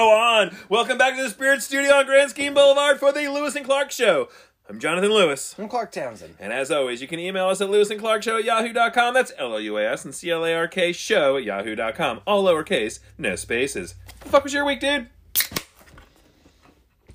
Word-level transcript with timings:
go 0.00 0.10
on? 0.12 0.56
Welcome 0.70 0.96
back 0.96 1.14
to 1.16 1.22
the 1.22 1.28
Spirit 1.28 1.60
Studio 1.60 1.92
on 1.92 2.06
Grand 2.06 2.30
Scheme 2.30 2.54
Boulevard 2.54 2.98
for 2.98 3.12
the 3.12 3.28
Lewis 3.28 3.54
and 3.54 3.66
Clark 3.66 3.90
Show. 3.90 4.30
I'm 4.66 4.78
Jonathan 4.80 5.10
Lewis. 5.10 5.54
I'm 5.58 5.68
Clark 5.68 5.92
Townsend. 5.92 6.36
And 6.40 6.54
as 6.54 6.70
always, 6.70 7.02
you 7.02 7.08
can 7.08 7.18
email 7.18 7.48
us 7.48 7.60
at 7.60 7.68
lewisandclarkshow 7.68 8.38
at 8.38 8.44
yahoo.com. 8.44 9.12
That's 9.12 9.32
L-O-U-A-S 9.36 10.06
and 10.06 10.14
C-L-A-R-K 10.14 10.92
show 10.92 11.36
at 11.36 11.44
yahoo.com. 11.44 12.20
All 12.26 12.42
lowercase, 12.44 13.00
no 13.18 13.36
spaces. 13.36 13.94
The 14.20 14.30
fuck 14.30 14.42
was 14.44 14.54
your 14.54 14.64
week, 14.64 14.80
dude? 14.80 15.08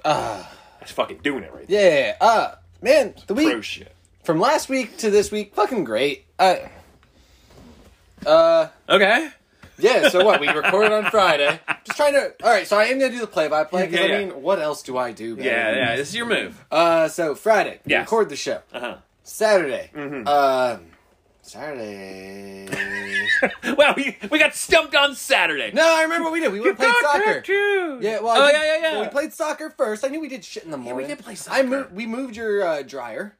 Ah, 0.03 0.51
That's 0.79 0.91
fucking 0.91 1.19
doing 1.23 1.43
it 1.43 1.51
right 1.55 1.65
yeah. 1.67 2.17
Uh, 2.21 2.51
man, 2.83 3.15
the 3.25 3.33
Pro 3.33 3.45
week 3.55 3.63
shit. 3.63 3.95
from 4.23 4.39
last 4.39 4.69
week 4.69 4.95
to 4.97 5.09
this 5.09 5.31
week, 5.31 5.55
fucking 5.55 5.85
great. 5.85 6.25
Uh, 6.37 6.57
uh, 8.27 8.67
Okay. 8.87 9.29
Yeah. 9.77 10.09
So 10.09 10.23
what? 10.25 10.39
We 10.41 10.47
recorded 10.49 10.91
on 10.91 11.05
Friday. 11.11 11.59
Just 11.83 11.97
trying 11.97 12.13
to. 12.13 12.33
All 12.43 12.49
right. 12.51 12.67
So 12.67 12.77
I 12.77 12.85
am 12.85 12.99
gonna 12.99 13.11
do 13.11 13.19
the 13.19 13.27
play-by-play 13.27 13.87
because 13.87 13.99
Yeah, 13.99 14.05
yeah. 14.07 14.15
I 14.21 14.25
mean, 14.25 14.41
what 14.41 14.59
else 14.59 14.81
do 14.83 14.97
I 14.97 15.11
do? 15.11 15.35
man? 15.35 15.45
Yeah, 15.45 15.75
yeah, 15.75 15.95
this 15.95 16.09
is 16.09 16.15
your 16.15 16.25
move. 16.27 16.63
Uh, 16.71 17.07
so 17.07 17.35
Friday, 17.35 17.79
we 17.85 17.91
Yes. 17.91 18.01
record 18.05 18.29
the 18.29 18.35
show. 18.35 18.61
Uh-huh. 18.73 18.97
Saturday, 19.23 19.91
Mm-hmm. 19.95 20.27
um, 20.27 20.85
Saturday. 21.41 22.67
well, 23.77 23.93
we, 23.95 24.17
we 24.31 24.39
got 24.39 24.55
stumped 24.55 24.95
on 24.95 25.15
Saturday. 25.15 25.71
no, 25.73 25.83
I 25.95 26.03
remember 26.03 26.25
what 26.25 26.33
we 26.33 26.39
did. 26.39 26.51
We 26.51 26.59
went 26.59 26.71
and 26.71 26.77
played 26.79 26.93
soccer. 27.01 27.43
Yeah, 28.01 28.19
well, 28.21 28.29
I 28.29 28.37
oh, 28.39 28.47
did- 28.47 28.53
yeah, 28.53 28.63
yeah, 28.63 28.77
yeah. 28.81 28.91
well, 28.93 29.01
we 29.03 29.07
played 29.09 29.33
soccer 29.33 29.69
first. 29.69 30.03
I 30.05 30.07
knew 30.09 30.19
we 30.19 30.27
did 30.29 30.43
shit 30.43 30.63
in 30.63 30.71
the 30.71 30.77
morning. 30.77 31.01
Yeah, 31.01 31.07
we 31.07 31.15
did 31.15 31.23
play 31.23 31.33
I 31.33 31.35
soccer. 31.35 31.63
moved. 31.63 31.91
We 31.95 32.05
moved 32.07 32.35
your 32.35 32.63
uh, 32.63 32.81
dryer. 32.83 33.35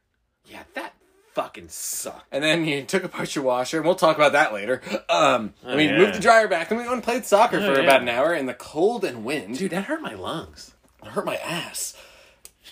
yeah, 0.46 0.62
that 0.74 0.92
fucking 1.36 1.68
sucked. 1.68 2.24
And 2.32 2.42
then 2.42 2.64
you 2.64 2.82
took 2.82 3.04
apart 3.04 3.34
your 3.34 3.44
washer, 3.44 3.76
and 3.76 3.84
we'll 3.84 3.94
talk 3.94 4.16
about 4.16 4.32
that 4.32 4.54
later. 4.54 4.80
Um, 5.10 5.52
I 5.64 5.76
mean, 5.76 5.90
yeah. 5.90 5.98
moved 5.98 6.14
the 6.14 6.20
dryer 6.20 6.48
back, 6.48 6.70
and 6.70 6.78
we 6.80 6.84
went 6.84 6.94
and 6.94 7.02
played 7.02 7.26
soccer 7.26 7.60
for 7.60 7.74
yeah. 7.74 7.84
about 7.84 8.00
an 8.00 8.08
hour 8.08 8.34
in 8.34 8.46
the 8.46 8.54
cold 8.54 9.04
and 9.04 9.22
wind. 9.22 9.58
Dude, 9.58 9.70
that 9.72 9.84
hurt 9.84 10.00
my 10.00 10.14
lungs. 10.14 10.72
it 11.02 11.08
hurt 11.08 11.26
my 11.26 11.36
ass. 11.36 11.94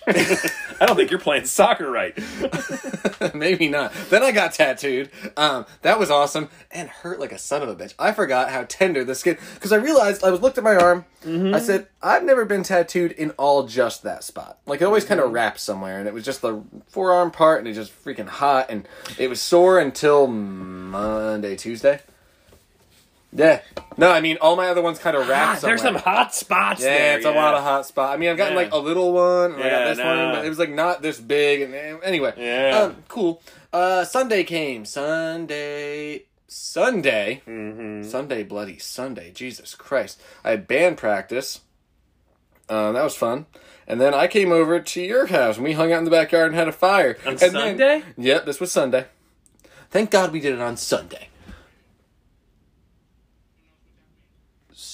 I 0.80 0.86
don't 0.86 0.96
think 0.96 1.10
you're 1.10 1.20
playing 1.20 1.44
soccer 1.44 1.90
right. 1.90 2.16
Maybe 3.34 3.68
not. 3.68 3.92
Then 4.10 4.22
I 4.22 4.32
got 4.32 4.52
tattooed. 4.52 5.10
Um, 5.36 5.66
that 5.82 5.98
was 5.98 6.10
awesome 6.10 6.48
and 6.70 6.88
hurt 6.88 7.20
like 7.20 7.32
a 7.32 7.38
son 7.38 7.62
of 7.62 7.68
a 7.68 7.76
bitch. 7.76 7.94
I 7.98 8.12
forgot 8.12 8.50
how 8.50 8.64
tender 8.68 9.04
the 9.04 9.14
skin 9.14 9.38
because 9.54 9.72
I 9.72 9.76
realized 9.76 10.24
I 10.24 10.30
was 10.30 10.40
looked 10.40 10.58
at 10.58 10.64
my 10.64 10.76
arm. 10.76 11.04
I 11.54 11.58
said 11.58 11.86
I've 12.02 12.22
never 12.24 12.44
been 12.44 12.62
tattooed 12.62 13.12
in 13.12 13.30
all 13.32 13.66
just 13.66 14.02
that 14.02 14.24
spot. 14.24 14.58
Like 14.66 14.82
it 14.82 14.84
always 14.84 15.06
kind 15.06 15.20
of 15.20 15.32
wraps 15.32 15.62
somewhere, 15.62 15.98
and 15.98 16.06
it 16.06 16.12
was 16.12 16.24
just 16.24 16.42
the 16.42 16.62
forearm 16.86 17.30
part, 17.30 17.60
and 17.60 17.68
it 17.68 17.72
just 17.72 17.92
freaking 18.04 18.28
hot, 18.28 18.66
and 18.68 18.86
it 19.18 19.28
was 19.30 19.40
sore 19.40 19.78
until 19.78 20.26
Monday, 20.26 21.56
Tuesday. 21.56 22.00
Yeah. 23.34 23.60
No, 23.96 24.10
I 24.10 24.20
mean 24.20 24.38
all 24.40 24.54
my 24.56 24.68
other 24.68 24.80
ones 24.82 24.98
kind 24.98 25.16
of 25.16 25.28
wrapped. 25.28 25.62
There's 25.62 25.80
some 25.82 25.96
somewhere. 25.96 26.02
hot 26.16 26.34
spots 26.34 26.82
Yeah, 26.82 26.88
there. 26.96 27.16
it's 27.16 27.26
a 27.26 27.30
lot 27.32 27.54
of 27.54 27.62
hot 27.64 27.84
spots. 27.86 28.14
I 28.14 28.16
mean, 28.16 28.30
I've 28.30 28.36
gotten 28.36 28.54
Yeah. 28.54 28.62
like 28.62 28.72
a 28.72 28.78
little 28.78 29.12
one, 29.12 29.52
and 29.54 29.62
I 29.62 29.66
Yeah, 29.66 29.70
got 29.70 29.96
this 29.96 29.98
one, 30.04 30.32
but 30.32 30.44
it 30.44 30.48
was 30.48 30.58
like 30.58 30.70
not 30.70 31.02
this 31.02 31.18
big. 31.20 31.62
And 31.62 31.74
eh, 31.74 31.96
anyway, 32.04 32.32
Yeah. 32.36 32.78
um, 32.78 33.04
cool. 33.08 33.42
Uh, 33.72 34.04
Sunday 34.04 34.44
came. 34.44 34.84
Sunday, 34.84 36.24
Sunday, 36.46 37.42
Mm-hmm. 37.46 38.08
Sunday, 38.08 38.42
bloody 38.44 38.78
Sunday. 38.78 39.32
Jesus 39.32 39.74
Christ! 39.74 40.20
I 40.44 40.50
had 40.50 40.68
band 40.68 40.96
practice. 40.96 41.60
Um, 42.68 42.94
that 42.94 43.02
was 43.04 43.16
fun. 43.16 43.46
And 43.86 44.00
then 44.00 44.14
I 44.14 44.26
came 44.28 44.50
over 44.52 44.80
to 44.80 45.00
your 45.02 45.26
house, 45.26 45.56
and 45.56 45.64
we 45.64 45.72
hung 45.72 45.92
out 45.92 45.98
in 45.98 46.04
the 46.04 46.10
backyard 46.10 46.46
and 46.48 46.54
had 46.56 46.68
a 46.68 46.72
fire. 46.72 47.18
On 47.26 47.32
and 47.32 47.38
then- 47.38 47.50
Sunday? 47.52 48.02
yep, 48.16 48.46
this 48.46 48.58
was 48.60 48.72
Sunday. 48.72 49.06
Thank 49.90 50.10
God 50.10 50.32
we 50.32 50.40
did 50.40 50.54
it 50.54 50.60
on 50.60 50.76
Sunday. 50.76 51.28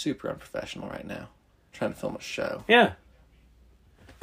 Super 0.01 0.31
unprofessional 0.31 0.89
right 0.89 1.07
now. 1.07 1.29
trying 1.75 1.93
to 1.93 1.99
film 1.99 2.17
a 2.17 2.21
show. 2.23 2.65
Yeah. 2.67 2.93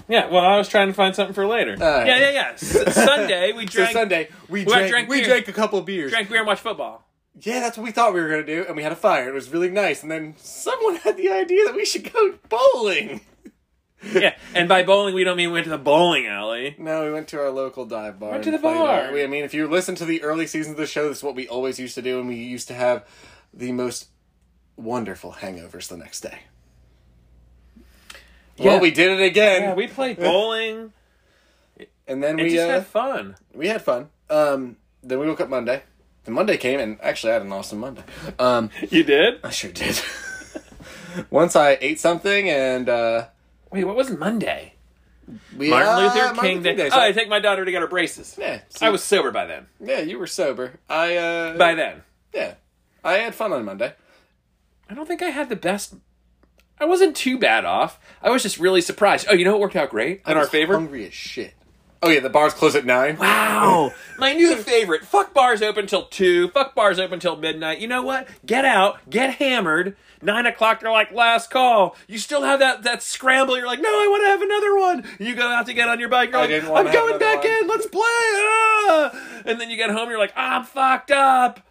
Yeah, 0.07 0.27
well, 0.29 0.43
I 0.43 0.57
was 0.57 0.69
trying 0.69 0.87
to 0.87 0.93
find 0.93 1.15
something 1.15 1.33
for 1.35 1.45
later. 1.45 1.71
right. 1.75 2.07
Yeah, 2.07 2.17
yeah, 2.19 2.29
yeah. 2.31 2.51
S- 2.53 2.93
Sunday, 2.95 3.51
we 3.51 3.67
So 3.67 3.79
drank, 3.79 3.91
Sunday 3.93 4.29
we 4.49 4.63
Well, 4.65 4.75
I 4.75 4.79
drank, 4.79 4.91
drank 4.91 5.09
we 5.09 5.21
drank 5.23 5.47
a 5.47 5.53
couple 5.53 5.79
beers. 5.81 6.11
drank 6.11 6.29
beer 6.29 6.39
and 6.39 6.47
watched 6.47 6.61
football. 6.63 7.03
Yeah, 7.39 7.59
that's 7.59 7.77
what 7.77 7.83
we 7.83 7.91
thought 7.91 8.13
we 8.15 8.21
were 8.21 8.29
gonna 8.29 8.43
do, 8.45 8.65
and 8.67 8.75
we 8.75 8.81
had 8.81 8.91
a 8.91 8.95
fire. 8.95 9.27
It 9.29 9.33
was 9.35 9.49
really 9.49 9.69
nice, 9.69 10.01
and 10.01 10.11
then 10.11 10.33
someone 10.37 10.95
had 10.95 11.17
the 11.17 11.29
idea 11.29 11.65
that 11.65 11.75
we 11.75 11.85
should 11.85 12.11
go 12.11 12.33
bowling. 12.49 13.21
Yeah, 14.13 14.35
and 14.53 14.69
by 14.69 14.83
bowling, 14.83 15.15
we 15.15 15.23
don't 15.23 15.37
mean 15.37 15.49
we 15.49 15.53
went 15.53 15.63
to 15.63 15.71
the 15.71 15.77
bowling 15.79 16.27
alley. 16.27 16.75
No, 16.77 17.05
we 17.05 17.11
went 17.11 17.27
to 17.29 17.39
our 17.39 17.49
local 17.49 17.83
dive 17.83 18.19
bar. 18.19 18.29
Went 18.33 18.43
to 18.43 18.51
the 18.51 18.59
bar. 18.59 19.11
we- 19.11 19.23
I 19.23 19.27
mean, 19.27 19.43
if 19.43 19.55
you 19.55 19.67
listen 19.67 19.95
to 19.95 20.05
the 20.05 20.21
early 20.21 20.45
seasons 20.45 20.73
of 20.73 20.77
the 20.77 20.85
show, 20.85 21.09
this 21.09 21.17
is 21.17 21.23
what 21.23 21.33
we 21.33 21.47
always 21.47 21.79
used 21.79 21.95
to 21.95 22.03
do, 22.03 22.19
and 22.19 22.27
we 22.29 22.35
used 22.35 22.67
to 22.67 22.75
have 22.75 23.07
the 23.51 23.71
most 23.71 24.09
wonderful 24.77 25.33
hangovers 25.33 25.87
the 25.89 25.97
next 25.97 26.21
day. 26.21 26.39
Yeah. 28.57 28.65
Well, 28.65 28.79
we 28.79 28.91
did 28.91 29.19
it 29.19 29.23
again, 29.23 29.61
Yeah, 29.61 29.73
we 29.75 29.87
played 29.87 30.17
bowling. 30.17 30.91
and 32.07 32.23
then 32.23 32.37
we 32.37 32.49
just 32.49 32.67
uh, 32.67 32.73
had 32.73 32.87
fun. 32.87 33.35
we 33.53 33.67
had 33.67 33.81
fun. 33.83 34.09
Um, 34.29 34.77
then 35.03 35.19
we 35.19 35.27
woke 35.27 35.41
up 35.41 35.49
Monday. 35.49 35.83
The 36.25 36.31
Monday 36.31 36.57
came, 36.57 36.79
and 36.79 36.97
actually, 37.01 37.31
I 37.31 37.33
had 37.33 37.41
an 37.43 37.51
awesome 37.51 37.79
Monday. 37.79 38.03
Um, 38.39 38.69
You 38.89 39.03
did? 39.03 39.39
I 39.43 39.49
sure 39.51 39.71
did. 39.71 39.99
Once 41.29 41.55
I 41.55 41.77
ate 41.81 41.99
something, 41.99 42.49
and 42.49 42.89
uh, 42.89 43.27
Wait, 43.71 43.83
what 43.83 43.95
was 43.95 44.09
Monday? 44.11 44.73
we 45.57 45.69
Martin 45.69 45.89
uh, 45.89 45.99
Luther 45.99 46.19
Martin 46.33 46.41
King 46.41 46.57
Luther 46.63 46.75
Day. 46.75 46.89
so- 46.89 46.95
Oh, 46.97 47.01
I 47.01 47.11
take 47.11 47.27
my 47.29 47.39
daughter 47.39 47.63
to 47.65 47.71
get 47.71 47.81
her 47.81 47.87
braces. 47.87 48.35
yeah, 48.39 48.61
I 48.81 48.89
was 48.89 49.03
sober 49.03 49.29
by 49.31 49.45
then. 49.45 49.67
Yeah, 49.79 49.99
you 49.99 50.17
were 50.19 50.27
sober. 50.27 50.79
I 50.89 51.15
uh 51.17 51.57
By 51.57 51.75
then. 51.75 52.01
yeah. 52.33 52.55
I 53.03 53.13
had 53.19 53.35
fun 53.35 53.51
on 53.53 53.63
Monday. 53.65 53.93
I 54.89 54.93
don't 54.93 55.07
think 55.07 55.21
I 55.21 55.29
had 55.29 55.49
the 55.49 55.55
best. 55.55 55.95
I 56.79 56.85
wasn't 56.85 57.15
too 57.15 57.37
bad 57.37 57.65
off. 57.65 57.99
I 58.21 58.29
was 58.29 58.43
just 58.43 58.59
really 58.59 58.81
surprised. 58.81 59.27
Oh, 59.29 59.33
you 59.33 59.43
know 59.45 59.51
what 59.53 59.61
worked 59.61 59.75
out 59.75 59.89
great 59.89 60.21
in 60.25 60.33
I 60.33 60.35
our 60.35 60.39
was 60.41 60.49
favor? 60.49 60.73
Hungry 60.75 61.07
as 61.07 61.13
shit. 61.13 61.53
Oh 62.03 62.09
yeah, 62.09 62.19
the 62.19 62.29
bars 62.29 62.53
close 62.53 62.75
at 62.75 62.85
nine. 62.85 63.17
Wow, 63.17 63.91
my 64.19 64.33
new 64.33 64.55
favorite. 64.55 65.03
Fuck 65.03 65.33
bars 65.33 65.63
open 65.63 65.87
till 65.87 66.05
two. 66.05 66.49
Fuck 66.49 66.75
bars 66.75 66.99
open 66.99 67.19
till 67.19 67.35
midnight. 67.35 67.79
You 67.79 67.87
know 67.87 68.03
what? 68.03 68.27
Get 68.45 68.65
out, 68.65 69.09
get 69.09 69.35
hammered. 69.35 69.97
Nine 70.21 70.45
o'clock, 70.45 70.79
they're 70.79 70.91
like 70.91 71.11
last 71.11 71.49
call. 71.49 71.95
You 72.07 72.19
still 72.19 72.43
have 72.43 72.59
that 72.59 72.83
that 72.83 73.01
scramble. 73.01 73.57
You're 73.57 73.65
like, 73.65 73.81
no, 73.81 73.89
I 73.89 74.07
want 74.09 74.21
to 74.23 74.27
have 74.27 74.41
another 74.43 74.77
one. 74.77 75.17
You 75.27 75.35
go 75.35 75.47
out 75.47 75.65
to 75.65 75.73
get 75.73 75.89
on 75.89 75.99
your 75.99 76.09
bike. 76.09 76.29
You're 76.29 76.37
I 76.37 76.41
like, 76.41 76.49
didn't 76.51 76.69
wanna 76.69 76.81
I'm 76.81 76.85
have 76.85 76.93
going 76.95 77.15
another 77.15 77.35
back 77.35 77.43
one. 77.43 77.53
in. 77.63 77.67
Let's 77.67 77.87
play. 77.87 78.01
Ah! 78.03 79.41
And 79.45 79.59
then 79.59 79.71
you 79.71 79.77
get 79.77 79.89
home. 79.89 80.07
You're 80.09 80.19
like, 80.19 80.33
I'm 80.35 80.63
fucked 80.65 81.09
up. 81.09 81.61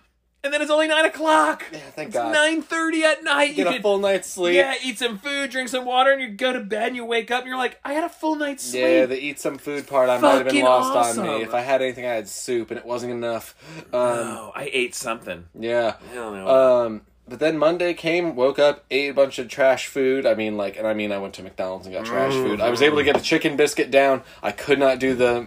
And 0.44 0.52
then 0.54 0.62
it's 0.62 0.70
only 0.70 0.86
nine 0.86 1.04
o'clock. 1.04 1.64
Yeah, 1.72 1.78
thank 1.96 2.08
it's 2.08 2.14
God. 2.16 2.32
Nine 2.32 2.62
thirty 2.62 3.02
at 3.02 3.24
night. 3.24 3.56
Get 3.56 3.58
you 3.58 3.68
a 3.68 3.72
could- 3.72 3.82
full 3.82 3.98
night's 3.98 4.28
sleep. 4.30 4.54
yeah, 4.54 4.74
eat 4.82 4.96
some 4.98 5.18
food, 5.18 5.50
drink 5.50 5.68
some 5.68 5.84
water, 5.84 6.12
and 6.12 6.20
you 6.20 6.28
go 6.28 6.52
to 6.52 6.60
bed 6.60 6.88
and 6.88 6.96
you 6.96 7.04
wake 7.04 7.32
up 7.32 7.40
and 7.40 7.48
you're 7.48 7.58
like, 7.58 7.80
I 7.84 7.94
had 7.94 8.04
a 8.04 8.08
full 8.08 8.36
night's 8.36 8.62
sleep. 8.62 8.82
Yeah, 8.82 9.06
the 9.06 9.18
eat 9.20 9.40
some 9.40 9.58
food 9.58 9.88
part 9.88 10.08
I 10.08 10.18
might 10.18 10.34
have 10.44 10.48
been 10.48 10.64
lost 10.64 10.94
awesome. 10.96 11.26
on 11.28 11.38
me. 11.38 11.42
If 11.42 11.52
I 11.52 11.62
had 11.62 11.82
anything, 11.82 12.04
I 12.06 12.10
had 12.14 12.28
soup, 12.28 12.70
and 12.70 12.78
it 12.78 12.86
wasn't 12.86 13.12
enough. 13.12 13.56
Um, 13.78 13.84
oh, 13.92 14.52
I 14.54 14.70
ate 14.72 14.94
something. 14.94 15.46
yeah. 15.58 15.94
I 16.12 16.14
don't 16.14 16.32
know. 16.34 16.46
Um, 16.86 17.00
but 17.28 17.40
then 17.40 17.58
Monday 17.58 17.92
came, 17.92 18.36
woke 18.36 18.60
up, 18.60 18.84
ate 18.88 19.10
a 19.10 19.14
bunch 19.14 19.40
of 19.40 19.48
trash 19.48 19.88
food. 19.88 20.26
I 20.26 20.34
mean, 20.34 20.56
like, 20.56 20.76
and 20.76 20.86
I 20.86 20.94
mean, 20.94 21.10
I 21.10 21.18
went 21.18 21.34
to 21.34 21.42
McDonald's 21.42 21.86
and 21.86 21.94
got 21.96 22.04
trash 22.04 22.32
food. 22.34 22.60
I 22.60 22.70
was 22.70 22.82
able 22.82 22.98
to 22.98 23.02
get 23.02 23.16
a 23.16 23.20
chicken 23.20 23.56
biscuit 23.56 23.90
down. 23.90 24.22
I 24.44 24.52
could 24.52 24.78
not 24.78 25.00
do 25.00 25.14
the 25.16 25.40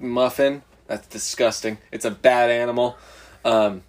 McMuffin. 0.00 0.62
That's 0.88 1.06
disgusting. 1.06 1.78
It's 1.92 2.04
a 2.04 2.10
bad 2.10 2.50
animal. 2.50 2.96
Um, 3.44 3.82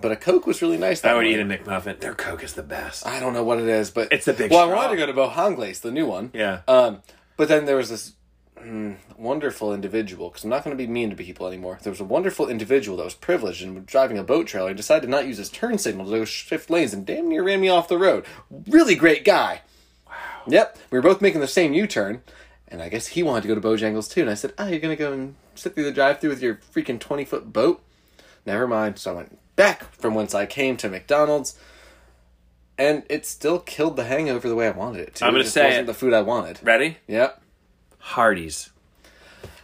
but 0.00 0.12
a 0.12 0.16
Coke 0.16 0.46
was 0.46 0.62
really 0.62 0.78
nice. 0.78 1.04
I 1.04 1.14
would 1.14 1.26
eat 1.26 1.38
a 1.40 1.44
McMuffin. 1.44 2.00
Their 2.00 2.14
Coke 2.14 2.42
is 2.42 2.54
the 2.54 2.62
best. 2.62 3.06
I 3.06 3.20
don't 3.20 3.32
know 3.32 3.44
what 3.44 3.58
it 3.58 3.68
is, 3.68 3.90
but 3.90 4.12
It's 4.12 4.24
the 4.24 4.32
big 4.32 4.50
Well, 4.50 4.66
straw. 4.66 4.72
I 4.72 4.86
wanted 4.86 4.96
to 4.96 5.06
go 5.06 5.06
to 5.06 5.12
Bojangles, 5.12 5.80
the 5.80 5.90
new 5.92 6.06
one. 6.06 6.30
Yeah. 6.32 6.60
Um, 6.68 7.02
but 7.36 7.48
then 7.48 7.64
there 7.66 7.76
was 7.76 7.88
this 7.90 8.12
mm, 8.58 8.96
wonderful 9.16 9.72
individual, 9.72 10.28
because 10.28 10.44
I'm 10.44 10.50
not 10.50 10.64
going 10.64 10.76
to 10.76 10.82
be 10.82 10.90
mean 10.90 11.10
to 11.10 11.16
people 11.16 11.46
anymore. 11.46 11.78
There 11.82 11.90
was 11.92 12.00
a 12.00 12.04
wonderful 12.04 12.48
individual 12.48 12.96
that 12.98 13.04
was 13.04 13.14
privileged 13.14 13.62
and 13.62 13.74
was 13.74 13.84
driving 13.84 14.18
a 14.18 14.22
boat 14.24 14.46
trailer 14.46 14.68
and 14.68 14.76
decided 14.76 15.02
to 15.06 15.10
not 15.10 15.26
use 15.26 15.38
his 15.38 15.48
turn 15.50 15.78
signal 15.78 16.06
to 16.06 16.10
go 16.10 16.24
shift 16.24 16.70
lanes 16.70 16.92
and 16.92 17.06
damn 17.06 17.28
near 17.28 17.42
ran 17.42 17.60
me 17.60 17.68
off 17.68 17.88
the 17.88 17.98
road. 17.98 18.24
Really 18.68 18.94
great 18.94 19.24
guy. 19.24 19.62
Wow. 20.06 20.14
Yep. 20.48 20.78
We 20.90 20.98
were 20.98 21.02
both 21.02 21.20
making 21.20 21.40
the 21.40 21.48
same 21.48 21.72
U 21.72 21.86
turn, 21.86 22.22
and 22.68 22.82
I 22.82 22.88
guess 22.88 23.08
he 23.08 23.22
wanted 23.22 23.42
to 23.42 23.48
go 23.48 23.54
to 23.54 23.60
Bojangles 23.60 24.10
too. 24.10 24.22
And 24.22 24.30
I 24.30 24.34
said, 24.34 24.52
"Ah, 24.58 24.66
you're 24.66 24.80
going 24.80 24.96
to 24.96 25.02
go 25.02 25.12
and 25.12 25.34
sit 25.54 25.74
through 25.74 25.84
the 25.84 25.92
drive 25.92 26.20
through 26.20 26.30
with 26.30 26.42
your 26.42 26.56
freaking 26.74 26.98
20 26.98 27.24
foot 27.24 27.52
boat?" 27.52 27.82
Never 28.46 28.66
mind. 28.66 28.98
So 28.98 29.12
I 29.12 29.14
went 29.14 29.38
back 29.56 29.92
from 29.94 30.14
whence 30.14 30.34
I 30.34 30.46
came 30.46 30.76
to 30.78 30.88
McDonald's. 30.88 31.58
And 32.78 33.02
it 33.10 33.26
still 33.26 33.58
killed 33.58 33.96
the 33.96 34.04
hangover 34.04 34.48
the 34.48 34.54
way 34.54 34.66
I 34.66 34.70
wanted 34.70 35.02
it 35.02 35.14
to. 35.16 35.26
I'm 35.26 35.32
gonna 35.32 35.44
it 35.44 35.48
say 35.48 35.64
wasn't 35.66 35.82
it. 35.82 35.86
the 35.86 35.94
food 35.94 36.14
I 36.14 36.22
wanted. 36.22 36.60
Ready? 36.62 36.96
Yep. 37.08 37.42
Hardee's. 37.98 38.70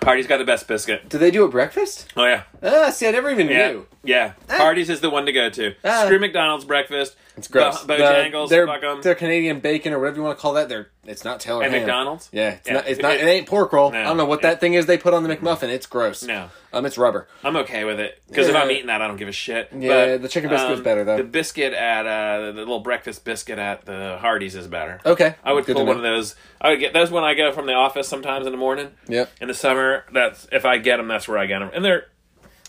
Hardee's 0.02 0.26
got 0.26 0.36
the 0.38 0.44
best 0.44 0.68
biscuit. 0.68 1.08
Did 1.08 1.18
they 1.18 1.30
do 1.30 1.42
a 1.44 1.48
breakfast? 1.48 2.12
Oh 2.16 2.26
yeah. 2.26 2.42
Ah, 2.66 2.90
see, 2.90 3.06
I 3.06 3.12
never 3.12 3.30
even 3.30 3.48
Yeah. 3.48 3.70
knew. 3.70 3.86
Yeah, 4.02 4.32
Hardee's 4.48 4.88
is 4.90 5.00
the 5.00 5.10
one 5.10 5.26
to 5.26 5.32
go 5.32 5.48
to. 5.50 5.74
Ah. 5.84 6.04
Screw 6.04 6.18
McDonald's 6.18 6.64
breakfast. 6.64 7.16
It's 7.36 7.48
gross. 7.48 7.82
Bo- 7.84 7.96
The- 7.96 8.02
Bojangles, 8.04 8.48
their, 8.48 8.66
fuck 8.66 8.82
'em. 8.82 9.02
their 9.02 9.14
Canadian 9.16 9.58
bacon 9.60 9.92
or 9.92 9.98
whatever 9.98 10.16
you 10.18 10.22
want 10.22 10.38
to 10.38 10.40
call 10.42 10.54
that. 10.54 10.68
They're 10.68 10.88
it's 11.04 11.24
not 11.24 11.38
Taylor 11.40 11.62
At 11.64 11.70
ham. 11.70 11.80
McDonald's? 11.80 12.28
Yeah, 12.32 12.50
it's 12.50 12.66
Yeah. 12.68 12.74
not. 12.74 12.88
It's 12.88 13.00
not. 13.00 13.14
It- 13.14 13.20
It, 13.22 13.26
ain't 13.28 13.46
pork 13.46 13.72
roll. 13.72 13.90
No. 13.90 14.00
I 14.00 14.04
don't 14.04 14.16
know 14.16 14.24
what 14.24 14.42
that 14.42 14.60
thing 14.60 14.74
is 14.74 14.86
they 14.86 14.96
put 14.96 15.12
on 15.14 15.22
the 15.24 15.36
McMuffin. 15.36 15.68
It's 15.70 15.86
gross. 15.86 16.22
No. 16.22 16.50
um, 16.72 16.84
it's 16.86 16.96
rubber. 16.98 17.26
I'm 17.44 17.56
okay 17.58 17.84
with 17.84 17.98
it 18.00 18.20
because 18.28 18.48
if 18.48 18.54
I'm 18.56 18.70
eating 18.70 18.86
that, 18.88 19.00
I 19.02 19.06
don't 19.08 19.16
give 19.16 19.28
a 19.28 19.32
shit. 19.32 19.70
Yeah, 19.76 20.16
the 20.18 20.28
chicken 20.28 20.50
biscuit's 20.50 20.80
better, 20.82 21.04
though. 21.04 21.16
The 21.16 21.24
biscuit 21.24 21.72
at 21.72 22.06
uh, 22.06 22.46
the 22.52 22.58
little 22.60 22.80
breakfast 22.80 23.24
biscuit 23.24 23.58
at 23.58 23.84
the 23.86 24.18
Hardee's 24.20 24.54
is 24.54 24.66
better. 24.66 25.00
Okay, 25.06 25.34
I 25.44 25.52
would 25.52 25.64
good 25.66 25.76
pull 25.76 25.86
one 25.86 25.96
of 25.96 26.02
those. 26.02 26.36
I 26.60 26.70
would 26.70 26.80
get 26.80 26.92
those 26.92 27.10
when 27.10 27.24
I 27.24 27.34
go 27.34 27.50
from 27.52 27.66
the 27.66 27.72
office 27.74 28.08
sometimes 28.08 28.46
in 28.46 28.52
the 28.52 28.58
morning. 28.58 28.92
Yep. 29.08 29.30
In 29.40 29.48
the 29.48 29.54
summer, 29.54 30.04
that's 30.12 30.46
if 30.52 30.64
I 30.64 30.78
get 30.78 30.98
them, 30.98 31.08
that's 31.08 31.26
where 31.28 31.38
I 31.38 31.46
get 31.46 31.58
them, 31.60 31.70
and 31.74 31.84
they're 31.84 32.06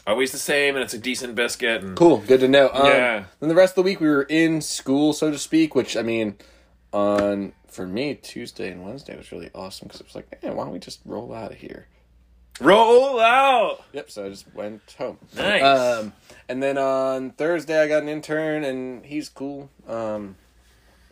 always 0.07 0.31
the 0.31 0.38
same, 0.38 0.75
and 0.75 0.83
it's 0.83 0.94
a 0.94 0.98
decent 1.00 1.36
biscuit. 1.36 1.83
And 1.83 1.95
Cool. 1.98 2.18
Good 2.18 2.39
to 2.42 2.48
know. 2.48 2.69
Um, 2.74 2.86
Yeah. 2.88 3.24
Then 3.39 3.50
the 3.50 3.56
rest 3.56 3.71
of 3.71 3.83
the 3.83 3.83
week 3.83 4.00
we 4.00 4.07
were 4.07 4.24
in 4.24 4.62
school, 4.62 5.13
so 5.13 5.30
to 5.31 5.38
speak. 5.38 5.75
Which 5.75 5.95
I 5.98 6.01
mean, 6.01 6.36
on 6.94 7.54
for 7.68 7.86
me 7.86 8.15
Tuesday 8.15 8.71
and 8.71 8.83
Wednesday 8.83 9.15
was 9.15 9.31
really 9.31 9.51
awesome 9.54 9.88
because 9.88 10.01
it 10.01 10.07
was 10.07 10.15
like, 10.15 10.42
man, 10.44 10.56
why 10.56 10.63
don't 10.63 10.74
we 10.74 10.80
just 10.80 11.01
roll 11.06 11.33
out 11.33 11.51
of 11.51 11.57
here? 11.57 11.88
roll 12.59 13.19
out. 13.19 13.83
Yep. 13.94 14.09
So 14.09 14.25
I 14.25 14.30
just 14.30 14.51
went 14.56 14.81
home. 14.98 15.19
Nice. 15.36 15.62
Um, 15.63 16.13
and 16.50 16.63
then 16.63 16.77
on 16.77 17.31
Thursday 17.31 17.80
I 17.80 17.88
got 17.88 18.01
an 18.04 18.09
intern, 18.09 18.63
and 18.63 19.06
he's 19.06 19.30
cool. 19.30 19.69
Um, 19.88 20.36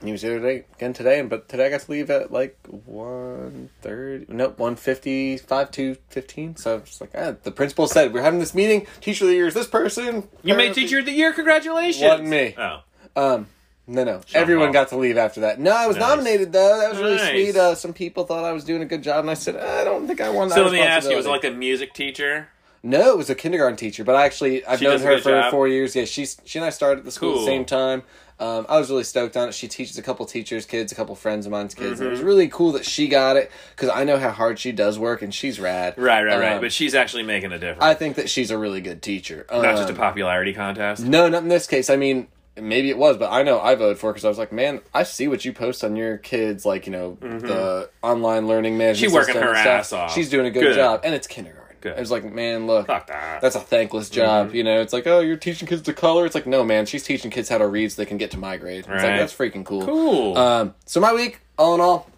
he 0.06 0.12
was 0.12 0.22
here 0.22 0.40
today 0.40 0.66
again 0.75 0.94
today, 0.94 1.22
but 1.22 1.48
today 1.50 1.68
I 1.68 1.69
got 1.69 1.81
to 1.81 1.92
leave 1.92 2.10
at 2.10 2.31
like 2.31 2.57
one 2.68 3.69
thirty. 3.81 4.25
Nope, 4.30 4.60
one 4.60 4.75
fifty 4.75 5.38
five 5.38 5.72
to 5.72 5.96
fifteen. 6.10 6.56
So 6.56 6.78
it's 6.78 7.00
like 7.02 7.12
ah, 7.16 7.34
the 7.44 7.52
principal 7.52 7.88
said 7.88 8.13
we're 8.13 8.22
having 8.22 8.40
this 8.40 8.54
meeting. 8.56 8.88
Teacher 9.02 9.25
of 9.25 9.30
the 9.30 9.36
year 9.36 9.48
is 9.48 9.54
this 9.54 9.68
person. 9.68 10.28
You 10.44 10.56
made 10.56 10.74
teacher 10.74 11.00
of 11.00 11.06
the 11.06 11.12
year. 11.12 11.34
Congratulations. 11.34 12.04
Wasn't 12.04 12.28
me. 12.30 12.56
Oh. 12.57 12.81
Um, 13.16 13.48
no, 13.88 14.04
no. 14.04 14.22
Everyone 14.34 14.68
Paul. 14.68 14.74
got 14.74 14.88
to 14.90 14.98
leave 14.98 15.18
after 15.18 15.42
that. 15.42 15.60
No, 15.60 15.72
I 15.72 15.86
was 15.88 15.96
Nice. 15.98 16.07
nominated 16.10 16.52
though. 16.52 16.80
That 16.80 16.90
was 16.92 17.00
really 17.00 17.16
Nice. 17.18 17.30
sweet. 17.30 17.56
Uh, 17.56 17.75
some 17.75 17.94
people 17.94 18.25
thought 18.25 18.44
I 18.44 18.52
was 18.52 18.63
doing 18.63 18.81
a 18.81 18.86
good 18.86 19.04
job, 19.04 19.19
and 19.19 19.30
I 19.30 19.36
said 19.36 19.56
I 19.57 19.84
don't 19.84 20.07
think 20.07 20.22
I 20.22 20.30
want 20.30 20.50
that. 20.50 20.56
So 20.56 20.63
let 20.63 20.74
me 20.74 20.81
ask 20.81 21.10
you: 21.10 21.16
Was 21.16 21.25
it 21.25 21.30
like 21.30 21.44
a 21.46 21.52
music 21.52 21.94
teacher? 21.94 22.50
No, 22.85 23.09
it 23.09 23.17
was 23.17 23.29
a 23.31 23.35
kindergarten 23.35 23.77
teacher, 23.77 24.03
but 24.03 24.15
I 24.15 24.25
actually 24.25 24.63
I've 24.65 24.77
She 24.79 24.85
known 24.85 24.99
her 25.01 25.17
for 25.17 25.29
job? 25.31 25.49
four 25.51 25.67
years. 25.67 25.95
Yeah, 25.95 26.05
she's 26.05 26.37
she 26.45 26.59
and 26.59 26.65
I 26.65 26.69
started 26.69 26.99
at 26.99 27.05
the 27.05 27.11
school 27.11 27.33
at 27.33 27.39
the 27.39 27.45
same 27.45 27.65
time. 27.65 28.03
Um, 28.39 28.65
I 28.69 28.77
was 28.77 28.89
really 28.89 29.05
stoked 29.05 29.35
on 29.37 29.47
it. 29.47 29.53
She 29.55 29.67
teaches 29.69 29.97
a 29.97 30.01
couple 30.03 30.25
teachers' 30.25 30.65
kids, 30.65 30.91
a 30.91 30.95
couple 30.95 31.15
friends 31.15 31.45
of 31.45 31.51
mine's 31.53 31.73
kids. 31.73 31.99
and 32.01 32.07
It 32.07 32.11
was 32.11 32.19
Mm-hmm. 32.19 32.27
really 32.27 32.47
cool 32.49 32.73
that 32.73 32.85
she 32.85 33.07
got 33.07 33.37
it 33.37 33.49
because 33.75 33.89
I 33.89 34.03
know 34.03 34.17
how 34.19 34.29
hard 34.29 34.59
she 34.59 34.71
does 34.73 34.99
work, 34.99 35.21
and 35.21 35.33
she's 35.33 35.57
rad. 35.59 35.95
Right, 35.97 36.21
right, 36.23 36.37
right. 36.39 36.53
Um, 36.55 36.61
But 36.61 36.71
she's 36.73 36.93
actually 36.93 37.23
making 37.23 37.53
a 37.53 37.57
difference. 37.57 37.81
I 37.83 37.93
think 37.95 38.17
that 38.17 38.29
she's 38.29 38.51
a 38.51 38.57
really 38.57 38.81
good 38.81 39.01
teacher. 39.01 39.45
Not 39.49 39.77
just 39.77 39.89
a 39.89 39.93
Um, 39.93 39.97
popularity 39.97 40.53
contest. 40.53 41.01
No, 41.03 41.27
not 41.29 41.43
in 41.43 41.49
this 41.49 41.65
case. 41.65 41.89
I 41.89 41.95
mean, 41.95 42.27
maybe 42.57 42.89
it 42.89 42.97
was, 42.97 43.15
but 43.17 43.31
I 43.31 43.41
know 43.41 43.59
I 43.61 43.73
voted 43.75 43.97
for 43.99 44.11
because 44.11 44.25
I 44.25 44.29
was 44.29 44.37
like, 44.37 44.51
man, 44.51 44.81
I 44.93 45.03
see 45.03 45.27
what 45.29 45.43
you 45.45 45.53
post 45.53 45.83
on 45.83 45.95
your 45.95 46.17
kids, 46.17 46.65
like 46.65 46.85
you 46.85 46.91
know 46.91 47.17
the 47.21 47.89
online 48.03 48.47
learning 48.47 48.77
management. 48.77 48.97
She's 49.11 49.13
working 49.13 49.41
her 49.41 49.55
ass 49.55 49.91
off. 49.93 50.13
She's 50.13 50.29
doing 50.29 50.45
a 50.45 50.51
good, 50.51 50.61
Good. 50.61 50.75
job, 50.75 51.01
and 51.05 51.15
it's 51.15 51.25
kindergarten. 51.25 51.64
Good. 51.85 51.97
It 51.97 51.99
was 51.99 52.09
like, 52.09 52.23
man, 52.23 52.65
look, 52.65 52.87
Fuck 52.87 53.05
that. 53.07 53.41
that's 53.41 53.55
a 53.55 53.59
thankless 53.59 54.09
job. 54.09 54.55
You 54.55 54.63
know, 54.63 54.81
it's 54.81 54.91
like, 54.91 55.05
oh, 55.05 55.19
you're 55.19 55.37
teaching 55.37 55.67
kids 55.67 55.83
to 55.83 55.93
color. 55.93 56.25
It's 56.25 56.33
like, 56.33 56.47
no, 56.47 56.63
man, 56.63 56.87
she's 56.87 57.03
teaching 57.03 57.29
kids 57.29 57.47
how 57.47 57.59
to 57.59 57.67
read 57.67 57.91
so 57.91 58.01
they 58.01 58.07
can 58.07 58.17
get 58.17 58.31
to 58.31 58.39
my 58.39 58.57
grade. 58.57 58.79
It's 58.79 58.87
Right. 58.87 59.03
like 59.03 59.19
that's 59.19 59.35
freaking 59.35 59.63
cool. 59.63 59.85
cool. 59.85 60.35
Um, 60.35 60.73
so 60.85 60.99
my 60.99 61.13
week, 61.13 61.41
all 61.59 61.75
in 61.75 61.81
all, 61.81 62.09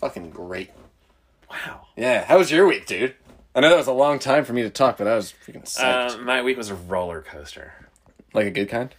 fucking 0.00 0.30
great. 0.30 0.70
wow. 1.50 1.86
Yeah, 1.96 2.24
how 2.26 2.36
was 2.36 2.50
your 2.50 2.66
week, 2.66 2.84
dude? 2.86 3.14
I 3.54 3.60
know 3.60 3.70
that 3.70 3.76
was 3.78 3.86
a 3.86 3.92
long 3.92 4.18
time 4.18 4.44
for 4.44 4.52
me 4.52 4.62
to 4.62 4.70
talk, 4.70 4.98
but 4.98 5.06
I 5.06 5.14
was 5.16 5.32
freaking 5.46 5.64
psyched. 5.64 6.16
Uh, 6.16 6.18
my 6.18 6.42
week 6.42 6.56
was 6.58 6.68
a 6.68 6.74
roller 6.74 7.22
coaster. 7.22 7.72
like 8.34 8.46
a 8.46 8.50
good 8.50 8.68
kind. 8.68 8.94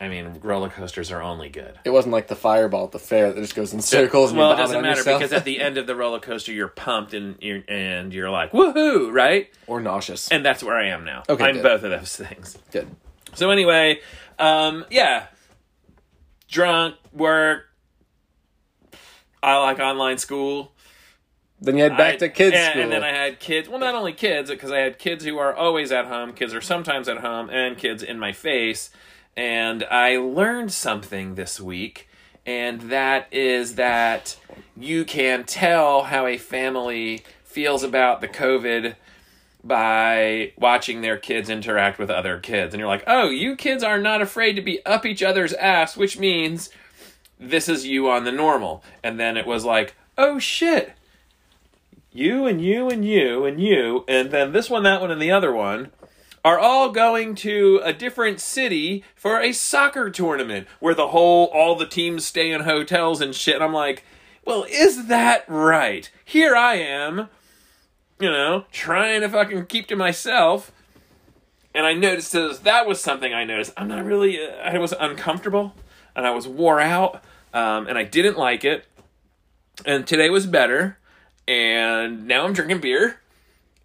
I 0.00 0.08
mean, 0.08 0.38
roller 0.42 0.68
coasters 0.68 1.10
are 1.10 1.20
only 1.20 1.48
good. 1.48 1.78
It 1.84 1.90
wasn't 1.90 2.12
like 2.12 2.28
the 2.28 2.36
fireball 2.36 2.84
at 2.84 2.92
the 2.92 3.00
fair 3.00 3.32
that 3.32 3.40
just 3.40 3.56
goes 3.56 3.72
in 3.72 3.80
circles. 3.80 4.30
and 4.30 4.38
Well, 4.38 4.52
it 4.52 4.56
doesn't 4.56 4.80
matter 4.80 4.98
yourself. 4.98 5.20
because 5.20 5.32
at 5.32 5.44
the 5.44 5.60
end 5.60 5.76
of 5.76 5.86
the 5.88 5.96
roller 5.96 6.20
coaster, 6.20 6.52
you're 6.52 6.68
pumped 6.68 7.14
and 7.14 7.36
you're 7.40 7.62
and 7.66 8.14
you're 8.14 8.30
like 8.30 8.52
woohoo, 8.52 9.12
right? 9.12 9.48
or 9.66 9.80
nauseous. 9.80 10.28
And 10.30 10.44
that's 10.44 10.62
where 10.62 10.76
I 10.76 10.88
am 10.88 11.04
now. 11.04 11.24
Okay, 11.28 11.44
I'm 11.44 11.54
good. 11.54 11.62
both 11.64 11.82
of 11.82 11.90
those 11.90 12.14
things. 12.16 12.56
Good. 12.70 12.88
So 13.34 13.50
anyway, 13.50 14.00
um, 14.38 14.84
yeah, 14.90 15.26
drunk, 16.48 16.94
work. 17.12 17.64
I 19.42 19.56
like 19.58 19.78
online 19.78 20.18
school. 20.18 20.72
Then 21.60 21.76
you 21.76 21.82
head 21.82 21.96
back 21.96 22.14
I- 22.14 22.16
to 22.18 22.28
kids 22.28 22.54
and, 22.56 22.70
school. 22.70 22.82
and 22.84 22.92
then 22.92 23.02
I 23.04 23.10
had 23.12 23.40
kids. 23.40 23.68
Well, 23.68 23.80
not 23.80 23.94
only 23.94 24.12
kids, 24.12 24.48
because 24.50 24.70
I 24.70 24.78
had 24.78 24.98
kids 24.98 25.24
who 25.24 25.38
are 25.38 25.54
always 25.54 25.90
at 25.90 26.06
home, 26.06 26.32
kids 26.32 26.54
are 26.54 26.60
sometimes 26.60 27.08
at 27.08 27.18
home, 27.18 27.50
and 27.50 27.76
kids 27.76 28.02
in 28.02 28.18
my 28.18 28.32
face. 28.32 28.90
And 29.38 29.84
I 29.84 30.16
learned 30.16 30.72
something 30.72 31.36
this 31.36 31.60
week, 31.60 32.08
and 32.44 32.80
that 32.90 33.32
is 33.32 33.76
that 33.76 34.36
you 34.76 35.04
can 35.04 35.44
tell 35.44 36.02
how 36.02 36.26
a 36.26 36.36
family 36.36 37.22
feels 37.44 37.84
about 37.84 38.20
the 38.20 38.26
COVID 38.26 38.96
by 39.62 40.54
watching 40.58 41.02
their 41.02 41.16
kids 41.16 41.48
interact 41.48 42.00
with 42.00 42.10
other 42.10 42.40
kids. 42.40 42.74
And 42.74 42.80
you're 42.80 42.88
like, 42.88 43.04
oh, 43.06 43.28
you 43.28 43.54
kids 43.54 43.84
are 43.84 44.00
not 44.00 44.20
afraid 44.20 44.54
to 44.54 44.60
be 44.60 44.84
up 44.84 45.06
each 45.06 45.22
other's 45.22 45.52
ass, 45.52 45.96
which 45.96 46.18
means 46.18 46.70
this 47.38 47.68
is 47.68 47.86
you 47.86 48.10
on 48.10 48.24
the 48.24 48.32
normal. 48.32 48.82
And 49.04 49.20
then 49.20 49.36
it 49.36 49.46
was 49.46 49.64
like, 49.64 49.94
oh 50.16 50.40
shit. 50.40 50.94
You 52.12 52.44
and 52.44 52.60
you 52.60 52.90
and 52.90 53.04
you 53.04 53.44
and 53.44 53.60
you, 53.60 54.04
and 54.08 54.32
then 54.32 54.50
this 54.50 54.68
one, 54.68 54.82
that 54.82 55.00
one, 55.00 55.12
and 55.12 55.22
the 55.22 55.30
other 55.30 55.52
one 55.52 55.92
are 56.44 56.58
all 56.58 56.90
going 56.90 57.34
to 57.36 57.80
a 57.82 57.92
different 57.92 58.40
city 58.40 59.04
for 59.14 59.40
a 59.40 59.52
soccer 59.52 60.10
tournament 60.10 60.66
where 60.80 60.94
the 60.94 61.08
whole, 61.08 61.46
all 61.46 61.74
the 61.74 61.86
teams 61.86 62.26
stay 62.26 62.50
in 62.50 62.62
hotels 62.62 63.20
and 63.20 63.34
shit. 63.34 63.56
And 63.56 63.64
I'm 63.64 63.72
like, 63.72 64.04
well, 64.44 64.64
is 64.68 65.08
that 65.08 65.44
right? 65.48 66.10
Here 66.24 66.56
I 66.56 66.74
am, 66.74 67.28
you 68.18 68.30
know, 68.30 68.64
trying 68.72 69.20
to 69.20 69.28
fucking 69.28 69.66
keep 69.66 69.86
to 69.88 69.96
myself. 69.96 70.72
And 71.74 71.86
I 71.86 71.92
noticed 71.92 72.32
that 72.32 72.60
that 72.64 72.86
was 72.86 73.00
something 73.00 73.32
I 73.32 73.44
noticed. 73.44 73.72
I'm 73.76 73.88
not 73.88 74.04
really, 74.04 74.42
uh, 74.42 74.52
I 74.64 74.78
was 74.78 74.92
uncomfortable 74.98 75.74
and 76.16 76.26
I 76.26 76.30
was 76.30 76.48
wore 76.48 76.80
out 76.80 77.22
um, 77.52 77.86
and 77.86 77.98
I 77.98 78.04
didn't 78.04 78.38
like 78.38 78.64
it. 78.64 78.86
And 79.84 80.06
today 80.06 80.30
was 80.30 80.46
better. 80.46 80.98
And 81.46 82.26
now 82.26 82.44
I'm 82.44 82.52
drinking 82.52 82.80
beer. 82.80 83.20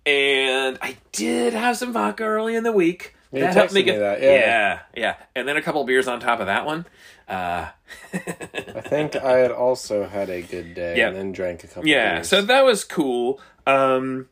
And 0.05 0.77
I 0.81 0.97
did 1.11 1.53
have 1.53 1.77
some 1.77 1.93
vodka 1.93 2.23
early 2.23 2.55
in 2.55 2.63
the 2.63 2.71
week. 2.71 3.15
You 3.31 3.39
that 3.41 3.55
helped 3.55 3.73
me 3.73 3.81
texted 3.83 3.85
me 3.87 3.97
that, 3.97 4.21
yeah. 4.21 4.29
yeah, 4.31 4.79
yeah. 4.95 5.15
And 5.35 5.47
then 5.47 5.57
a 5.57 5.61
couple 5.61 5.83
beers 5.85 6.07
on 6.07 6.19
top 6.19 6.39
of 6.39 6.45
that 6.47 6.65
one. 6.65 6.85
Uh, 7.27 7.67
I 8.13 8.81
think 8.81 9.15
I 9.15 9.37
had 9.37 9.51
also 9.51 10.05
had 10.07 10.29
a 10.29 10.41
good 10.41 10.75
day 10.75 10.97
Yeah. 10.97 11.07
and 11.07 11.15
then 11.15 11.31
drank 11.31 11.63
a 11.63 11.67
couple. 11.67 11.87
Yeah, 11.87 12.15
beers. 12.15 12.27
so 12.29 12.41
that 12.43 12.63
was 12.63 12.83
cool. 12.83 13.39
Um, 13.65 14.27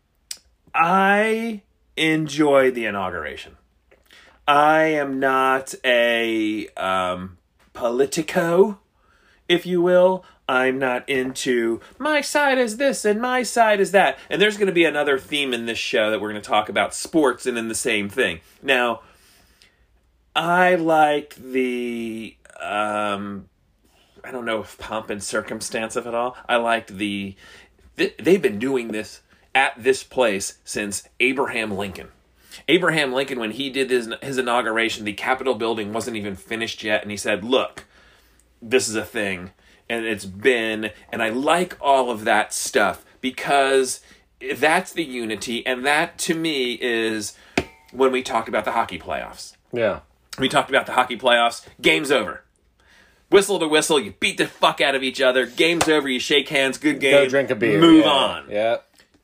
I 0.75 1.61
enjoyed 1.97 2.75
the 2.75 2.85
inauguration. 2.85 3.57
I 4.47 4.83
am 4.83 5.19
not 5.19 5.73
a 5.85 6.67
um, 6.75 7.37
politico, 7.73 8.79
if 9.47 9.65
you 9.65 9.81
will. 9.81 10.25
I'm 10.51 10.79
not 10.79 11.07
into 11.07 11.79
my 11.97 12.19
side 12.19 12.57
is 12.57 12.75
this 12.75 13.05
and 13.05 13.21
my 13.21 13.41
side 13.41 13.79
is 13.79 13.91
that. 13.91 14.19
And 14.29 14.41
there's 14.41 14.57
going 14.57 14.67
to 14.67 14.73
be 14.73 14.83
another 14.83 15.17
theme 15.17 15.53
in 15.53 15.65
this 15.65 15.77
show 15.77 16.11
that 16.11 16.19
we're 16.19 16.29
going 16.29 16.41
to 16.41 16.47
talk 16.47 16.67
about 16.67 16.93
sports 16.93 17.45
and 17.45 17.57
in 17.57 17.69
the 17.69 17.73
same 17.73 18.09
thing. 18.09 18.41
Now, 18.61 18.99
I 20.35 20.75
like 20.75 21.35
the 21.35 22.35
um, 22.59 23.47
I 24.25 24.31
don't 24.31 24.43
know 24.43 24.59
if 24.59 24.77
pomp 24.77 25.09
and 25.09 25.23
circumstance 25.23 25.95
of 25.95 26.05
it 26.05 26.13
all. 26.13 26.35
I 26.49 26.57
liked 26.57 26.97
the 26.97 27.37
th- 27.95 28.17
they've 28.17 28.41
been 28.41 28.59
doing 28.59 28.89
this 28.89 29.21
at 29.55 29.81
this 29.81 30.03
place 30.03 30.57
since 30.65 31.07
Abraham 31.21 31.71
Lincoln. 31.71 32.09
Abraham 32.67 33.13
Lincoln, 33.13 33.39
when 33.39 33.51
he 33.51 33.69
did 33.69 33.89
his, 33.89 34.13
his 34.21 34.37
inauguration, 34.37 35.05
the 35.05 35.13
Capitol 35.13 35.55
building 35.55 35.93
wasn't 35.93 36.17
even 36.17 36.35
finished 36.35 36.83
yet, 36.83 37.03
and 37.03 37.09
he 37.09 37.15
said, 37.15 37.45
"Look, 37.45 37.85
this 38.61 38.89
is 38.89 38.95
a 38.95 39.05
thing, 39.05 39.51
and 39.91 40.05
it's 40.05 40.25
been." 40.25 40.91
And 41.11 41.21
I 41.21 41.29
like 41.29 41.77
all 41.81 42.09
of 42.09 42.23
that 42.23 42.53
stuff 42.53 43.05
because 43.19 44.01
that's 44.55 44.93
the 44.93 45.03
unity, 45.03 45.65
and 45.65 45.85
that 45.85 46.17
to 46.19 46.33
me 46.33 46.79
is 46.81 47.37
when 47.91 48.11
we 48.11 48.23
talked 48.23 48.47
about 48.47 48.65
the 48.65 48.71
hockey 48.71 48.97
playoffs 48.97 49.55
yeah. 49.73 49.99
we 50.37 50.49
talked 50.49 50.69
about 50.69 50.85
the 50.85 50.93
hockey 50.93 51.17
playoffs. 51.17 51.65
Game's 51.81 52.11
over. 52.11 52.43
Whistle 53.29 53.59
to 53.59 53.67
whistle, 53.67 53.99
you 53.99 54.13
beat 54.19 54.37
the 54.37 54.47
fuck 54.47 54.81
out 54.81 54.93
of 54.93 55.03
each 55.03 55.21
other. 55.21 55.45
Game's 55.45 55.87
over, 55.87 56.09
you 56.09 56.19
shake 56.19 56.49
hands, 56.49 56.77
good 56.77 56.99
game. 56.99 57.13
Go 57.13 57.29
drink 57.29 57.49
a 57.49 57.55
beer. 57.55 57.79
Move 57.79 58.03
yeah. 58.03 58.11
on. 58.11 58.45
Yeah. 58.49 58.77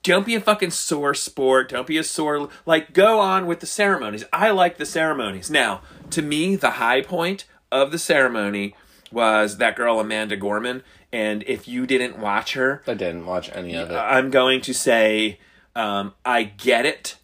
Don't 0.03 0.25
be 0.25 0.35
a 0.35 0.39
fucking 0.39 0.71
sore 0.71 1.13
sport. 1.13 1.69
Don't 1.69 1.85
be 1.85 1.97
a 1.97 2.03
sore. 2.03 2.47
Like, 2.65 2.93
go 2.93 3.19
on 3.19 3.45
with 3.45 3.59
the 3.59 3.65
ceremonies. 3.65 4.23
I 4.31 4.51
like 4.51 4.77
the 4.77 4.85
ceremonies. 4.85 5.49
Now, 5.49 5.81
to 6.11 6.21
me, 6.21 6.55
the 6.55 6.71
high 6.71 7.01
point 7.01 7.43
of 7.69 7.91
the 7.91 7.99
ceremony 7.99 8.73
was 9.11 9.57
that 9.57 9.75
girl, 9.75 9.99
Amanda 9.99 10.35
Gorman. 10.35 10.83
And 11.11 11.43
if 11.47 11.67
you 11.67 11.85
didn't 11.85 12.19
watch 12.19 12.53
her, 12.53 12.83
I 12.87 12.93
didn't 12.93 13.25
watch 13.25 13.49
any 13.53 13.75
of 13.75 13.89
it. 13.89 13.95
I'm 13.95 14.29
going 14.29 14.61
to 14.61 14.73
say 14.73 15.39
um, 15.75 16.13
I 16.25 16.43
get 16.43 16.85
it. 16.85 17.15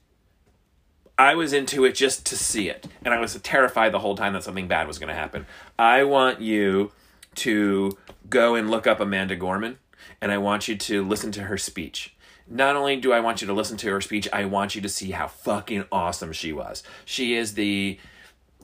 I 1.17 1.35
was 1.35 1.53
into 1.53 1.85
it 1.85 1.93
just 1.93 2.25
to 2.27 2.35
see 2.35 2.69
it, 2.69 2.87
and 3.05 3.13
I 3.13 3.19
was 3.19 3.39
terrified 3.41 3.91
the 3.91 3.99
whole 3.99 4.15
time 4.15 4.33
that 4.33 4.43
something 4.43 4.67
bad 4.67 4.87
was 4.87 4.97
going 4.97 5.09
to 5.09 5.13
happen. 5.13 5.45
I 5.77 6.03
want 6.03 6.41
you 6.41 6.91
to 7.35 7.97
go 8.29 8.55
and 8.55 8.69
look 8.69 8.87
up 8.87 8.99
Amanda 8.99 9.35
Gorman, 9.35 9.77
and 10.21 10.31
I 10.31 10.39
want 10.39 10.67
you 10.67 10.75
to 10.75 11.07
listen 11.07 11.31
to 11.33 11.43
her 11.43 11.57
speech. 11.57 12.15
Not 12.47 12.75
only 12.75 12.95
do 12.95 13.13
I 13.13 13.19
want 13.19 13.41
you 13.41 13.47
to 13.47 13.53
listen 13.53 13.77
to 13.77 13.91
her 13.91 14.01
speech, 14.01 14.27
I 14.33 14.45
want 14.45 14.75
you 14.75 14.81
to 14.81 14.89
see 14.89 15.11
how 15.11 15.27
fucking 15.27 15.85
awesome 15.91 16.33
she 16.33 16.51
was. 16.51 16.83
She 17.05 17.35
is 17.35 17.53
the 17.53 17.99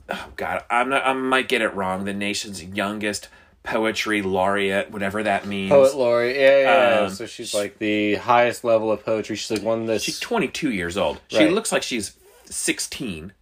oh 0.09 0.29
god, 0.35 0.63
I'm 0.69 0.89
not 0.89 1.05
I 1.05 1.13
might 1.13 1.47
get 1.47 1.61
it 1.61 1.73
wrong, 1.73 2.05
the 2.05 2.13
nation's 2.13 2.63
youngest 2.63 3.29
poetry 3.63 4.21
laureate, 4.21 4.89
whatever 4.91 5.21
that 5.23 5.45
means. 5.45 5.69
Poet 5.71 5.95
laureate, 5.95 6.35
yeah, 6.37 6.59
yeah. 6.61 6.95
yeah. 7.01 7.05
Um, 7.05 7.09
so 7.13 7.25
she's 7.25 7.53
like 7.53 7.77
the 7.79 8.15
highest 8.15 8.63
level 8.63 8.91
of 8.91 9.03
poetry. 9.05 9.35
She's 9.35 9.51
like 9.51 9.61
one 9.61 9.81
of 9.81 9.87
this. 9.87 10.03
She's 10.03 10.19
22 10.19 10.71
years 10.71 10.97
old. 10.97 11.19
She 11.27 11.37
Right. 11.39 11.51
looks 11.51 11.71
like 11.71 11.83
she's 11.83 12.15
16. 12.45 13.33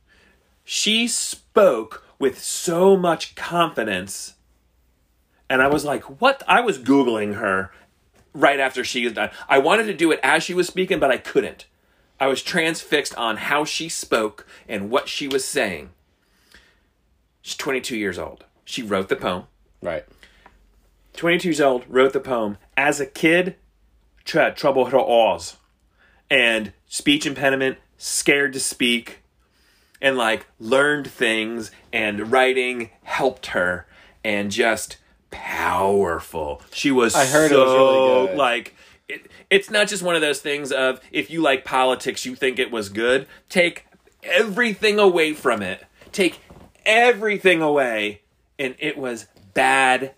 She 0.64 1.08
spoke 1.08 2.04
with 2.20 2.42
so 2.42 2.98
much 2.98 3.36
confidence. 3.36 4.34
And 5.50 5.62
I 5.62 5.68
was 5.68 5.86
like, 5.86 6.04
what? 6.22 6.44
I 6.48 6.60
was 6.62 6.78
Googling 6.78 7.36
her 7.36 7.72
right 8.34 8.60
after 8.60 8.84
she 8.84 9.04
was 9.06 9.14
done. 9.14 9.30
I 9.48 9.60
wanted 9.60 9.86
to 9.86 9.94
do 9.94 10.12
it 10.12 10.20
as 10.24 10.44
she 10.44 10.54
was 10.54 10.68
speaking, 10.68 11.00
but 11.00 11.12
I 11.12 11.18
couldn't. 11.18 11.66
I 12.20 12.28
was 12.28 12.42
transfixed 12.42 13.16
on 13.16 13.38
how 13.38 13.64
she 13.64 13.88
spoke 13.88 14.46
and 14.68 14.90
what 14.90 15.08
she 15.08 15.28
was 15.28 15.46
saying. 15.46 15.92
She's 17.48 17.56
22 17.56 17.96
years 17.96 18.20
old. 18.20 18.44
She 18.66 18.84
wrote 18.84 19.08
the 19.08 19.16
poem. 19.16 19.44
right. 19.82 20.04
22 21.14 21.48
years 21.48 21.62
old, 21.62 21.86
wrote 21.88 22.12
the 22.12 22.20
poem. 22.20 22.58
As 22.76 23.00
a 23.00 23.06
kid, 23.06 23.56
tr- 24.26 24.50
trouble 24.50 24.88
her 24.88 25.00
Oz. 25.00 25.56
And 26.30 26.74
speech 26.88 27.26
impediment, 27.26 27.78
scared 27.98 28.52
to 28.52 28.60
speak, 28.60 29.24
and 30.02 30.18
like 30.18 30.46
learned 30.60 31.10
things, 31.10 31.72
and 31.94 32.34
writing 32.34 32.90
helped 33.04 33.46
her, 33.48 33.88
and 34.26 34.52
just 34.52 34.98
powerful. 35.32 36.62
She 36.74 36.92
was 36.92 37.16
I 37.16 37.26
heard 37.28 37.50
it 37.50 37.58
was 37.58 37.72
really 37.72 38.28
good. 38.28 38.38
like, 38.38 38.76
it, 39.08 39.32
it's 39.50 39.70
not 39.70 39.88
just 39.88 40.04
one 40.04 40.16
of 40.16 40.22
those 40.22 40.42
things 40.42 40.74
of 40.74 41.00
if 41.14 41.30
you 41.30 41.42
like 41.42 41.64
politics, 41.64 42.26
you 42.26 42.36
think 42.36 42.60
it 42.60 42.72
was 42.72 42.90
good. 42.90 43.26
Take 43.48 43.86
everything 44.22 45.00
away 45.00 45.32
from 45.32 45.62
it. 45.62 45.86
Take 46.12 46.42
everything 46.88 47.62
away, 47.62 48.22
and 48.58 48.74
it 48.80 48.98
was 48.98 49.28
bad 49.54 50.14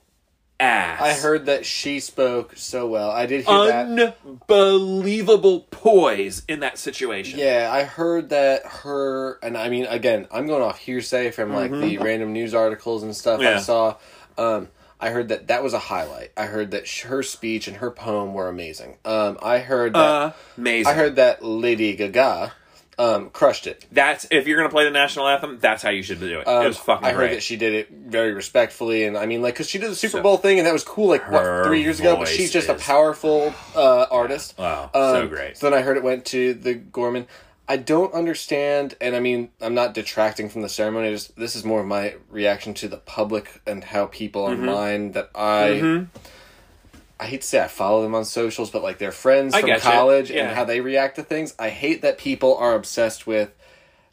ass. 0.59 1.01
I 1.01 1.13
heard 1.13 1.45
that 1.47 1.65
she 1.65 1.99
spoke 1.99 2.53
so 2.57 2.87
well. 2.87 3.09
I 3.11 3.25
did 3.25 3.43
hear 3.45 3.65
that. 3.67 4.15
unbelievable 4.25 5.61
poise 5.71 6.43
in 6.47 6.59
that 6.61 6.77
situation. 6.77 7.39
Yeah, 7.39 7.69
I 7.71 7.83
heard 7.83 8.29
that 8.29 8.65
her, 8.65 9.39
and 9.43 9.57
I 9.57 9.69
mean, 9.69 9.85
again, 9.85 10.27
I'm 10.31 10.47
going 10.47 10.61
off 10.61 10.77
hearsay 10.79 11.31
from 11.31 11.53
like 11.53 11.71
the 11.71 11.97
random 11.97 12.33
news 12.33 12.53
articles 12.53 13.03
and 13.03 13.15
stuff 13.15 13.39
I 13.39 13.43
Mm-hmm. 13.43 13.53
Yeah. 13.55 13.59
saw. 13.59 13.95
Um, 14.37 14.67
I 15.01 15.11
heard 15.11 15.29
that 15.29 15.47
that 15.47 15.63
was 15.63 15.73
a 15.73 15.79
highlight. 15.79 16.31
I 16.35 16.45
heard 16.47 16.71
that 16.71 16.85
sh- 16.85 17.03
her 17.03 17.23
speech 17.23 17.69
and 17.69 17.77
her 17.77 17.89
poem 17.89 18.33
were 18.33 18.49
amazing. 18.49 18.97
Um, 19.05 19.37
I 19.41 19.59
heard 19.59 19.93
that. 19.93 20.35
Amazing. 20.57 20.91
I 20.91 20.93
heard 20.95 21.15
that 21.15 21.41
Lady 21.43 21.95
Gaga 21.95 22.51
um, 22.99 23.29
crushed 23.31 23.65
it. 23.65 23.85
that's 23.91 24.27
if 24.29 24.45
you're 24.45 24.57
gonna 24.57 24.69
play 24.69 24.83
the 24.83 24.91
national 24.91 25.27
anthem, 25.27 25.57
that's 25.59 25.81
how 25.81 25.89
you 25.89 26.03
should 26.03 26.19
do 26.19 26.39
it. 26.39 26.47
Um, 26.47 26.65
it 26.65 26.67
was 26.67 26.77
fucking 26.77 27.05
I 27.07 27.11
heard 27.11 27.17
great. 27.17 27.31
that 27.35 27.41
she 27.43 27.55
did 27.55 27.73
it 27.73 27.89
very 27.89 28.33
respectfully, 28.33 29.05
and 29.05 29.17
I 29.17 29.25
mean, 29.25 29.41
like, 29.41 29.55
because 29.55 29.69
she 29.69 29.77
did 29.79 29.89
the 29.89 29.95
Super 29.95 30.17
So- 30.17 30.21
Bowl 30.21 30.37
thing, 30.37 30.59
and 30.59 30.67
that 30.67 30.73
was 30.73 30.83
cool, 30.83 31.07
like 31.07 31.31
what 31.31 31.65
three 31.65 31.81
years 31.81 31.99
ago. 31.99 32.15
But 32.17 32.27
she's 32.27 32.51
just 32.51 32.69
a 32.69 32.75
powerful 32.75 33.53
uh, 33.75 34.05
artist. 34.11 34.55
Wow, 34.59 34.89
so 34.93 35.27
great. 35.27 35.57
So 35.57 35.69
then 35.69 35.79
I 35.79 35.81
heard 35.81 35.97
it 35.97 36.03
went 36.03 36.25
to 36.25 36.53
the 36.53 36.73
Gorman. 36.75 37.25
I 37.71 37.77
don't 37.77 38.11
understand, 38.15 38.95
and 38.99 39.15
I 39.15 39.19
mean, 39.19 39.49
I'm 39.61 39.75
not 39.75 39.93
detracting 39.93 40.49
from 40.49 40.63
the 40.63 40.69
ceremony. 40.69 41.11
Just 41.11 41.35
this 41.37 41.55
is 41.55 41.63
more 41.63 41.81
of 41.81 41.85
my 41.87 42.15
reaction 42.29 42.73
to 42.75 42.87
the 42.87 42.97
public 42.97 43.61
and 43.67 43.83
how 43.83 44.07
people 44.07 44.45
Mm-hmm. 44.47 44.67
online 44.67 45.11
that 45.13 45.29
I. 45.35 46.07
I 47.19 47.25
hate 47.25 47.41
to 47.41 47.47
say 47.47 47.59
I 47.61 47.67
follow 47.67 48.01
them 48.01 48.15
on 48.15 48.23
socials, 48.25 48.69
but 48.71 48.81
like 48.81 48.97
their 48.97 49.11
friends 49.11 49.53
I 49.53 49.61
from 49.61 49.79
college 49.79 50.31
Yeah. 50.31 50.47
and 50.47 50.55
how 50.55 50.63
they 50.63 50.79
react 50.81 51.15
to 51.17 51.23
things. 51.23 51.53
I 51.59 51.69
hate 51.69 52.01
that 52.01 52.17
people 52.17 52.55
are 52.57 52.73
obsessed 52.75 53.27
with 53.27 53.51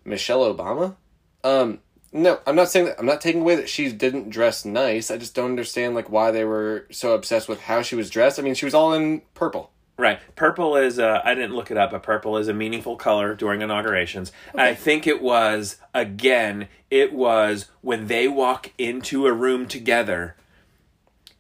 Michelle 0.05 0.43
Obama. 0.53 0.97
Um, 1.45 1.79
no, 2.13 2.41
I'm 2.47 2.57
not 2.57 2.71
saying 2.71 2.87
that. 2.87 2.97
I'm 2.99 3.07
not 3.07 3.21
taking 3.21 3.43
away 3.43 3.57
that 3.57 3.69
she 3.69 3.93
didn't 3.93 4.31
dress 4.31 4.65
nice. 4.65 5.11
I 5.11 5.19
just 5.19 5.35
don't 5.35 5.51
understand 5.51 5.95
like 5.95 6.11
why 6.11 6.31
they 6.31 6.45
were 6.45 6.87
so 6.91 7.15
obsessed 7.15 7.49
with 7.49 7.61
how 7.63 7.83
she 7.83 7.95
was 7.95 8.11
dressed. 8.11 8.39
I 8.39 8.43
mean, 8.43 8.55
she 8.55 8.65
was 8.65 8.75
all 8.75 8.93
in 8.95 9.23
purple. 9.35 9.71
Right. 9.99 10.19
Purple 10.35 10.77
is 10.77 10.99
uh 10.99 11.21
I 11.25 11.35
didn't 11.35 11.55
look 11.55 11.71
it 11.71 11.77
up, 11.77 11.91
but 11.93 12.03
purple 12.03 12.37
is 12.37 12.49
a 12.49 12.55
meaningful 12.55 12.97
color 12.97 13.35
during 13.35 13.63
inaugurations. 13.63 14.31
And 14.53 14.61
I 14.61 14.75
think 14.75 15.07
it 15.07 15.23
was 15.23 15.77
again, 15.95 16.69
it 16.91 17.13
was 17.13 17.67
when 17.83 18.07
they 18.07 18.29
walk 18.29 18.73
into 18.79 19.27
a 19.27 19.33
room 19.33 19.67
together. 19.67 20.37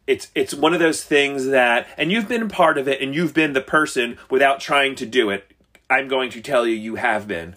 It's 0.07 0.31
it's 0.35 0.55
one 0.55 0.73
of 0.73 0.81
those 0.81 1.03
things 1.03 1.47
that 1.47 1.89
and 1.99 2.13
you've 2.13 2.29
been 2.29 2.43
a 2.43 2.49
part 2.49 2.79
of 2.79 2.87
it 2.87 3.01
and 3.01 3.15
you've 3.15 3.35
been 3.35 3.53
the 3.53 3.61
person 3.61 4.19
without 4.31 4.61
trying 4.61 4.95
to 4.97 5.07
do 5.07 5.31
it. 5.31 5.51
I'm 5.91 6.09
going 6.09 6.31
to 6.31 6.41
tell 6.41 6.67
you 6.67 6.75
you 6.75 6.97
have 6.97 7.27
been. 7.27 7.55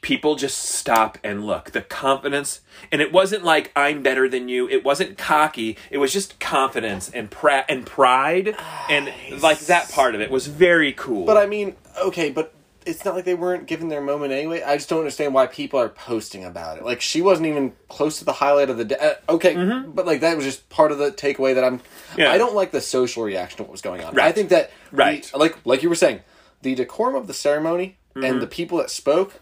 People 0.00 0.36
just 0.36 0.58
stop 0.58 1.18
and 1.24 1.44
look. 1.46 1.72
The 1.72 1.82
confidence 1.82 2.60
and 2.90 3.02
it 3.02 3.12
wasn't 3.12 3.44
like 3.44 3.72
I'm 3.76 4.02
better 4.02 4.28
than 4.28 4.48
you. 4.48 4.68
It 4.68 4.84
wasn't 4.84 5.18
cocky. 5.18 5.76
It 5.90 5.98
was 5.98 6.12
just 6.12 6.38
confidence 6.40 7.10
and 7.10 7.30
pra- 7.30 7.66
and 7.68 7.84
pride 7.84 8.56
and 8.88 9.12
like 9.42 9.60
that 9.60 9.90
part 9.90 10.14
of 10.14 10.20
it 10.20 10.30
was 10.30 10.46
very 10.46 10.92
cool. 10.92 11.26
But 11.26 11.36
I 11.36 11.46
mean, 11.46 11.76
okay, 12.02 12.30
but 12.30 12.54
it's 12.86 13.04
not 13.04 13.14
like 13.14 13.24
they 13.24 13.34
weren't 13.34 13.66
given 13.66 13.88
their 13.88 14.00
moment 14.00 14.32
anyway. 14.32 14.62
I 14.62 14.76
just 14.76 14.88
don't 14.88 15.00
understand 15.00 15.34
why 15.34 15.46
people 15.46 15.78
are 15.80 15.88
posting 15.88 16.44
about 16.44 16.78
it. 16.78 16.84
Like 16.84 17.00
she 17.00 17.20
wasn't 17.20 17.48
even 17.48 17.72
close 17.88 18.18
to 18.20 18.24
the 18.24 18.32
highlight 18.32 18.70
of 18.70 18.78
the 18.78 18.84
day. 18.84 18.96
Uh, 19.00 19.32
okay, 19.32 19.54
but 19.88 20.06
like 20.06 20.20
that 20.20 20.36
was 20.36 20.46
just 20.46 20.68
part 20.70 20.92
of 20.92 20.98
the 20.98 21.10
takeaway 21.12 21.54
that 21.54 21.64
I'm. 21.64 21.80
Mm-hmm. 21.80 22.20
Yeah. 22.20 22.32
I 22.32 22.38
don't 22.38 22.54
like 22.54 22.70
the 22.70 22.80
social 22.80 23.22
reaction 23.24 23.58
to 23.58 23.62
what 23.64 23.72
was 23.72 23.82
going 23.82 24.02
on. 24.02 24.14
Right. 24.14 24.26
I 24.26 24.32
think 24.32 24.48
that 24.50 24.70
Right. 24.92 25.30
like 25.34 25.58
like 25.66 25.82
you 25.82 25.88
were 25.88 25.94
saying, 25.94 26.20
the 26.62 26.74
decorum 26.74 27.14
of 27.14 27.26
the 27.26 27.34
ceremony 27.34 27.98
and 28.14 28.40
the 28.40 28.46
people 28.46 28.78
that 28.78 28.88
spoke. 28.90 29.40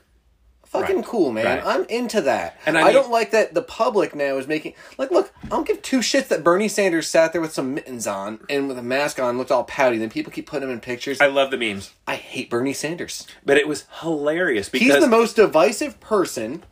Fucking. 0.75 0.97
Right. 0.97 1.05
cool, 1.05 1.31
man. 1.31 1.45
Right. 1.45 1.63
I'm 1.65 1.85
into 1.85 2.21
that. 2.23 2.59
And 2.67 2.77
I 2.77 2.89
I, 2.89 2.93
don't 2.93 3.09
like 3.11 3.31
that 3.31 3.55
the 3.55 3.63
public 3.63 4.13
now 4.13 4.37
is 4.39 4.49
making 4.49 4.75
like 4.99 5.13
look, 5.13 5.33
I 5.45 5.47
don't 5.47 5.67
give 5.67 5.81
two 5.83 6.01
shits 6.01 6.27
that 6.29 6.43
Bernie 6.43 6.67
Sanders 6.67 7.07
sat 7.07 7.33
there 7.33 7.41
with 7.41 7.53
some 7.53 7.75
mittens 7.75 8.09
on 8.09 8.41
and 8.51 8.67
with 8.67 8.77
a 8.77 8.83
mask 8.83 9.21
on, 9.21 9.39
looked 9.39 9.53
all 9.53 9.63
pouty. 9.63 9.99
Then 9.99 10.11
people 10.11 10.33
keep 10.33 10.47
putting 10.47 10.69
him 10.69 10.75
in 10.75 10.81
pictures. 10.81 11.21
I 11.21 11.27
love 11.29 11.53
the 11.53 11.57
memes. 11.57 11.93
I 12.09 12.17
hate 12.17 12.51
Bernie 12.51 12.73
Sanders. 12.73 13.25
But 13.47 13.57
it 13.57 13.69
was 13.69 13.85
hilarious 14.01 14.69
because 14.69 14.89
He's 14.95 15.01
the 15.01 15.07
most 15.09 15.37
divisive 15.37 16.01
person 16.01 16.65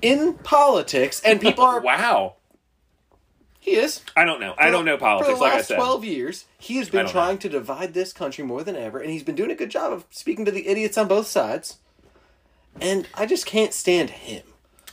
in 0.00 0.34
politics, 0.34 1.20
and 1.24 1.40
people 1.42 1.64
are. 1.64 1.80
wow. 1.80 2.36
He 3.58 3.72
is. 3.72 4.02
I 4.16 4.24
don't 4.24 4.40
know. 4.40 4.54
I 4.58 4.70
don't 4.70 4.84
know 4.84 4.96
politics 4.96 5.30
For 5.30 5.36
the 5.36 5.40
like 5.40 5.52
I 5.52 5.56
last 5.56 5.68
said. 5.68 5.76
twelve 5.76 6.04
years, 6.04 6.46
he 6.58 6.76
has 6.78 6.88
been 6.90 7.06
trying 7.08 7.38
to 7.38 7.48
divide 7.48 7.94
this 7.94 8.12
country 8.12 8.44
more 8.44 8.64
than 8.64 8.74
ever, 8.76 8.98
and 8.98 9.10
he's 9.10 9.22
been 9.22 9.36
doing 9.36 9.52
a 9.52 9.54
good 9.56 9.70
job 9.70 9.92
of 9.92 10.04
speaking 10.10 10.44
to 10.44 10.50
the 10.50 10.66
idiots 10.66 10.98
on 10.98 11.06
both 11.08 11.26
sides. 11.28 11.78
And 12.80 13.06
I 13.14 13.26
just 13.26 13.46
can't 13.46 13.72
stand 13.72 14.10
him. 14.10 14.42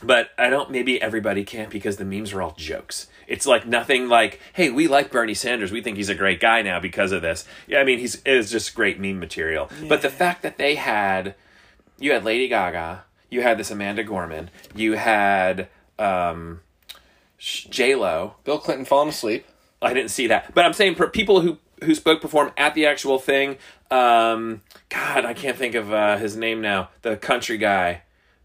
But 0.02 0.30
I 0.38 0.48
don't. 0.48 0.70
Maybe 0.70 1.00
everybody 1.00 1.44
can't 1.44 1.70
because 1.70 1.98
the 1.98 2.04
memes 2.04 2.32
are 2.32 2.40
all 2.40 2.54
jokes. 2.56 3.08
It's 3.26 3.46
like 3.46 3.66
nothing 3.66 4.08
like, 4.08 4.40
"Hey, 4.54 4.70
we 4.70 4.88
like 4.88 5.10
Bernie 5.10 5.34
Sanders. 5.34 5.72
We 5.72 5.82
think 5.82 5.98
he's 5.98 6.08
a 6.08 6.14
great 6.14 6.40
guy 6.40 6.62
now 6.62 6.80
because 6.80 7.12
of 7.12 7.20
this." 7.20 7.44
Yeah, 7.66 7.80
I 7.80 7.84
mean, 7.84 7.98
he's 7.98 8.14
it 8.16 8.26
is 8.26 8.50
just 8.50 8.74
great 8.74 8.98
meme 8.98 9.20
material. 9.20 9.70
But 9.88 10.00
the 10.00 10.08
fact 10.08 10.42
that 10.42 10.56
they 10.56 10.76
had, 10.76 11.34
you 11.98 12.12
had 12.12 12.24
Lady 12.24 12.48
Gaga, 12.48 13.04
you 13.28 13.42
had 13.42 13.58
this 13.58 13.70
Amanda 13.70 14.02
Gorman, 14.02 14.50
you 14.74 14.94
had 14.94 15.68
um, 15.98 16.60
J 17.38 17.94
Lo. 17.94 18.36
Bill 18.44 18.58
Clinton 18.58 18.86
falling 18.86 19.10
asleep. 19.10 19.46
I 19.82 19.92
didn't 19.92 20.10
see 20.10 20.26
that, 20.28 20.54
but 20.54 20.64
I'm 20.64 20.72
saying 20.72 20.94
for 20.94 21.08
people 21.08 21.42
who 21.42 21.58
who 21.84 21.94
spoke 21.94 22.20
performed 22.20 22.52
at 22.56 22.74
the 22.74 22.86
actual 22.86 23.18
thing. 23.18 23.56
Um, 23.90 24.62
God, 24.88 25.24
I 25.24 25.34
can't 25.34 25.56
think 25.56 25.74
of 25.74 25.92
uh, 25.92 26.16
his 26.18 26.36
name 26.36 26.60
now. 26.60 26.90
The 27.02 27.16
country 27.16 27.58
guy. 27.58 28.02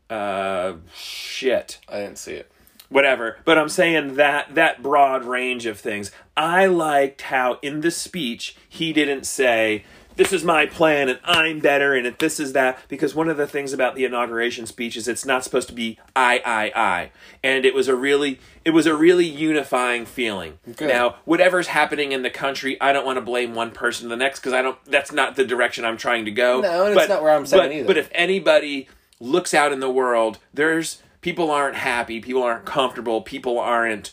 Uh, 0.10 0.74
shit 0.94 1.80
I 1.90 2.00
didn't 2.02 2.20
see 2.20 2.34
it. 2.34 2.52
whatever 2.90 3.40
but 3.44 3.58
i'm 3.58 3.68
saying 3.70 4.14
that 4.16 4.54
that 4.54 4.84
broad 4.84 5.26
range 5.26 5.66
of 5.66 5.80
things 5.80 6.12
i 6.38 6.68
liked 6.68 7.24
how 7.24 7.58
in 7.64 7.82
the 7.82 7.90
speech 7.90 8.56
he 8.70 8.94
didn't 8.94 9.26
say 9.26 9.84
this 10.16 10.32
is 10.34 10.44
my 10.44 10.66
plan 10.66 11.10
and 11.10 11.20
i'm 11.24 11.60
better 11.60 11.94
and 11.94 12.08
if 12.08 12.18
this 12.18 12.40
is 12.40 12.54
that 12.54 12.80
because 12.88 13.14
one 13.14 13.30
of 13.30 13.38
the 13.38 13.48
things 13.48 13.74
about 13.74 13.96
the 13.96 14.06
inauguration 14.06 14.66
speech 14.66 14.96
is 14.96 15.08
it's 15.08 15.26
not 15.26 15.44
supposed 15.44 15.68
to 15.68 15.74
be 15.74 15.98
i 16.16 16.42
i 16.46 16.72
i 16.76 17.12
and 17.44 17.66
it 17.66 17.74
was 17.74 17.88
a 17.88 17.96
really 17.96 18.40
it 18.64 18.72
was 18.72 18.86
a 18.86 18.96
really 18.96 19.26
unifying 19.26 20.06
feeling 20.06 20.58
Good. 20.76 20.88
now 20.88 21.16
whatever's 21.26 21.68
happening 21.68 22.12
in 22.12 22.22
the 22.22 22.30
country 22.30 22.80
i 22.82 22.94
don't 22.94 23.06
want 23.06 23.18
to 23.18 23.22
blame 23.22 23.56
one 23.56 23.72
person 23.72 24.10
the 24.10 24.16
next 24.16 24.40
because 24.40 24.54
i 24.54 24.62
don't 24.62 24.78
that's 24.86 25.12
not 25.12 25.36
the 25.36 25.46
direction 25.46 25.86
i'm 25.86 25.98
trying 25.98 26.26
to 26.26 26.32
go 26.32 26.62
No, 26.62 26.86
and 26.86 26.98
it's 26.98 27.10
not 27.10 27.22
where 27.22 27.32
I'm 27.32 27.46
saying 27.46 27.64
but, 27.64 27.72
either. 27.72 27.88
but 27.88 27.98
if 27.98 28.10
anybody 28.12 28.88
looks 29.20 29.54
out 29.54 29.72
in 29.72 29.80
the 29.80 29.90
world, 29.90 30.40
there's 30.54 31.02
people 31.22 31.52
aren't 31.52 31.78
happy, 31.78 32.20
people 32.20 32.44
aren't 32.44 32.66
comfortable, 32.66 33.22
people 33.22 33.58
aren't. 33.60 34.12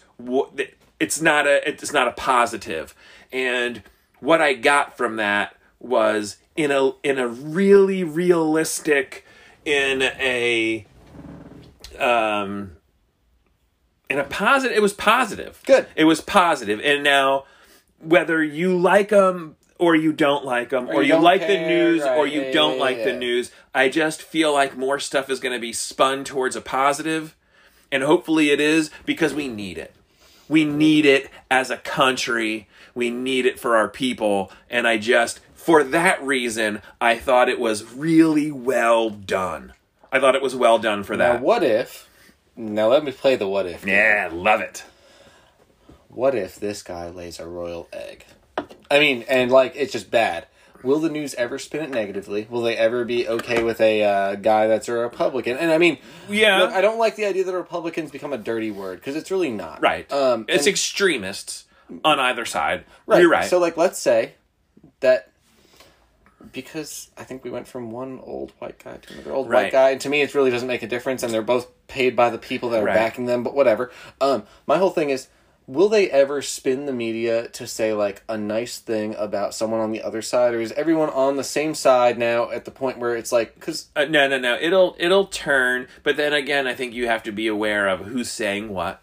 It's 1.00 1.20
not 1.20 1.46
a. 1.46 1.68
It's 1.68 1.92
not 1.92 2.08
a 2.08 2.12
positive. 2.12 2.94
And 3.32 3.82
what 4.20 4.40
I 4.40 4.54
got 4.54 4.96
from 4.96 5.16
that 5.16 5.56
was 5.82 6.36
in 6.56 6.70
a 6.70 6.92
in 7.02 7.18
a 7.18 7.26
really 7.28 8.04
realistic 8.04 9.26
in 9.64 10.02
a 10.02 10.86
um 11.98 12.72
in 14.08 14.18
a 14.18 14.24
positive. 14.24 14.76
It 14.76 14.82
was 14.82 14.92
positive. 14.92 15.62
Good. 15.66 15.86
It 15.96 16.04
was 16.04 16.20
positive, 16.20 16.80
and 16.80 17.02
now 17.02 17.44
whether 17.98 18.42
you 18.42 18.78
like 18.78 19.08
them 19.08 19.56
or 19.78 19.96
you 19.96 20.12
don't 20.12 20.44
like 20.44 20.68
them, 20.68 20.88
or, 20.88 21.02
you 21.02 21.08
you 21.08 21.08
don't 21.08 21.22
like 21.22 21.40
the 21.40 21.46
care, 21.56 21.68
news 21.68 22.04
or 22.04 22.26
you 22.26 22.42
yeah, 22.42 22.52
don't 22.52 22.76
yeah, 22.76 22.80
like 22.80 23.02
the 23.02 23.12
news, 23.12 23.50
I 23.74 23.88
just 23.88 24.22
feel 24.22 24.52
like 24.52 24.76
more 24.76 25.00
stuff 25.00 25.28
is 25.28 25.40
going 25.40 25.54
to 25.54 25.60
be 25.60 25.72
spun 25.72 26.22
towards 26.22 26.54
a 26.54 26.60
positive, 26.60 27.34
and 27.90 28.02
hopefully 28.02 28.50
it 28.50 28.60
is 28.60 28.90
because 29.04 29.34
we 29.34 29.48
need 29.48 29.78
it. 29.78 29.94
We 30.48 30.64
need 30.64 31.06
it 31.06 31.30
as 31.50 31.70
a 31.70 31.78
country. 31.78 32.68
We 32.94 33.10
need 33.10 33.46
it 33.46 33.58
for 33.58 33.76
our 33.76 33.88
people, 33.88 34.52
and 34.70 34.86
I 34.86 34.98
just 34.98 35.40
for 35.64 35.82
that 35.84 36.22
reason, 36.22 36.82
I 37.00 37.16
thought 37.18 37.48
it 37.48 37.60
was 37.60 37.92
really 37.94 38.50
well 38.50 39.10
done. 39.10 39.72
I 40.10 40.20
thought 40.20 40.34
it 40.34 40.42
was 40.42 40.54
well 40.54 40.78
done 40.78 41.02
for 41.04 41.16
Now, 41.16 41.34
that. 41.34 41.42
what 41.42 41.62
if? 41.62 42.08
Now 42.56 42.88
let 42.88 43.04
me 43.04 43.12
play 43.12 43.36
the 43.36 43.48
what 43.48 43.66
if. 43.66 43.84
game. 43.84 43.94
Yeah, 43.94 44.28
love 44.32 44.60
it. 44.60 44.84
What 46.08 46.34
if 46.34 46.56
this 46.56 46.82
guy 46.82 47.08
lays 47.08 47.38
a 47.40 47.46
royal 47.46 47.88
egg? 47.92 48.26
I 48.90 48.98
mean, 49.00 49.24
and 49.28 49.50
like 49.50 49.72
it's 49.74 49.92
just 49.92 50.10
bad. 50.10 50.46
Will 50.82 50.98
the 50.98 51.08
news 51.08 51.32
ever 51.34 51.58
spin 51.58 51.82
it 51.84 51.90
negatively? 51.90 52.46
Will 52.50 52.60
they 52.60 52.76
ever 52.76 53.04
be 53.04 53.26
okay 53.28 53.62
with 53.62 53.80
a 53.80 54.02
uh, 54.02 54.34
guy 54.34 54.66
that's 54.66 54.88
a 54.88 54.92
Republican? 54.92 55.56
And 55.56 55.70
I 55.70 55.78
mean, 55.78 55.96
Yeah. 56.28 56.58
look, 56.58 56.72
I 56.72 56.80
don't 56.80 56.98
like 56.98 57.14
the 57.16 57.24
idea 57.24 57.44
that 57.44 57.54
Republicans 57.54 58.10
become 58.10 58.32
a 58.32 58.38
dirty 58.38 58.70
word 58.72 58.98
because 58.98 59.14
it's 59.14 59.30
really 59.30 59.50
not. 59.52 59.80
Right. 59.80 60.10
Um, 60.12 60.44
it's 60.48 60.64
and- 60.66 60.72
extremists 60.72 61.64
on 62.04 62.18
either 62.18 62.44
side. 62.44 62.84
right. 63.06 63.20
You're 63.22 63.30
right. 63.30 63.44
So, 63.48 63.58
like, 63.58 63.76
let's 63.76 63.98
say 63.98 64.32
that 65.00 65.30
because 66.52 67.10
I 67.16 67.24
think 67.24 67.44
we 67.44 67.50
went 67.50 67.68
from 67.68 67.90
one 67.90 68.20
old 68.22 68.52
white 68.58 68.82
guy 68.82 68.96
to 68.96 69.12
another 69.14 69.32
old 69.32 69.48
Right. 69.48 69.64
white 69.64 69.72
guy, 69.72 69.90
and 69.90 70.00
to 70.00 70.08
me, 70.08 70.22
it 70.22 70.34
really 70.34 70.50
doesn't 70.50 70.68
make 70.68 70.82
a 70.82 70.88
difference, 70.88 71.22
and 71.22 71.32
they're 71.32 71.42
both 71.42 71.68
paid 71.88 72.16
by 72.16 72.30
the 72.30 72.38
people 72.38 72.70
that 72.70 72.82
are 72.82 72.86
Right. 72.86 72.94
backing 72.94 73.26
them. 73.26 73.42
But 73.42 73.54
whatever. 73.54 73.90
Um, 74.20 74.44
my 74.66 74.78
whole 74.78 74.90
thing 74.90 75.10
is. 75.10 75.28
Will 75.68 75.88
they 75.88 76.10
ever 76.10 76.42
spin 76.42 76.86
the 76.86 76.92
media 76.92 77.46
to 77.50 77.68
say 77.68 77.92
like 77.92 78.24
a 78.28 78.36
nice 78.36 78.78
thing 78.80 79.14
about 79.16 79.54
someone 79.54 79.78
on 79.78 79.92
the 79.92 80.02
other 80.02 80.20
side, 80.20 80.54
or 80.54 80.60
is 80.60 80.72
everyone 80.72 81.08
on 81.10 81.36
the 81.36 81.44
same 81.44 81.76
side 81.76 82.18
now 82.18 82.50
at 82.50 82.64
the 82.64 82.72
point 82.72 82.98
where 82.98 83.14
it's 83.14 83.30
like 83.30 83.54
because 83.54 83.86
Uh, 83.94 84.04
no, 84.04 84.26
no, 84.26 84.38
no. 84.40 84.58
It'll 84.60 84.96
it'll 84.98 85.26
turn, 85.26 85.86
but 86.02 86.16
then 86.16 86.32
again, 86.32 86.66
I 86.66 86.74
think 86.74 86.94
you 86.94 87.06
have 87.06 87.22
to 87.22 87.30
be 87.32 87.46
aware 87.46 87.86
of 87.86 88.00
who's 88.06 88.28
saying 88.28 88.70
what, 88.70 89.01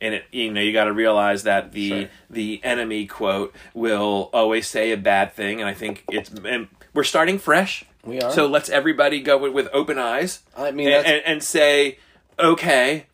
and 0.00 0.14
it 0.14 0.24
you 0.32 0.52
know 0.52 0.60
you 0.60 0.72
got 0.72 0.84
to 0.84 0.92
realize 0.92 1.42
that 1.44 1.72
the 1.72 1.88
Sure. 1.88 2.08
the 2.30 2.60
enemy 2.62 3.06
quote 3.06 3.54
will 3.74 4.30
always 4.32 4.66
say 4.66 4.92
a 4.92 4.96
bad 4.96 5.32
thing, 5.32 5.60
and 5.60 5.68
I 5.68 5.74
think 5.74 6.04
it's 6.10 6.30
and 6.30 6.68
we're 6.94 7.04
starting 7.04 7.38
fresh. 7.38 7.84
We 8.04 8.20
are. 8.20 8.32
So 8.32 8.46
let's 8.46 8.68
everybody 8.68 9.20
go 9.20 9.36
with, 9.38 9.52
with 9.52 9.68
open 9.72 9.98
eyes. 9.98 10.40
I 10.56 10.70
mean, 10.70 10.88
and, 10.88 11.06
and, 11.06 11.22
and 11.26 11.42
say, 11.42 11.98
okay. 12.38 13.06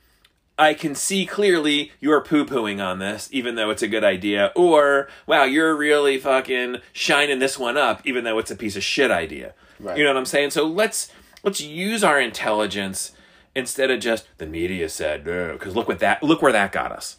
I 0.59 0.73
can 0.73 0.95
see 0.95 1.27
clearly 1.27 1.93
you're 2.01 2.23
poo 2.23 2.47
pooing 2.47 2.83
on 2.83 2.99
this, 2.99 3.29
even 3.31 3.57
though 3.57 3.69
it's 3.69 3.83
a 3.83 3.89
good 3.89 4.05
idea. 4.05 4.53
Or, 4.57 5.07
wow, 5.27 5.45
you're 5.45 5.77
really 5.77 6.17
fucking 6.17 6.79
shining 6.95 7.41
this 7.41 7.59
one 7.59 7.77
up, 7.77 8.01
even 8.07 8.25
though 8.25 8.39
it's 8.39 8.51
a 8.51 8.57
piece 8.57 8.75
of 8.75 8.83
shit 8.83 9.11
idea. 9.11 9.53
Right. 9.79 9.99
You 9.99 10.05
know 10.05 10.11
what 10.11 10.17
I'm 10.17 10.25
saying? 10.25 10.53
So 10.53 10.67
let's 10.67 11.13
let's 11.43 11.61
use 11.61 12.03
our 12.03 12.19
intelligence 12.19 13.13
instead 13.57 13.91
of 13.91 13.99
just 13.99 14.27
the 14.39 14.47
media 14.47 14.89
said. 14.89 15.25
Because 15.25 15.75
look 15.75 15.89
what 15.89 15.99
that 15.99 16.23
look 16.23 16.43
where 16.43 16.53
that 16.53 16.71
got 16.71 16.93
us. 16.93 17.17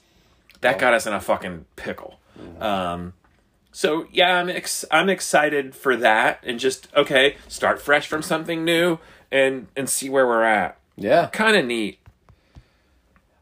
That 0.61 0.79
got 0.79 0.93
us 0.93 1.05
in 1.05 1.13
a 1.13 1.19
fucking 1.19 1.65
pickle. 1.75 2.19
Um, 2.61 3.13
so 3.71 4.07
yeah, 4.11 4.35
I'm 4.39 4.49
ex- 4.49 4.85
I'm 4.89 5.09
excited 5.09 5.75
for 5.75 5.97
that, 5.97 6.39
and 6.43 6.59
just 6.59 6.87
okay, 6.95 7.35
start 7.47 7.81
fresh 7.81 8.07
from 8.07 8.21
something 8.21 8.63
new, 8.63 8.99
and 9.31 9.67
and 9.75 9.89
see 9.89 10.09
where 10.09 10.25
we're 10.25 10.43
at. 10.43 10.77
yeah. 10.95 11.27
Kind 11.27 11.57
of 11.57 11.65
neat. 11.65 11.99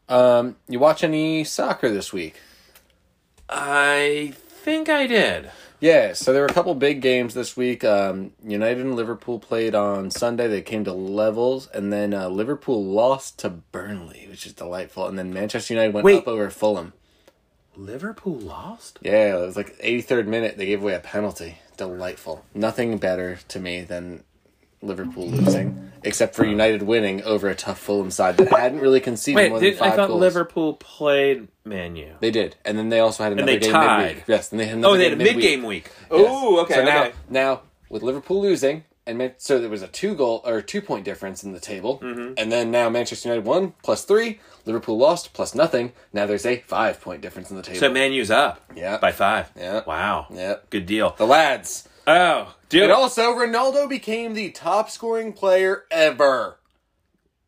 Um, 0.08 0.56
you 0.68 0.78
watch 0.78 1.02
any 1.04 1.44
soccer 1.44 1.88
this 1.90 2.12
week? 2.12 2.36
I 3.48 4.34
think 4.36 4.88
I 4.88 5.06
did. 5.06 5.50
Yeah, 5.86 6.14
so 6.14 6.32
there 6.32 6.42
were 6.42 6.48
a 6.48 6.52
couple 6.52 6.74
big 6.74 7.00
games 7.00 7.32
this 7.32 7.56
week. 7.56 7.84
Um, 7.84 8.32
United 8.44 8.84
and 8.84 8.96
Liverpool 8.96 9.38
played 9.38 9.72
on 9.72 10.10
Sunday. 10.10 10.48
They 10.48 10.60
came 10.60 10.82
to 10.82 10.92
levels, 10.92 11.68
and 11.68 11.92
then 11.92 12.12
uh, 12.12 12.28
Liverpool 12.28 12.84
lost 12.84 13.38
to 13.38 13.50
Burnley, 13.50 14.26
which 14.28 14.46
is 14.46 14.52
delightful. 14.52 15.06
And 15.06 15.16
then 15.16 15.32
Manchester 15.32 15.74
United 15.74 15.94
went 15.94 16.04
Wait. 16.04 16.18
up 16.18 16.26
over 16.26 16.50
Fulham. 16.50 16.92
Liverpool 17.76 18.34
lost. 18.34 18.98
Yeah, 19.00 19.36
it 19.36 19.40
was 19.40 19.54
like 19.54 19.78
83rd 19.78 20.26
minute. 20.26 20.56
They 20.58 20.66
gave 20.66 20.82
away 20.82 20.94
a 20.94 20.98
penalty. 20.98 21.58
Delightful. 21.76 22.44
Nothing 22.52 22.98
better 22.98 23.38
to 23.46 23.60
me 23.60 23.82
than 23.82 24.24
Liverpool 24.86 25.26
losing, 25.28 25.90
except 26.02 26.34
for 26.34 26.44
United 26.44 26.82
winning 26.82 27.22
over 27.24 27.48
a 27.48 27.54
tough 27.54 27.78
Fulham 27.78 28.10
side 28.10 28.36
that 28.38 28.48
hadn't 28.50 28.80
really 28.80 29.00
conceded 29.00 29.36
Wait, 29.36 29.48
more 29.50 29.58
than 29.60 29.70
did, 29.70 29.78
five 29.78 29.92
I 29.92 29.96
thought 29.96 30.08
goals. 30.08 30.20
Liverpool 30.20 30.74
played 30.74 31.48
Man 31.64 31.96
U. 31.96 32.14
They 32.20 32.30
did, 32.30 32.56
and 32.64 32.78
then 32.78 32.88
they 32.88 33.00
also 33.00 33.22
had 33.24 33.32
another 33.32 33.46
they 33.52 33.58
game 33.58 33.72
tied. 33.72 34.06
midweek. 34.06 34.24
Yes, 34.28 34.50
and 34.50 34.60
they 34.60 34.66
had 34.66 34.78
another 34.78 34.94
Oh, 34.94 34.96
they 34.96 35.04
had 35.04 35.12
a 35.12 35.16
game 35.16 35.24
midweek. 35.24 35.36
mid 35.36 35.42
game 35.42 35.62
week. 35.64 35.90
Yes. 36.10 36.26
Oh, 36.30 36.60
okay. 36.62 36.74
So 36.74 36.84
now, 36.84 37.02
okay. 37.04 37.12
now 37.28 37.60
with 37.90 38.02
Liverpool 38.02 38.40
losing, 38.40 38.84
and 39.08 39.18
Man- 39.18 39.34
so 39.38 39.60
there 39.60 39.70
was 39.70 39.82
a 39.82 39.88
two 39.88 40.14
goal 40.16 40.42
or 40.44 40.60
two 40.62 40.80
point 40.80 41.04
difference 41.04 41.44
in 41.44 41.52
the 41.52 41.60
table, 41.60 41.98
Mm-hmm. 42.00 42.34
and 42.38 42.50
then 42.50 42.70
now 42.70 42.88
Manchester 42.88 43.28
United 43.28 43.46
won 43.46 43.74
plus 43.82 44.04
three, 44.04 44.40
Liverpool 44.64 44.98
lost 44.98 45.32
plus 45.32 45.54
nothing. 45.54 45.92
Now 46.12 46.26
there's 46.26 46.44
a 46.46 46.58
five 46.66 47.00
point 47.00 47.20
difference 47.20 47.50
in 47.50 47.56
the 47.56 47.62
table. 47.62 47.78
So 47.78 47.90
Man 47.92 48.12
U's 48.12 48.30
up. 48.32 48.60
Yeah. 48.74 48.98
By 48.98 49.12
five. 49.12 49.50
Yeah. 49.56 49.82
Wow. 49.86 50.26
Yeah. 50.30 50.56
Good 50.70 50.86
deal. 50.86 51.14
the 51.18 51.26
lads, 51.26 51.88
Oh, 52.06 52.54
dude. 52.68 52.84
and 52.84 52.92
also 52.92 53.32
Ronaldo 53.34 53.88
became 53.88 54.34
the 54.34 54.50
top 54.50 54.90
scoring 54.90 55.32
player 55.32 55.84
ever. 55.90 56.58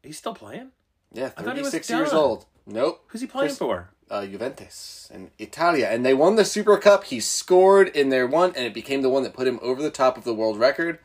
He's 0.03 0.19
still 0.19 0.35
playing? 0.35 0.71
Yeah, 1.13 1.29
thought 1.29 1.41
he 1.45 1.51
thirty 1.51 1.61
was 1.63 1.71
six 1.71 1.89
years 1.91 2.11
done. 2.11 2.19
old. 2.19 2.47
Nope. 2.67 3.03
Who's 3.09 3.21
he 3.21 3.27
playing 3.27 3.49
Chris- 3.51 3.59
for? 3.59 3.91
uh, 4.11 4.27
Juventus 4.27 5.11
in 5.15 5.31
Italia, 5.39 5.89
and 5.91 6.05
they 6.05 6.15
won 6.15 6.37
the 6.37 6.45
Super 6.45 6.77
Cup. 6.79 7.05
He 7.05 7.21
scored 7.21 7.89
in 7.89 8.09
their 8.09 8.27
one, 8.27 8.53
and 8.57 8.65
it 8.67 8.75
became 8.75 9.03
the 9.03 9.09
one 9.09 9.23
that 9.23 9.35
put 9.35 9.47
him 9.47 9.59
over 9.63 9.83
the 9.83 9.91
top 9.91 10.17
of 10.19 10.25
the 10.25 10.35
world 10.35 10.59
record. 10.59 10.99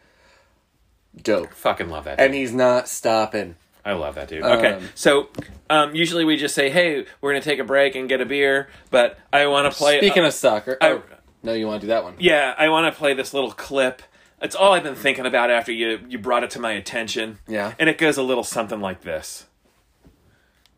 Dope, 1.21 1.53
Fucking 1.53 1.89
love 1.89 2.05
that. 2.05 2.17
Dude. 2.17 2.25
and 2.25 2.33
he's 2.33 2.53
not 2.53 2.87
stopping. 2.89 3.55
I 3.85 3.93
love 3.93 4.15
that 4.15 4.29
dude. 4.29 4.43
Okay, 4.43 4.73
Um, 4.73 4.89
so 4.95 5.27
um, 5.69 5.93
usually 5.93 6.23
we 6.25 6.37
just 6.37 6.55
say, 6.55 6.69
"Hey, 6.69 7.05
we're 7.21 7.31
gonna 7.33 7.43
take 7.43 7.59
a 7.59 7.63
break 7.65 7.95
and 7.95 8.07
get 8.09 8.19
a 8.21 8.25
beer," 8.25 8.69
but 8.89 9.19
I 9.31 9.45
want 9.47 9.71
to 9.71 9.77
play. 9.77 9.99
Speaking 9.99 10.23
uh, 10.23 10.27
of 10.27 10.33
soccer, 10.33 10.77
I- 10.81 10.91
oh, 10.93 11.03
no, 11.43 11.53
you 11.53 11.67
want 11.67 11.81
to 11.81 11.87
do 11.87 11.89
that 11.89 12.03
one? 12.03 12.15
yeah, 12.19 12.55
I 12.57 12.69
want 12.69 12.91
to 12.91 12.97
play 12.97 13.13
this 13.13 13.33
little 13.33 13.51
clip. 13.51 14.01
It's 14.41 14.55
all 14.55 14.73
I've 14.73 14.83
been 14.83 14.95
thinking 14.95 15.25
about 15.25 15.49
after 15.51 15.71
you 15.71 15.99
you 16.09 16.17
brought 16.19 16.43
it 16.43 16.49
to 16.51 16.59
my 16.59 16.71
attention. 16.71 17.39
Yeah. 17.47 17.73
and 17.79 17.87
it 17.89 17.97
goes 17.97 18.17
a 18.17 18.23
little 18.23 18.43
something 18.43 18.81
like 18.81 19.01
this. 19.01 19.45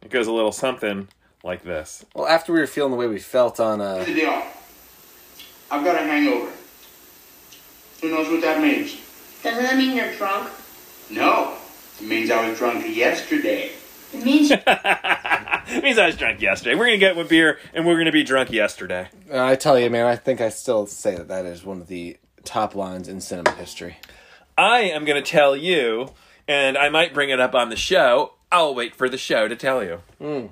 It 0.01 0.12
goes 0.12 0.28
a 0.28 0.32
little 0.32 0.51
something 0.51 1.08
like 1.43 1.63
this. 1.63 2.06
Well, 2.13 2.28
after 2.28 2.54
we 2.54 2.60
were 2.60 2.67
feeling 2.67 2.91
the 2.91 2.97
way 2.97 3.08
we 3.08 3.17
felt 3.19 3.60
on, 3.60 3.82
uh, 3.82 4.04
the 4.04 4.13
deal. 4.13 4.43
I've 5.71 5.84
got 5.84 5.95
a 5.95 6.06
hangover. 6.06 6.51
Who 8.01 8.10
knows 8.12 8.28
what 8.30 8.41
that 8.41 8.62
means? 8.62 8.97
Doesn't 9.41 9.63
that 9.63 9.78
mean 9.78 9.95
you're 9.97 10.13
drunk? 10.15 10.49
No. 11.10 11.56
It 11.99 12.06
means 12.06 12.30
I 12.30 12.47
was 12.47 12.58
drunk 12.60 12.86
yesterday. 12.95 13.71
It 14.19 14.25
means 14.25 14.51
It 15.67 15.84
means 15.84 15.97
I 15.97 16.06
was 16.08 16.15
drunk 16.15 16.41
yesterday. 16.41 16.75
We're 16.75 16.86
gonna 16.86 16.97
get 16.97 17.15
one 17.15 17.28
beer 17.28 17.60
and 17.73 17.86
we're 17.86 17.97
gonna 17.97 18.12
be 18.12 18.23
drunk 18.23 18.51
yesterday. 18.51 19.10
Uh, 19.32 19.43
I 19.43 19.56
tell 19.56 19.80
you, 19.80 19.89
man, 19.89 20.06
I 20.06 20.15
think 20.15 20.39
I 20.41 20.49
still 20.49 20.86
say 20.86 21.15
that 21.15 21.28
that 21.28 21.45
is 21.45 21.63
one 21.63 21.82
of 21.82 21.88
the 21.88 22.17
top 22.43 22.75
lines 22.75 23.08
in 23.08 23.19
cinema 23.19 23.51
history. 23.51 23.97
I 24.58 24.82
am 24.82 25.06
gonna 25.06 25.21
tell 25.23 25.56
you, 25.56 26.13
and 26.47 26.78
I 26.78 26.89
might 26.89 27.13
bring 27.13 27.30
it 27.32 27.39
up 27.39 27.56
on 27.56 27.69
the 27.69 27.75
show. 27.75 28.34
I'll 28.51 28.75
wait 28.75 28.95
for 28.95 29.10
the 29.10 29.17
show 29.17 29.47
to 29.47 29.56
tell 29.56 29.84
you. 29.84 30.01
Look 30.19 30.51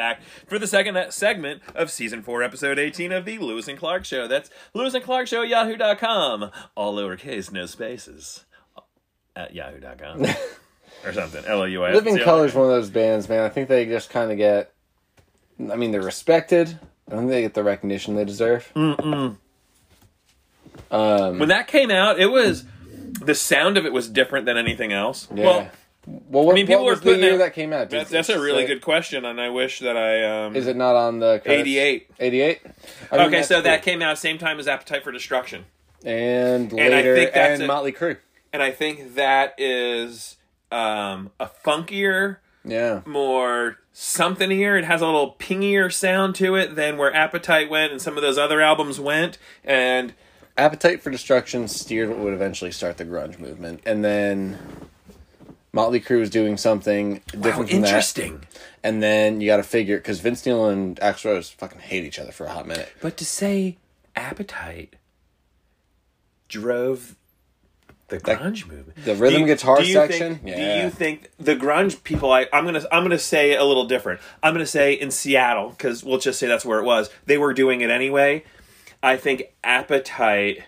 back 0.00 0.22
for 0.46 0.58
the 0.58 0.66
second 0.66 0.96
segment 1.10 1.60
of 1.74 1.90
season 1.90 2.22
four, 2.22 2.42
episode 2.42 2.78
18 2.78 3.12
of 3.12 3.26
the 3.26 3.36
Lewis 3.36 3.68
and 3.68 3.78
Clark 3.78 4.06
Show. 4.06 4.26
That's 4.26 4.48
Lewis 4.72 4.94
and 4.94 5.04
Clark 5.04 5.26
Show, 5.26 5.42
yahoo.com. 5.42 6.50
All 6.74 6.96
lowercase, 6.96 7.52
no 7.52 7.66
spaces. 7.66 8.46
Uh, 8.74 8.80
at 9.36 9.54
yahoo.com 9.54 10.24
or 11.04 11.12
something. 11.12 11.44
L 11.44 11.60
O 11.60 11.64
U 11.64 11.84
I. 11.84 11.92
Living 11.92 12.18
Color 12.18 12.46
is 12.46 12.54
one 12.54 12.64
of 12.64 12.70
those 12.70 12.88
bands, 12.88 13.28
man. 13.28 13.44
I 13.44 13.50
think 13.50 13.68
they 13.68 13.84
just 13.84 14.08
kind 14.08 14.30
of 14.32 14.38
get. 14.38 14.72
I 15.70 15.76
mean, 15.76 15.90
they're 15.90 16.00
respected. 16.00 16.78
I 17.06 17.10
don't 17.10 17.20
think 17.20 17.30
they 17.32 17.42
get 17.42 17.52
the 17.52 17.62
recognition 17.62 18.14
they 18.14 18.24
deserve. 18.24 18.72
Um, 18.74 19.38
when 20.90 21.48
that 21.50 21.66
came 21.66 21.90
out, 21.90 22.18
it 22.18 22.28
was 22.28 22.64
the 23.20 23.34
sound 23.34 23.76
of 23.76 23.84
it 23.84 23.92
was 23.92 24.08
different 24.08 24.46
than 24.46 24.56
anything 24.56 24.94
else. 24.94 25.28
Yeah. 25.34 25.44
Well, 25.44 25.70
well, 26.06 26.44
what, 26.46 26.52
I 26.52 26.54
mean, 26.56 26.66
people 26.66 26.84
were 26.84 26.94
the 26.96 27.02
putting 27.02 27.30
out- 27.32 27.38
that 27.38 27.54
came 27.54 27.72
out? 27.72 27.90
that's, 27.90 28.10
that's 28.10 28.28
a 28.30 28.40
really 28.40 28.62
say- 28.62 28.74
good 28.74 28.82
question, 28.82 29.24
and 29.24 29.40
I 29.40 29.50
wish 29.50 29.80
that 29.80 29.96
I. 29.96 30.46
Um, 30.46 30.56
Is 30.56 30.66
it 30.66 30.76
not 30.76 30.96
on 30.96 31.18
the 31.20 31.40
credits? 31.44 31.60
88. 31.62 32.10
88? 32.18 32.60
Okay, 33.12 33.42
so 33.42 33.60
that 33.60 33.82
came 33.82 34.02
out 34.02 34.18
same 34.18 34.38
time 34.38 34.58
as 34.58 34.66
Appetite 34.68 35.04
for 35.04 35.12
Destruction. 35.12 35.64
and 36.04 36.72
I 36.72 36.76
later 36.88 37.14
think 37.16 37.32
that's 37.34 37.54
and 37.54 37.62
it. 37.62 37.66
Motley 37.66 37.92
Crue. 37.92 38.16
And 38.52 38.62
I 38.62 38.70
think 38.72 39.14
that 39.14 39.54
is 39.58 40.36
um, 40.72 41.30
a 41.38 41.48
funkier, 41.64 42.38
Yeah. 42.64 43.02
more 43.04 43.76
something 43.92 44.50
here. 44.50 44.76
It 44.76 44.84
has 44.84 45.02
a 45.02 45.06
little 45.06 45.36
pingier 45.38 45.92
sound 45.92 46.34
to 46.36 46.54
it 46.56 46.74
than 46.76 46.96
where 46.96 47.14
Appetite 47.14 47.68
went 47.68 47.92
and 47.92 48.00
some 48.00 48.16
of 48.16 48.22
those 48.22 48.38
other 48.38 48.60
albums 48.60 48.98
went. 48.98 49.36
And 49.62 50.14
Appetite 50.56 51.02
for 51.02 51.10
Destruction 51.10 51.68
steered 51.68 52.08
what 52.08 52.18
would 52.18 52.32
eventually 52.34 52.72
start 52.72 52.96
the 52.96 53.04
grunge 53.04 53.38
movement, 53.38 53.80
and 53.86 54.04
then 54.04 54.58
Motley 55.72 56.00
Crue 56.00 56.18
was 56.18 56.30
doing 56.30 56.56
something 56.56 57.22
different 57.26 57.44
wow, 57.44 57.52
from 57.52 57.66
that. 57.66 57.72
interesting. 57.72 58.42
And 58.82 59.02
then 59.02 59.40
you 59.40 59.46
got 59.46 59.58
to 59.58 59.62
figure 59.62 59.98
because 59.98 60.20
Vince 60.20 60.44
Neil 60.44 60.66
and 60.66 60.96
Axl 61.00 61.26
Rose 61.26 61.50
fucking 61.50 61.80
hate 61.80 62.04
each 62.04 62.18
other 62.18 62.32
for 62.32 62.46
a 62.46 62.50
hot 62.50 62.66
minute. 62.66 62.92
But 63.00 63.16
to 63.18 63.24
say 63.24 63.76
Appetite 64.16 64.96
drove 66.48 67.16
the 68.08 68.18
grunge 68.18 68.66
movement, 68.66 69.04
the 69.04 69.14
rhythm 69.14 69.46
guitar 69.46 69.84
section? 69.84 70.36
Think, 70.36 70.48
Yeah. 70.48 70.78
Do 70.78 70.84
you 70.84 70.90
think 70.90 71.30
the 71.38 71.54
grunge 71.56 72.02
people? 72.02 72.32
I, 72.32 72.48
I'm 72.52 72.64
gonna 72.64 72.82
I'm 72.90 73.04
gonna 73.04 73.18
say 73.18 73.54
a 73.54 73.64
little 73.64 73.86
different. 73.86 74.20
I'm 74.42 74.52
gonna 74.52 74.66
say 74.66 74.94
in 74.94 75.10
Seattle 75.10 75.70
because 75.70 76.04
we'll 76.04 76.18
just 76.18 76.38
say 76.38 76.46
that's 76.46 76.64
where 76.64 76.80
it 76.80 76.84
was. 76.84 77.08
They 77.26 77.38
were 77.38 77.54
doing 77.54 77.80
it 77.80 77.90
anyway. 77.90 78.44
I 79.02 79.16
think 79.16 79.54
Appetite 79.64 80.64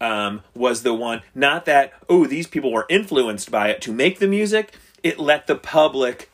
um, 0.00 0.42
was 0.54 0.82
the 0.82 0.94
one. 0.94 1.22
Not 1.34 1.64
that 1.66 1.92
oh 2.08 2.26
these 2.26 2.46
people 2.46 2.72
were 2.72 2.86
influenced 2.88 3.50
by 3.50 3.68
it 3.68 3.80
to 3.82 3.92
make 3.92 4.18
the 4.18 4.26
music. 4.28 4.72
It 5.02 5.18
let 5.18 5.46
the 5.46 5.56
public 5.56 6.30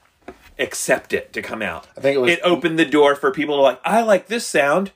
accept 0.59 1.13
it 1.13 1.33
to 1.35 1.43
come 1.43 1.63
out. 1.63 1.87
I 1.97 2.01
think 2.01 2.17
it 2.17 2.21
was- 2.21 2.31
It 2.33 2.41
opened 2.43 2.79
the 2.79 2.85
door 2.87 3.15
for 3.15 3.31
people 3.31 3.57
to 3.57 3.63
like. 3.63 3.81
I 3.85 4.03
like 4.03 4.27
this 4.29 4.47
sound. 4.47 4.93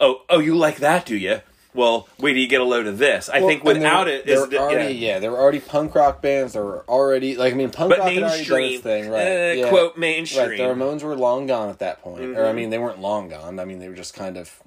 Oh 0.00 0.22
oh 0.28 0.38
you 0.40 0.56
like 0.56 0.76
that 0.78 1.06
do 1.06 1.16
you? 1.16 1.40
Well, 1.74 2.06
wait 2.18 2.32
till 2.34 2.42
you 2.42 2.48
get 2.48 2.60
a 2.60 2.64
load 2.64 2.86
of 2.86 2.98
this. 2.98 3.30
I 3.30 3.40
think 3.40 3.64
Well, 3.64 3.74
and 3.76 3.82
without 3.82 4.04
there- 4.04 4.16
it 4.16 4.26
there 4.26 4.34
is 4.34 4.40
were 4.42 4.46
the, 4.48 4.58
already, 4.58 4.94
yeah. 4.94 5.08
yeah. 5.14 5.18
there 5.20 5.30
were 5.30 5.38
already 5.40 5.60
punk 5.60 5.94
rock 5.94 6.20
bands. 6.20 6.52
There 6.52 6.62
were 6.64 6.84
already 6.86 7.34
like 7.36 7.54
I 7.54 7.56
mean, 7.56 7.70
punk 7.70 7.90
but 7.90 7.98
rock 8.00 8.10
had 8.12 8.22
mainstream, 8.22 8.74
its 8.74 8.82
thing, 8.82 9.08
right? 9.08 9.22
uh, 9.26 9.52
yeah. 9.54 9.68
quote 9.70 9.96
mainstream. 9.96 10.48
Right, 10.50 10.58
the 10.58 10.64
Ramones 10.64 11.02
were 11.02 11.16
long 11.16 11.46
gone 11.46 11.70
at 11.70 11.78
that 11.78 12.02
point, 12.02 12.20
or 12.24 12.26
Mm-hmm. 12.28 12.44
I 12.44 12.52
mean, 12.52 12.68
they 12.70 12.78
weren't 12.78 13.00
long 13.00 13.28
gone. 13.30 13.58
I 13.58 13.64
mean, 13.64 13.78
they 13.78 13.88
were 13.88 13.94
just 13.94 14.12
kind 14.14 14.36
of, 14.36 14.60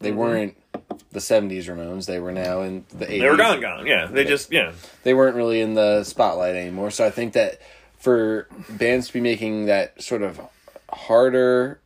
they 0.00 0.10
Mm-hmm. 0.10 0.18
weren't 0.18 0.56
the 1.12 1.20
'70s 1.20 1.64
Ramones. 1.64 2.06
They 2.06 2.20
were 2.20 2.32
now 2.32 2.62
in 2.62 2.84
the 2.90 3.06
'80s. 3.06 3.20
They 3.20 3.28
were 3.30 3.36
gone, 3.36 3.60
gone. 3.60 3.86
Yeah, 3.86 4.06
they 4.06 4.24
just 4.24 4.52
yeah. 4.52 4.72
They 5.02 5.14
weren't 5.14 5.36
really 5.36 5.60
in 5.60 5.74
the 5.74 6.04
spotlight 6.04 6.54
anymore. 6.54 6.90
So 6.90 7.04
I 7.06 7.10
think 7.10 7.32
that 7.34 7.60
for 7.98 8.46
bands 8.68 9.08
to 9.08 9.12
be 9.14 9.20
making 9.20 9.66
that 9.66 10.00
sort 10.02 10.22
of 10.22 10.40
harder 10.90 11.80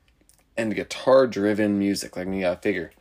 and 0.57 0.75
guitar-driven 0.75 1.79
music, 1.79 2.17
like 2.17 2.27
you 2.29 2.41
gotta 2.41 2.61
figure 2.61 2.93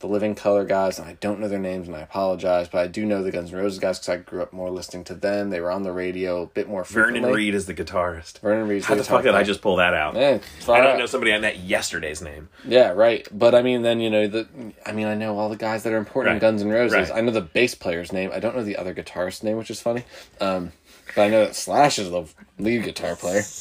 the 0.00 0.06
Living 0.06 0.34
Color 0.34 0.64
guys, 0.64 0.98
and 0.98 1.08
I 1.08 1.14
don't 1.14 1.40
know 1.40 1.48
their 1.48 1.58
names, 1.58 1.88
and 1.88 1.96
I 1.96 2.00
apologize, 2.00 2.68
but 2.68 2.78
I 2.78 2.86
do 2.86 3.04
know 3.04 3.22
the 3.22 3.32
Guns 3.32 3.52
N' 3.52 3.58
Roses 3.58 3.78
guys 3.80 3.98
because 3.98 4.08
I 4.08 4.16
grew 4.18 4.42
up 4.42 4.52
more 4.52 4.70
listening 4.70 5.02
to 5.04 5.14
them. 5.14 5.50
They 5.50 5.60
were 5.60 5.70
on 5.72 5.82
the 5.82 5.90
radio 5.92 6.42
a 6.42 6.46
bit 6.46 6.68
more 6.68 6.84
frequently. 6.84 7.20
Vernon 7.20 7.34
Reid 7.36 7.54
is 7.54 7.66
the 7.66 7.74
guitarist. 7.74 8.38
Vernon 8.38 8.68
Reid's 8.68 8.86
How 8.86 8.94
the 8.94 9.02
fuck 9.02 9.24
did 9.24 9.34
I 9.34 9.42
just 9.42 9.60
pull 9.60 9.76
that 9.76 9.94
out? 9.94 10.14
Yeah, 10.14 10.38
I 10.68 10.78
don't 10.78 10.86
out. 10.86 10.98
know 10.98 11.06
somebody 11.06 11.32
I 11.32 11.38
met 11.38 11.58
yesterday's 11.58 12.22
name. 12.22 12.48
Yeah, 12.64 12.90
right. 12.90 13.26
But 13.32 13.54
I 13.54 13.62
mean, 13.62 13.82
then 13.82 14.00
you 14.00 14.10
know 14.10 14.28
the. 14.28 14.48
I 14.86 14.92
mean, 14.92 15.06
I 15.08 15.14
know 15.14 15.36
all 15.38 15.48
the 15.48 15.56
guys 15.56 15.82
that 15.82 15.92
are 15.92 15.96
important 15.98 16.34
in 16.34 16.40
Guns 16.40 16.62
N' 16.62 16.68
Roses. 16.68 17.10
Right. 17.10 17.18
I 17.18 17.20
know 17.20 17.32
the 17.32 17.40
bass 17.40 17.74
player's 17.74 18.12
name. 18.12 18.30
I 18.32 18.38
don't 18.38 18.54
know 18.56 18.62
the 18.62 18.76
other 18.76 18.94
guitarist's 18.94 19.42
name, 19.42 19.56
which 19.56 19.70
is 19.70 19.80
funny. 19.80 20.04
Um, 20.40 20.72
but 21.16 21.22
I 21.22 21.28
know 21.28 21.44
that 21.44 21.56
Slash 21.56 21.98
is 21.98 22.10
the 22.10 22.24
lead 22.58 22.84
guitar 22.84 23.16
player. 23.16 23.42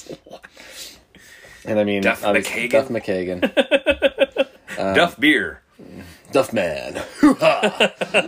And 1.66 1.80
I 1.80 1.84
mean, 1.84 2.02
Duff 2.02 2.22
McKagan? 2.22 2.70
Duff 2.72 2.88
McKagan, 2.88 4.48
Uh, 4.80 4.94
Duff 4.96 5.20
Beer. 5.20 5.62
Duff 6.32 6.54
Man. 6.54 7.02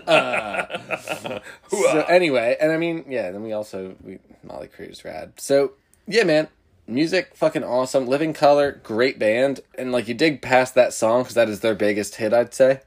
Uh, 0.09 1.39
so 1.69 2.01
anyway, 2.07 2.57
and 2.59 2.71
I 2.71 2.77
mean, 2.77 3.05
yeah. 3.09 3.31
Then 3.31 3.43
we 3.43 3.53
also 3.53 3.95
we 4.03 4.19
Motley 4.43 4.67
Crue's 4.67 5.03
rad. 5.05 5.33
So 5.37 5.73
yeah, 6.07 6.23
man. 6.23 6.47
Music 6.87 7.35
fucking 7.35 7.63
awesome. 7.63 8.07
Living 8.07 8.33
Color, 8.33 8.79
great 8.83 9.19
band, 9.19 9.59
and 9.77 9.91
like 9.91 10.07
you 10.07 10.13
dig 10.15 10.41
past 10.41 10.73
that 10.75 10.91
song 10.93 11.21
because 11.21 11.35
that 11.35 11.47
is 11.49 11.59
their 11.59 11.75
biggest 11.75 12.15
hit, 12.15 12.33
I'd 12.33 12.53
say. 12.53 12.81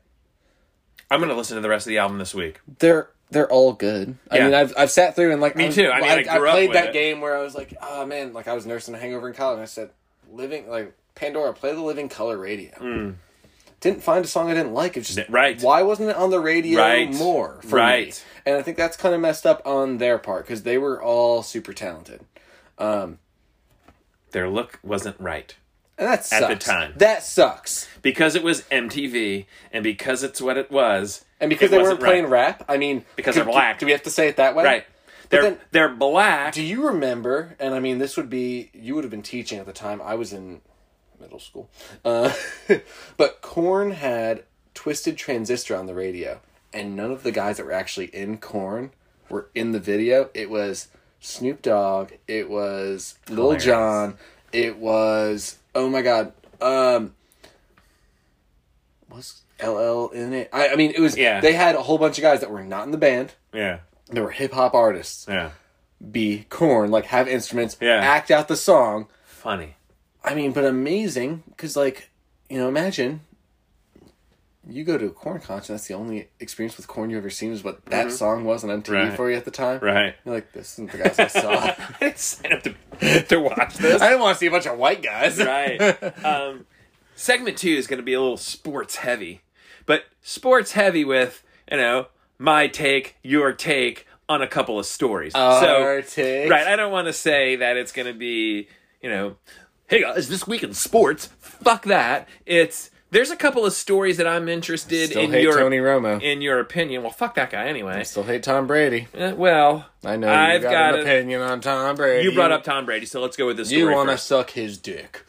I'm 1.11 1.21
gonna 1.21 1.35
listen 1.37 1.55
to 1.57 1.61
the 1.61 1.69
rest 1.69 1.87
of 1.87 1.91
the 1.91 1.99
album 1.99 2.19
this 2.19 2.35
week. 2.35 2.61
they're 2.81 3.09
they're 3.31 3.51
all 3.51 3.73
good. 3.73 4.17
I 4.31 4.39
Yeah. 4.39 4.45
mean, 4.47 4.55
I've 4.55 4.75
I've 4.77 4.91
sat 4.91 5.15
through 5.15 5.33
and 5.33 5.41
like 5.41 5.55
Me 5.57 5.67
was- 5.67 5.75
too. 5.77 5.89
I 5.91 6.01
mean, 6.01 6.29
I 6.29 6.39
grew 6.39 6.49
up 6.49 6.55
played 6.55 6.69
with 6.71 6.75
that 6.75 6.89
it. 6.89 6.93
game 6.93 7.21
where 7.21 7.37
I 7.37 7.43
was 7.43 7.55
like, 7.55 7.75
oh 7.81 8.05
man, 8.07 8.33
like 8.33 8.49
I 8.49 8.55
was 8.55 8.67
nursing 8.67 8.95
a 8.95 8.99
hangover 8.99 9.29
in 9.29 9.35
college. 9.35 9.55
And 9.57 9.63
I 9.63 9.67
said, 9.67 9.91
living 10.33 10.69
like 10.69 10.93
Pandora, 11.15 11.53
play 11.55 11.73
the 11.73 11.81
Living 11.83 12.09
Color 12.09 12.39
radio. 12.39 13.15
Didn't 13.83 14.03
find 14.03 14.25
a 14.25 14.29
song 14.29 14.51
I 14.51 14.55
didn't 14.55 14.73
like. 14.73 14.97
It 14.97 15.03
just. 15.03 15.29
Right. 15.29 15.61
Why 15.61 15.83
wasn't 15.83 16.09
it 16.11 16.17
on 16.17 16.31
the 16.31 16.41
radio 16.41 16.81
Right. 16.81 17.13
more? 17.13 17.61
Right. 17.65 18.07
Me? 18.07 18.13
And 18.47 18.57
I 18.57 18.63
think 18.63 18.77
that's 18.79 18.97
kind 18.97 19.15
of 19.15 19.21
messed 19.21 19.45
up 19.45 19.61
on 19.67 19.99
their 19.99 20.19
part 20.19 20.47
because 20.47 20.63
they 20.63 20.79
were 20.79 21.03
all 21.03 21.43
super 21.43 21.73
talented. 21.75 22.21
Um, 22.79 23.19
their 24.31 24.49
look 24.49 24.79
wasn't 24.83 25.17
right 25.21 25.55
And 25.99 26.09
that 26.09 26.25
sucks. 26.25 26.43
At 26.43 26.49
the 26.49 26.57
time. 26.57 26.95
That 26.97 27.23
sucks. 27.23 27.87
because 28.01 28.35
it 28.35 28.43
was 28.43 28.63
MTV 28.71 29.47
and 29.73 29.85
because 29.85 30.23
it's 30.23 30.41
what 30.41 30.57
it 30.57 30.71
was. 30.71 31.25
And 31.41 31.49
because 31.51 31.71
they 31.71 31.79
weren't 31.79 32.01
playing 32.01 32.25
right. 32.25 32.31
rap, 32.61 32.65
I 32.69 32.77
mean, 32.79 33.05
Because 33.17 33.35
do- 33.35 33.43
they're 33.43 33.53
black. 33.53 33.79
Do 33.81 33.87
we 33.87 33.93
have 33.93 34.05
to 34.05 34.11
say 34.11 34.29
it 34.29 34.37
that 34.37 34.55
way? 34.55 34.65
right. 34.65 34.85
They're 35.29 35.43
then- 35.43 35.59
they're 35.73 35.89
black. 35.89 36.55
Do 36.55 36.63
you 36.63 36.87
remember? 36.87 37.57
And 37.59 37.75
I 37.75 37.81
mean, 37.81 37.99
this 37.99 38.17
would 38.17 38.31
be 38.31 38.71
you 38.75 38.95
would 38.95 39.03
have 39.05 39.11
been 39.11 39.23
teaching 39.23 39.59
at 39.59 39.67
the 39.67 39.73
time. 39.73 40.01
I 40.03 40.15
was 40.15 40.33
in 40.33 40.61
middle 41.23 41.39
school, 41.39 41.71
uh, 42.05 42.33
but 43.17 43.41
Korn 43.41 43.93
had 43.93 44.45
Twisted 44.75 45.17
Transistor 45.17 45.75
on 45.77 45.87
the 45.87 45.95
radio, 45.95 46.41
and 46.73 46.95
none 46.95 47.11
of 47.11 47.23
the 47.23 47.33
guys 47.33 47.57
that 47.57 47.65
were 47.67 47.73
actually 47.73 48.07
in 48.07 48.37
Korn 48.39 48.91
were 49.31 49.49
in 49.55 49.73
the 49.73 49.81
video. 49.81 50.29
It 50.35 50.51
was 50.51 50.89
Snoop 51.21 51.63
Dogg. 51.63 52.13
It 52.29 52.51
was 52.51 53.19
Lil 53.29 53.37
Hilarious. 53.53 53.65
Jon. 53.65 54.19
It 54.53 54.77
was 54.79 55.59
oh 55.75 55.89
my 55.89 56.03
god. 56.03 56.33
Um, 56.61 57.15
was 59.09 59.43
LL 59.63 60.09
in 60.13 60.33
it? 60.33 60.49
I, 60.53 60.69
I 60.69 60.77
mean, 60.77 60.93
it 60.95 61.01
was. 61.01 61.17
Yeah. 61.17 61.41
They 61.41 61.53
had 61.53 61.75
a 61.75 61.83
whole 61.83 61.99
bunch 61.99 62.19
of 62.19 62.23
guys 62.23 62.41
that 62.41 62.51
were 62.51 62.63
not 62.65 62.85
in 62.85 62.91
the 62.91 62.99
band. 62.99 63.33
yeah. 63.53 63.79
They 64.11 64.21
were 64.21 64.31
hip 64.31 64.53
hop 64.53 64.75
artists 64.75 65.25
Yeah. 65.27 65.53
be 66.11 66.45
Korn, 66.51 66.91
like 66.91 67.07
have 67.07 67.29
instruments, 67.29 67.79
Yeah. 67.81 67.95
act 67.95 68.31
out 68.31 68.47
the 68.49 68.57
song. 68.57 69.07
Funny. 69.25 69.77
I 70.25 70.35
mean, 70.35 70.53
but 70.53 70.65
amazing 70.65 71.43
because, 71.49 71.77
like, 71.77 72.11
you 72.49 72.59
know, 72.59 72.69
imagine 72.69 73.21
you 74.69 74.85
go 74.85 74.97
to 74.97 75.07
a 75.07 75.11
Korn 75.11 75.41
concert. 75.41 75.73
That's 75.73 75.89
the 75.89 75.95
only 75.95 76.29
experience 76.39 76.77
with 76.77 76.87
Korn 76.87 77.11
you 77.11 77.19
ever 77.19 77.31
seen 77.31 77.51
is 77.53 77.65
what 77.65 77.85
that 77.87 78.13
song 78.13 78.45
was 78.45 78.63
on 78.63 78.71
MTV 78.71 78.83
Mm-hmm. 78.85 78.93
Right. 79.09 79.17
for 79.17 79.31
you 79.31 79.37
at 79.37 79.45
the 79.45 79.51
time. 79.51 79.81
Right. 79.81 80.15
You're 80.25 80.35
like, 80.37 80.53
this 80.53 80.75
isn't 80.75 80.93
the 80.93 80.99
guys 80.99 81.19
I 81.19 81.27
saw. 81.27 81.51
I 81.51 81.77
didn't 82.01 82.19
sign 82.19 82.53
up 82.53 82.63
to, 82.63 83.23
to 83.25 83.37
watch 83.41 83.75
this. 83.75 84.01
I 84.01 84.09
didn't 84.09 84.21
want 84.21 84.37
to 84.37 84.39
see 84.39 84.47
a 84.47 84.51
bunch 84.53 84.67
of 84.67 84.79
white 84.79 85.03
guys. 85.03 85.39
right. 85.39 85.81
Um, 86.25 86.67
segment 87.17 87.59
two 87.59 87.71
is 87.73 87.87
going 87.89 87.99
to 87.99 88.05
be 88.05 88.13
a 88.13 88.21
little 88.21 88.37
sports 88.37 88.97
heavy, 88.97 89.41
but 89.87 90.05
sports 90.23 90.73
heavy 90.73 91.05
with 91.05 91.43
you 91.71 91.79
know 91.79 92.07
my 92.39 92.69
take, 92.69 93.17
your 93.23 93.53
take 93.53 94.07
on 94.29 94.41
a 94.43 94.47
couple 94.47 94.79
of 94.79 94.87
stories. 94.87 95.35
Our 95.35 95.61
so 95.61 96.01
take. 96.03 96.49
right, 96.51 96.67
I 96.69 96.77
don't 96.77 96.93
want 96.93 97.09
to 97.09 97.13
say 97.13 97.57
that 97.57 97.77
it's 97.77 97.91
going 97.93 98.07
to 98.07 98.15
be 98.19 98.69
you 99.03 99.11
know, 99.11 99.37
hey 99.93 100.01
guys, 100.01 100.29
this 100.29 100.47
week 100.47 100.63
in 100.63 100.73
sports. 100.73 101.27
Fuck 101.39 101.85
that. 101.85 102.27
It's 102.47 102.91
there's 103.11 103.31
a 103.31 103.37
couple 103.37 103.67
of 103.67 103.75
stories 103.75 104.17
that 104.17 104.27
I'm 104.27 104.49
interested 104.49 105.11
Still 105.11 105.25
in 105.25 105.33
hate 105.33 105.43
your 105.43 105.59
Tony 105.59 105.77
Romo. 105.77 106.19
in 106.23 106.41
your 106.41 106.61
opinion. 106.61 107.03
Well, 107.03 107.13
fuck 107.13 107.35
that 107.35 107.51
guy 107.51 107.67
anyway. 107.67 107.93
I 107.97 108.03
still 108.05 108.23
hate 108.23 108.43
Tom 108.43 108.67
Brady. 108.67 109.07
Uh, 109.17 109.35
well, 109.37 109.85
I 110.03 110.17
know 110.17 110.33
I've 110.33 110.63
you 110.63 110.69
got, 110.69 110.73
got 110.73 110.95
an 110.95 111.01
a- 111.01 111.03
opinion 111.03 111.43
on 111.43 111.61
Tom 111.61 111.95
Brady. 111.97 112.25
You 112.27 112.35
brought 112.35 112.53
up 112.53 112.65
Tom 112.65 112.87
Brady, 112.87 113.05
so 113.05 113.21
let's 113.21 113.37
go 113.37 113.45
with 113.47 113.59
this. 113.59 113.71
You 113.71 113.91
want 113.91 114.09
to 114.09 114.17
suck 114.17 114.51
his 114.51 114.79
dick. 114.79 115.25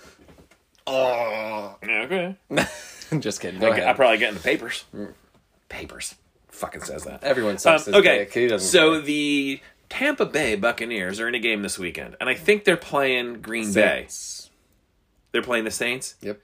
Oh, 0.88 1.76
Okay. 1.84 2.36
just 3.20 3.42
kidding. 3.42 3.60
Go 3.60 3.72
I, 3.72 3.92
probably 3.94 4.18
get 4.18 4.30
in 4.30 4.36
the 4.36 4.42
papers. 4.42 4.86
Papers. 5.70 6.16
Fucking 6.52 6.84
says 6.84 7.04
that. 7.04 7.24
Everyone 7.24 7.54
Um, 7.54 7.58
sucks 7.58 7.86
his 7.86 7.96
okay. 7.96 8.28
He 8.34 8.48
doesn't 8.48 8.68
so 8.70 8.94
care. 8.94 9.02
the 9.02 9.62
Tampa 9.90 10.26
Bay 10.26 10.56
Buccaneers 10.56 11.20
are 11.20 11.28
in 11.28 11.36
a 11.36 11.40
game 11.40 11.62
this 11.64 11.78
weekend, 11.78 12.16
and 12.22 12.30
I 12.30 12.34
think 12.36 12.64
they're 12.64 12.78
playing 12.78 13.42
Green 13.42 13.74
Bay. 13.74 14.08
They're 15.34 15.42
playing 15.42 15.66
the 15.66 15.72
Saints. 15.72 16.16
Yep. 16.22 16.40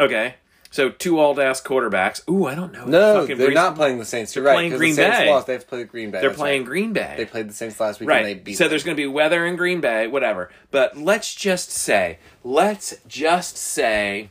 Okay. 0.00 0.34
So 0.70 0.88
two 0.88 1.20
old 1.20 1.38
ass 1.38 1.62
quarterbacks. 1.62 2.26
Ooh, 2.30 2.46
I 2.46 2.54
don't 2.54 2.72
know. 2.72 2.86
No, 2.86 3.26
they're 3.26 3.36
Brees- 3.36 3.52
not 3.54 3.76
playing 3.76 3.98
the 3.98 4.06
Saints. 4.06 4.34
You're 4.34 4.42
They're 4.42 4.54
right. 4.54 4.56
playing 4.70 4.76
Green 4.78 4.96
the 4.96 5.02
Saints 5.02 5.18
Bay. 5.18 5.30
Lost. 5.30 5.46
They 5.46 5.52
have 5.52 5.62
to 5.62 5.68
play 5.68 5.84
Green 5.84 6.10
Bay. 6.10 6.20
They're 6.22 6.30
that's 6.30 6.40
playing 6.40 6.62
right. 6.62 6.66
Green 6.68 6.92
Bay. 6.94 7.14
They 7.18 7.26
played 7.26 7.50
the 7.50 7.52
Saints 7.54 7.78
last 7.78 8.00
week 8.00 8.08
and 8.08 8.24
they 8.26 8.32
Right. 8.32 8.42
beat 8.44 8.54
So 8.56 8.64
them. 8.64 8.70
there's 8.70 8.82
going 8.82 8.96
to 8.96 9.02
be 9.02 9.06
weather 9.06 9.44
in 9.44 9.56
Green 9.56 9.82
Bay, 9.82 10.06
whatever. 10.06 10.50
But 10.70 10.96
let's 10.96 11.34
just 11.34 11.70
say, 11.70 12.18
let's 12.42 12.94
just 13.06 13.58
say, 13.58 14.30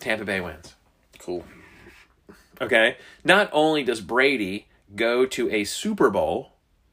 Tampa 0.00 0.24
Bay 0.24 0.40
wins. 0.40 0.74
cool. 1.18 1.44
Okay. 2.62 2.96
Not 3.24 3.50
only 3.52 3.82
does 3.84 4.00
Brady 4.00 4.68
go 4.96 5.26
to 5.26 5.50
a 5.50 5.64
Super 5.64 6.08
Bowl 6.10 6.52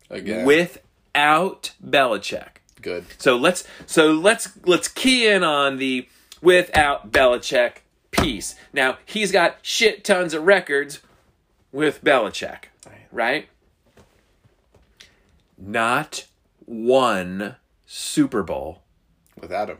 Again. 0.10 0.46
without 0.46 1.72
Belichick. 1.86 2.57
Good. 2.81 3.05
So 3.17 3.37
let's 3.37 3.65
so 3.85 4.11
let's 4.11 4.49
let's 4.65 4.87
key 4.87 5.27
in 5.27 5.43
on 5.43 5.77
the 5.77 6.07
without 6.41 7.11
Belichick 7.11 7.77
piece. 8.11 8.55
Now 8.73 8.97
he's 9.05 9.31
got 9.31 9.57
shit 9.61 10.03
tons 10.03 10.33
of 10.33 10.43
records 10.43 11.01
with 11.71 12.03
Belichick, 12.03 12.65
right? 13.11 13.47
Not 15.57 16.27
one 16.65 17.55
Super 17.85 18.43
Bowl 18.43 18.83
Without 19.39 19.69
him. 19.69 19.77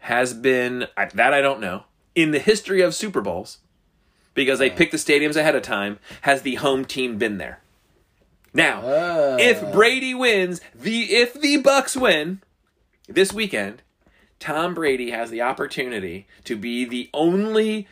has 0.00 0.34
been 0.34 0.86
that 0.96 1.32
I 1.32 1.40
don't 1.40 1.60
know 1.60 1.84
in 2.14 2.30
the 2.30 2.38
history 2.38 2.80
of 2.82 2.94
Super 2.94 3.20
Bowls 3.20 3.58
because 4.34 4.58
they 4.58 4.68
uh-huh. 4.68 4.76
pick 4.76 4.90
the 4.90 4.96
stadiums 4.96 5.36
ahead 5.36 5.54
of 5.54 5.62
time. 5.62 5.98
Has 6.22 6.42
the 6.42 6.56
home 6.56 6.84
team 6.84 7.16
been 7.16 7.38
there? 7.38 7.60
Now, 8.54 8.82
Ah. 8.84 9.36
if 9.38 9.72
Brady 9.72 10.14
wins, 10.14 10.60
the 10.74 11.12
if 11.14 11.34
the 11.34 11.56
Bucks 11.58 11.96
win 11.96 12.40
this 13.08 13.32
weekend, 13.32 13.82
Tom 14.38 14.74
Brady 14.74 15.10
has 15.10 15.30
the 15.30 15.42
opportunity 15.42 16.26
to 16.44 16.56
be 16.56 16.84
the 16.84 17.10
only 17.12 17.88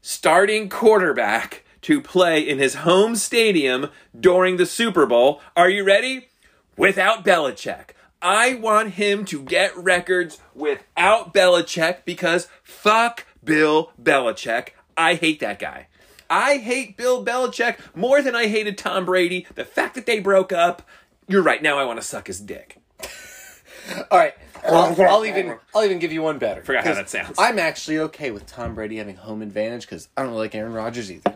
starting 0.00 0.68
quarterback 0.68 1.64
to 1.82 2.00
play 2.00 2.40
in 2.40 2.58
his 2.58 2.76
home 2.76 3.16
stadium 3.16 3.90
during 4.18 4.56
the 4.56 4.66
Super 4.66 5.04
Bowl. 5.04 5.40
Are 5.56 5.68
you 5.68 5.84
ready? 5.84 6.28
Without 6.76 7.24
Belichick. 7.24 7.90
I 8.22 8.54
want 8.54 8.92
him 8.94 9.24
to 9.26 9.42
get 9.42 9.76
records 9.76 10.38
without 10.54 11.34
Belichick 11.34 12.04
because 12.06 12.48
fuck 12.62 13.26
Bill 13.42 13.92
Belichick. 14.02 14.68
I 14.96 15.14
hate 15.14 15.40
that 15.40 15.58
guy. 15.58 15.88
I 16.30 16.58
hate 16.58 16.96
Bill 16.96 17.24
Belichick 17.24 17.78
more 17.94 18.22
than 18.22 18.34
I 18.34 18.46
hated 18.46 18.78
Tom 18.78 19.04
Brady. 19.04 19.46
The 19.54 19.64
fact 19.64 19.94
that 19.94 20.06
they 20.06 20.20
broke 20.20 20.52
up, 20.52 20.82
you're 21.28 21.42
right. 21.42 21.62
Now 21.62 21.78
I 21.78 21.84
want 21.84 22.00
to 22.00 22.06
suck 22.06 22.26
his 22.26 22.40
dick. 22.40 22.78
All 24.10 24.18
right. 24.18 24.34
I'll, 24.66 24.98
I'll 25.02 25.26
even 25.26 25.58
I'll 25.74 25.84
even 25.84 25.98
give 25.98 26.10
you 26.12 26.22
one 26.22 26.38
better. 26.38 26.62
Forgot 26.62 26.84
how 26.84 26.90
'Cause 26.90 26.96
that 26.96 27.10
sounds. 27.10 27.36
I'm 27.38 27.58
actually 27.58 27.98
okay 27.98 28.30
with 28.30 28.46
Tom 28.46 28.74
Brady 28.74 28.96
having 28.96 29.16
home 29.16 29.42
advantage 29.42 29.82
because 29.82 30.08
I 30.16 30.22
don't 30.22 30.30
really 30.30 30.44
like 30.44 30.54
Aaron 30.54 30.72
Rodgers 30.72 31.12
either. 31.12 31.34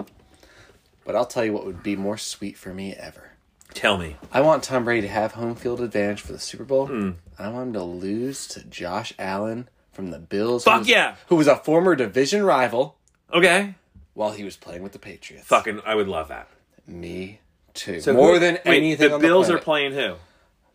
But 1.05 1.15
I'll 1.15 1.27
tell 1.27 1.45
you 1.45 1.53
what 1.53 1.67
would 1.67 1.83
be 1.83 1.95
more 1.97 2.17
sweet 2.17 2.57
for 2.57 2.73
me 2.73 2.95
ever. 2.95 3.33
Tell 3.75 3.99
me. 3.99 4.17
I 4.33 4.41
want 4.41 4.63
Tom 4.63 4.85
Brady 4.85 5.03
to 5.07 5.13
have 5.13 5.33
home 5.33 5.55
field 5.55 5.81
advantage 5.83 6.23
for 6.23 6.33
the 6.33 6.39
Super 6.39 6.65
Bowl. 6.65 6.87
Hmm. 6.87 7.11
I 7.39 7.49
want 7.51 7.69
him 7.69 7.73
to 7.75 7.83
lose 7.83 8.47
to 8.49 8.65
Josh 8.65 9.13
Allen 9.19 9.69
from 9.93 10.11
the 10.11 10.19
Bills. 10.19 10.65
Fuck 10.65 10.75
who 10.75 10.79
was, 10.81 10.89
yeah. 10.89 11.17
Who 11.29 11.37
was 11.37 11.47
a 11.47 11.57
former 11.57 11.95
division 11.95 12.43
rival 12.45 12.97
Okay. 13.33 13.75
While 14.19 14.33
he 14.33 14.43
was 14.43 14.57
playing 14.57 14.83
with 14.83 14.91
the 14.91 14.99
Patriots. 14.99 15.47
Fucking, 15.47 15.81
I 15.87 15.95
would 15.95 16.09
love 16.09 16.27
that. 16.29 16.49
me 16.89 17.39
too. 17.73 18.01
So 18.01 18.13
More 18.13 18.33
who- 18.35 18.41
than 18.41 18.55
wait, 18.67 18.79
anything. 18.79 19.11
The 19.11 19.15
on 19.15 19.21
Bills 19.21 19.47
are 19.49 19.59
planet. 19.59 19.65
playing 19.65 19.93
who? 19.93 20.15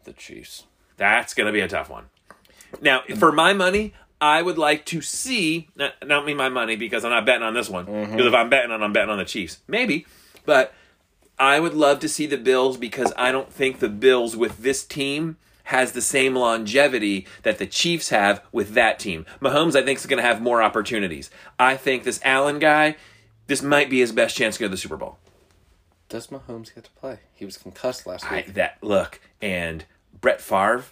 the 0.06 0.14
Chiefs. 0.14 0.64
That's 0.96 1.34
going 1.34 1.48
to 1.48 1.52
be 1.54 1.60
a 1.60 1.68
tough 1.68 1.90
one. 1.90 2.06
Now, 2.82 3.02
for 3.18 3.32
my 3.34 3.52
money, 3.54 3.94
I 4.22 4.42
would 4.42 4.58
like 4.58 4.86
to 4.88 5.02
see. 5.02 5.68
Not, 5.76 5.94
not 6.08 6.26
me 6.26 6.34
my 6.34 6.48
money 6.50 6.76
because 6.78 7.04
I'm 7.04 7.12
not 7.12 7.26
betting 7.26 7.44
on 7.44 7.54
this 7.54 7.70
one. 7.70 7.86
Mm-hmm. 7.86 8.12
Because 8.12 8.28
if 8.28 8.34
I'm 8.34 8.50
betting 8.50 8.72
on, 8.72 8.82
I'm 8.82 8.94
betting 8.94 9.10
on 9.10 9.18
the 9.18 9.26
Chiefs. 9.26 9.60
Maybe, 9.68 10.06
but 10.46 10.74
I 11.38 11.60
would 11.60 11.74
love 11.74 12.00
to 12.00 12.08
see 12.10 12.26
the 12.26 12.38
Bills 12.38 12.78
because 12.78 13.12
I 13.18 13.32
don't 13.34 13.52
think 13.52 13.80
the 13.80 13.90
Bills 13.90 14.36
with 14.38 14.60
this 14.60 14.86
team 14.86 15.36
has 15.66 15.92
the 15.94 16.02
same 16.02 16.36
longevity 16.36 17.26
that 17.44 17.58
the 17.58 17.66
Chiefs 17.68 18.10
have 18.10 18.42
with 18.54 18.74
that 18.76 19.00
team. 19.00 19.26
Mahomes, 19.42 19.76
I 19.76 19.84
think, 19.84 20.00
is 20.00 20.06
going 20.06 20.22
to 20.22 20.28
have 20.28 20.42
more 20.42 20.62
opportunities. 20.62 21.30
I 21.60 21.76
think 21.78 22.04
this 22.04 22.20
Allen 22.24 22.60
guy, 22.60 22.96
this 23.48 23.62
might 23.62 23.90
be 23.90 24.00
his 24.00 24.12
best 24.12 24.36
chance 24.36 24.56
to 24.56 24.62
go 24.62 24.66
to 24.68 24.72
the 24.72 24.78
Super 24.78 24.98
Bowl. 24.98 25.18
Does 26.10 26.28
Mahomes 26.28 26.74
get 26.74 26.84
to 26.86 26.92
play? 26.92 27.20
He 27.34 27.46
was 27.46 27.58
concussed 27.58 28.06
last 28.06 28.32
I, 28.32 28.38
week. 28.38 28.54
that 28.54 28.78
look 28.82 29.20
and 29.42 29.86
Brett 30.20 30.42
Favre 30.42 30.84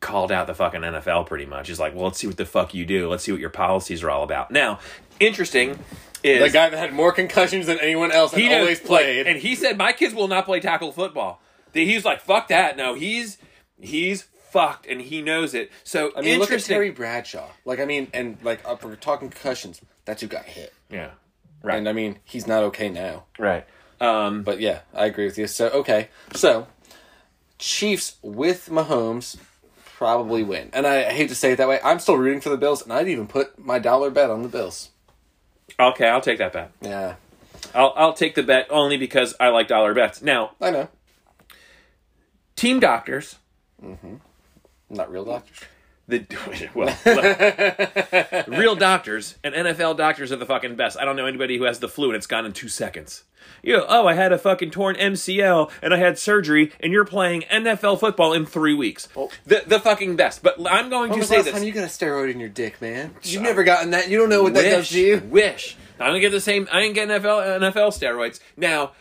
called 0.00 0.30
out 0.32 0.46
the 0.46 0.54
fucking 0.54 0.80
NFL 0.80 1.26
pretty 1.26 1.44
much. 1.46 1.68
He's 1.68 1.80
like, 1.80 1.94
well, 1.94 2.04
let's 2.04 2.18
see 2.18 2.26
what 2.26 2.36
the 2.36 2.46
fuck 2.46 2.72
you 2.74 2.84
do. 2.86 3.08
Let's 3.08 3.24
see 3.24 3.32
what 3.32 3.40
your 3.40 3.50
policies 3.50 4.02
are 4.02 4.10
all 4.10 4.22
about. 4.22 4.50
Now, 4.50 4.78
interesting 5.20 5.78
is 6.22 6.40
the 6.40 6.50
guy 6.50 6.68
that 6.70 6.78
had 6.78 6.92
more 6.92 7.12
concussions 7.12 7.66
than 7.66 7.78
anyone 7.80 8.10
else 8.12 8.32
and 8.32 8.42
he 8.42 8.48
knows- 8.48 8.60
always 8.60 8.78
like, 8.80 8.86
played. 8.86 9.26
and 9.26 9.38
he 9.38 9.54
said, 9.54 9.76
my 9.76 9.92
kids 9.92 10.14
will 10.14 10.28
not 10.28 10.44
play 10.46 10.60
tackle 10.60 10.92
football. 10.92 11.40
He's 11.74 12.04
like, 12.04 12.20
fuck 12.20 12.48
that. 12.48 12.76
No, 12.76 12.94
he's 12.94 13.38
he's 13.80 14.22
fucked, 14.22 14.86
and 14.86 15.00
he 15.00 15.20
knows 15.22 15.54
it. 15.54 15.70
So 15.84 16.10
I 16.16 16.22
mean, 16.22 16.38
look 16.40 16.50
at. 16.50 16.60
Terry 16.60 16.90
Bradshaw. 16.90 17.46
Like, 17.64 17.78
I 17.78 17.84
mean, 17.84 18.08
and 18.14 18.38
like, 18.42 18.66
uh, 18.66 18.74
we're 18.82 18.96
talking 18.96 19.28
concussions. 19.28 19.80
That's 20.06 20.22
who 20.22 20.26
got 20.28 20.44
hit. 20.46 20.72
yeah, 20.90 21.10
right, 21.62 21.78
And 21.78 21.88
I 21.88 21.92
mean, 21.92 22.18
he's 22.24 22.46
not 22.46 22.62
okay 22.64 22.88
now. 22.88 23.24
right. 23.38 23.66
Um, 24.00 24.42
But 24.42 24.60
yeah, 24.60 24.80
I 24.94 25.06
agree 25.06 25.24
with 25.24 25.38
you. 25.38 25.46
So 25.48 25.68
okay, 25.70 26.08
so 26.34 26.68
Chiefs 27.58 28.16
with 28.22 28.68
Mahomes 28.70 29.36
probably 29.96 30.44
win, 30.44 30.70
and 30.72 30.86
I 30.86 31.02
hate 31.12 31.28
to 31.30 31.34
say 31.34 31.52
it 31.52 31.56
that 31.56 31.66
way. 31.68 31.80
I'm 31.82 31.98
still 31.98 32.16
rooting 32.16 32.40
for 32.40 32.50
the 32.50 32.56
Bills, 32.56 32.82
and 32.82 32.92
I'd 32.92 33.08
even 33.08 33.26
put 33.26 33.58
my 33.58 33.80
dollar 33.80 34.10
bet 34.10 34.30
on 34.30 34.42
the 34.42 34.48
Bills. 34.48 34.90
okay, 35.80 36.08
I'll 36.08 36.20
take 36.20 36.38
that 36.38 36.52
bet. 36.52 36.70
Yeah, 36.80 37.16
I'll 37.74 37.92
I'll 37.96 38.12
take 38.12 38.36
the 38.36 38.44
bet 38.44 38.68
only 38.70 38.96
because 38.96 39.34
I 39.40 39.48
like 39.48 39.66
dollar 39.66 39.92
bets. 39.94 40.22
Now, 40.22 40.52
I 40.60 40.70
know. 40.70 40.88
team 42.54 42.78
doctors. 42.78 43.36
mm-hmm. 43.82 44.14
Not 44.90 45.10
real 45.10 45.24
doctors. 45.24 45.58
The 46.08 46.24
well, 46.74 46.96
look, 47.04 48.48
real 48.58 48.74
doctors 48.88 49.36
and 49.44 49.54
NFL 49.54 49.96
doctors 49.98 50.32
are 50.32 50.36
the 50.36 50.46
fucking 50.46 50.74
best. 50.76 50.98
I 50.98 51.04
don't 51.04 51.16
know 51.16 51.26
anybody 51.26 51.58
who 51.58 51.64
has 51.64 51.80
the 51.80 51.88
flu 51.88 52.08
and 52.08 52.16
it's 52.16 52.26
gone 52.26 52.46
in 52.46 52.52
two 52.52 52.68
seconds. 52.68 53.24
You 53.62 53.76
know, 53.76 53.86
oh, 53.88 54.06
I 54.06 54.14
had 54.14 54.32
a 54.32 54.38
fucking 54.38 54.70
torn 54.70 54.96
MCL 54.96 55.70
and 55.82 55.92
I 55.92 55.98
had 55.98 56.18
surgery, 56.18 56.72
and 56.80 56.92
you're 56.92 57.04
playing 57.04 57.42
NFL 57.50 58.00
football 58.00 58.32
in 58.32 58.46
three 58.46 58.74
weeks. 58.74 59.08
Oh. 59.16 59.30
The 59.46 59.62
the 59.66 59.80
fucking 59.80 60.16
best. 60.16 60.42
But 60.42 60.56
I'm 60.70 60.88
going 60.90 61.10
When 61.10 61.20
to 61.20 61.26
say 61.26 61.36
last 61.36 61.44
this. 61.46 61.54
time 61.54 61.62
you 61.64 61.72
got 61.72 61.84
a 61.84 61.88
steroid 61.88 62.30
in 62.32 62.40
your 62.40 62.48
dick, 62.48 62.80
man? 62.80 63.14
You've 63.22 63.42
never 63.42 63.62
gotten 63.64 63.90
that. 63.90 64.08
You 64.08 64.18
don't 64.18 64.28
know 64.30 64.42
what 64.42 64.54
that 64.54 64.62
does 64.62 64.88
to 64.90 65.00
you. 65.00 65.18
wish. 65.26 65.76
I 66.00 66.06
don't 66.06 66.20
get 66.20 66.30
the 66.30 66.40
same. 66.40 66.68
I 66.72 66.80
didn't 66.80 66.94
get 66.94 67.08
NFL 67.08 67.60
NFL 67.60 67.88
steroids. 67.98 68.40
Now, 68.56 68.92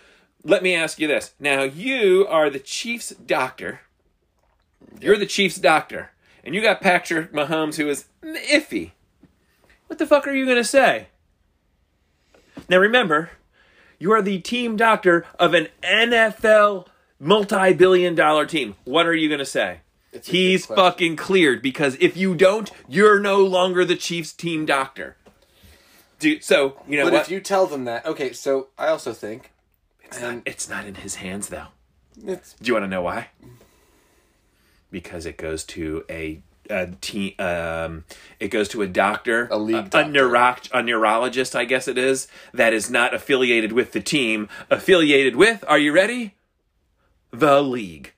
let 0.43 0.63
me 0.63 0.76
ask 0.76 1.00
you 1.00 1.08
this. 1.08 1.34
Now, 1.39 1.63
you 1.63 2.26
are 2.28 2.50
the 2.50 2.60
Chiefs 2.60 3.10
doctor. 3.12 3.82
You're 5.00 5.17
the 5.17 5.26
Chiefs 5.28 5.58
doctor, 5.58 6.12
and 6.48 6.56
you 6.56 6.62
got 6.62 6.80
Patrick 6.80 7.34
Mahomes, 7.34 7.76
who 7.76 7.90
is 7.90 8.06
iffy. 8.24 8.92
What 9.88 10.00
the 10.00 10.08
fuck 10.08 10.26
are 10.26 10.34
you 10.34 10.46
gonna 10.46 10.64
say? 10.64 11.08
Now, 12.70 12.78
remember, 12.78 13.32
you 14.00 14.14
are 14.14 14.22
the 14.22 14.40
team 14.40 14.78
doctor 14.78 15.26
of 15.38 15.54
an 15.54 15.68
NFL 15.84 16.88
multi-billion-dollar 17.20 18.46
team. 18.46 18.76
What 18.86 19.06
are 19.08 19.14
you 19.14 19.30
gonna 19.30 19.44
say? 19.46 19.82
He's 20.24 20.66
fucking 20.66 21.18
cleared 21.18 21.62
because 21.62 21.98
if 22.00 22.16
you 22.16 22.34
don't, 22.34 22.72
you're 22.88 23.20
no 23.20 23.44
longer 23.44 23.84
the 23.84 23.98
Chiefs 23.98 24.32
team 24.32 24.66
doctor. 24.66 25.18
Dude, 26.20 26.46
so 26.46 26.82
you 26.88 26.98
know 26.98 27.04
But 27.04 27.14
what? 27.14 27.22
if 27.24 27.30
you 27.30 27.42
tell 27.42 27.68
them 27.68 27.84
that, 27.84 28.06
okay. 28.06 28.32
So 28.32 28.70
I 28.78 28.88
also 28.88 29.12
think 29.12 29.52
it's, 30.02 30.22
not, 30.22 30.42
it's 30.46 30.70
not 30.70 30.86
in 30.86 30.96
his 30.96 31.16
hands 31.16 31.50
though. 31.50 31.68
it's 32.26 32.54
Do 32.54 32.68
you 32.68 32.74
want 32.74 32.86
to 32.86 32.90
know 32.90 33.02
why? 33.02 33.28
Because 34.91 35.26
it 35.26 35.38
goes 35.38 35.63
to 35.65 36.04
a 36.10 36.41
a 36.69 36.88
team. 37.00 37.34
Um, 37.39 38.04
it 38.41 38.50
goes 38.50 38.67
to 38.69 38.82
a 38.82 38.88
doctor, 38.88 39.47
A 39.52 39.58
league 39.58 39.76
a, 39.76 39.89
doctor. 39.89 40.12
neuro- 40.12 40.56
a 40.73 40.84
neurologist, 40.84 41.56
I 41.56 41.63
guess 41.63 41.88
it 41.88 41.97
is, 41.97 42.28
that 42.54 42.73
is 42.73 42.89
not 42.91 43.13
affiliated 43.13 43.71
with 43.71 43.93
the 43.93 44.02
team. 44.02 44.50
Affiliated 44.69 45.38
with? 45.38 45.63
Are 45.67 45.80
you 45.80 45.93
ready? 45.93 46.36
The 47.32 47.62
league. 47.62 48.13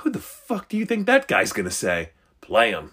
Who 0.00 0.10
the 0.10 0.18
fuck 0.18 0.68
do 0.70 0.78
you 0.78 0.86
think 0.86 1.06
that 1.06 1.28
guy's 1.28 1.52
gonna 1.52 1.70
say? 1.70 2.10
Play 2.40 2.70
him. 2.70 2.92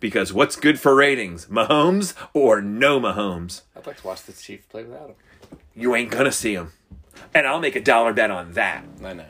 Because 0.00 0.32
what's 0.34 0.56
good 0.56 0.78
for 0.78 0.94
ratings? 0.94 1.46
Mahomes 1.46 2.14
or 2.34 2.60
no 2.60 3.00
Mahomes? 3.00 3.62
I'd 3.76 3.86
like 3.86 3.98
to 4.02 4.06
watch 4.06 4.22
the 4.24 4.32
Chiefs 4.32 4.66
play 4.66 4.82
without 4.84 5.08
him. 5.10 5.14
You 5.74 5.94
ain't 5.94 6.10
gonna 6.10 6.32
see 6.32 6.52
him. 6.54 6.72
And 7.34 7.46
I'll 7.46 7.60
make 7.60 7.76
a 7.76 7.80
dollar 7.80 8.12
bet 8.12 8.30
on 8.30 8.52
that. 8.52 8.84
I 9.02 9.12
know. 9.14 9.24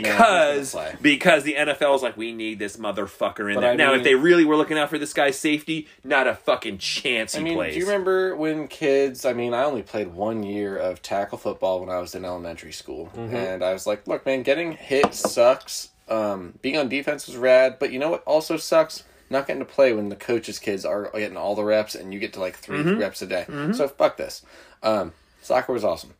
Because 0.00 0.76
because 1.00 1.42
the 1.44 1.54
NFL 1.54 1.96
is 1.96 2.02
like, 2.02 2.16
we 2.16 2.32
need 2.32 2.58
this 2.58 2.76
motherfucker 2.76 3.48
in 3.48 3.54
But 3.56 3.60
there. 3.62 3.70
I 3.72 3.74
now, 3.76 3.94
if 3.94 4.02
they 4.04 4.14
really 4.14 4.44
were 4.44 4.56
looking 4.56 4.78
out 4.78 4.88
for 4.90 4.98
this 4.98 5.12
guy's 5.12 5.38
safety, 5.38 5.88
not 6.04 6.26
a 6.26 6.34
fucking 6.34 6.78
chance 6.78 7.34
he 7.34 7.40
I 7.40 7.42
mean, 7.42 7.54
plays. 7.54 7.74
do 7.74 7.80
you 7.80 7.86
remember 7.86 8.34
when 8.36 8.68
kids? 8.68 9.24
I 9.24 9.32
mean, 9.32 9.54
I 9.54 9.64
only 9.64 9.82
played 9.82 10.14
one 10.14 10.42
year 10.42 10.76
of 10.76 11.02
tackle 11.02 11.38
football 11.38 11.80
when 11.80 11.88
I 11.90 11.98
was 11.98 12.14
in 12.14 12.24
elementary 12.24 12.72
school, 12.72 13.10
Mm-hmm. 13.16 13.34
and 13.36 13.64
I 13.64 13.72
was 13.72 13.86
like, 13.86 14.06
"Look, 14.06 14.24
man, 14.26 14.42
getting 14.42 14.72
hit 14.72 15.14
sucks. 15.14 15.90
Um, 16.08 16.54
being 16.62 16.76
on 16.76 16.88
defense 16.88 17.26
was 17.26 17.36
rad, 17.36 17.76
but 17.78 17.92
you 17.92 17.98
know 17.98 18.10
what 18.10 18.22
also 18.24 18.56
sucks? 18.56 19.04
not 19.30 19.46
getting 19.46 19.60
to 19.60 19.72
play 19.72 19.94
when 19.94 20.10
the 20.10 20.16
coaches' 20.16 20.58
kids 20.58 20.84
are 20.84 21.10
getting 21.14 21.38
all 21.38 21.54
the 21.54 21.64
reps 21.64 21.94
and 21.94 22.12
you 22.12 22.20
get 22.20 22.34
to 22.34 22.40
like 22.40 22.54
3 22.54 22.80
Mm-hmm. 22.82 23.00
reps 23.00 23.22
a 23.22 23.26
day. 23.26 23.46
So 23.72 23.88
fuck 23.88 24.18
this. 24.18 24.42
Um, 24.82 25.12
soccer 25.40 25.72
was 25.72 25.84
awesome. 25.84 26.12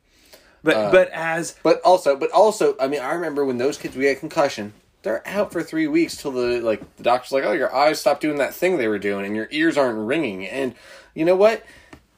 But 0.62 0.76
Uh, 0.76 0.90
but 0.90 1.10
as 1.10 1.56
But 1.62 1.80
also, 1.82 2.16
but 2.16 2.30
also, 2.30 2.76
I 2.78 2.88
mean, 2.88 3.00
I 3.00 3.12
remember 3.12 3.44
when 3.44 3.58
those 3.58 3.78
kids 3.78 3.96
we 3.96 4.06
had 4.06 4.20
concussion, 4.20 4.72
they're 5.02 5.26
out 5.26 5.52
for 5.52 5.62
three 5.62 5.88
weeks 5.88 6.16
till 6.16 6.30
the 6.30 6.60
like 6.60 6.96
the 6.96 7.02
doctor's 7.02 7.32
like, 7.32 7.44
oh, 7.44 7.52
your 7.52 7.74
eyes 7.74 8.00
stopped 8.00 8.20
doing 8.20 8.38
that 8.38 8.54
thing 8.54 8.78
they 8.78 8.88
were 8.88 8.98
doing, 8.98 9.26
and 9.26 9.34
your 9.34 9.48
ears 9.50 9.76
aren't 9.76 9.98
ringing, 9.98 10.46
and 10.46 10.74
you 11.14 11.24
know 11.24 11.36
what? 11.36 11.64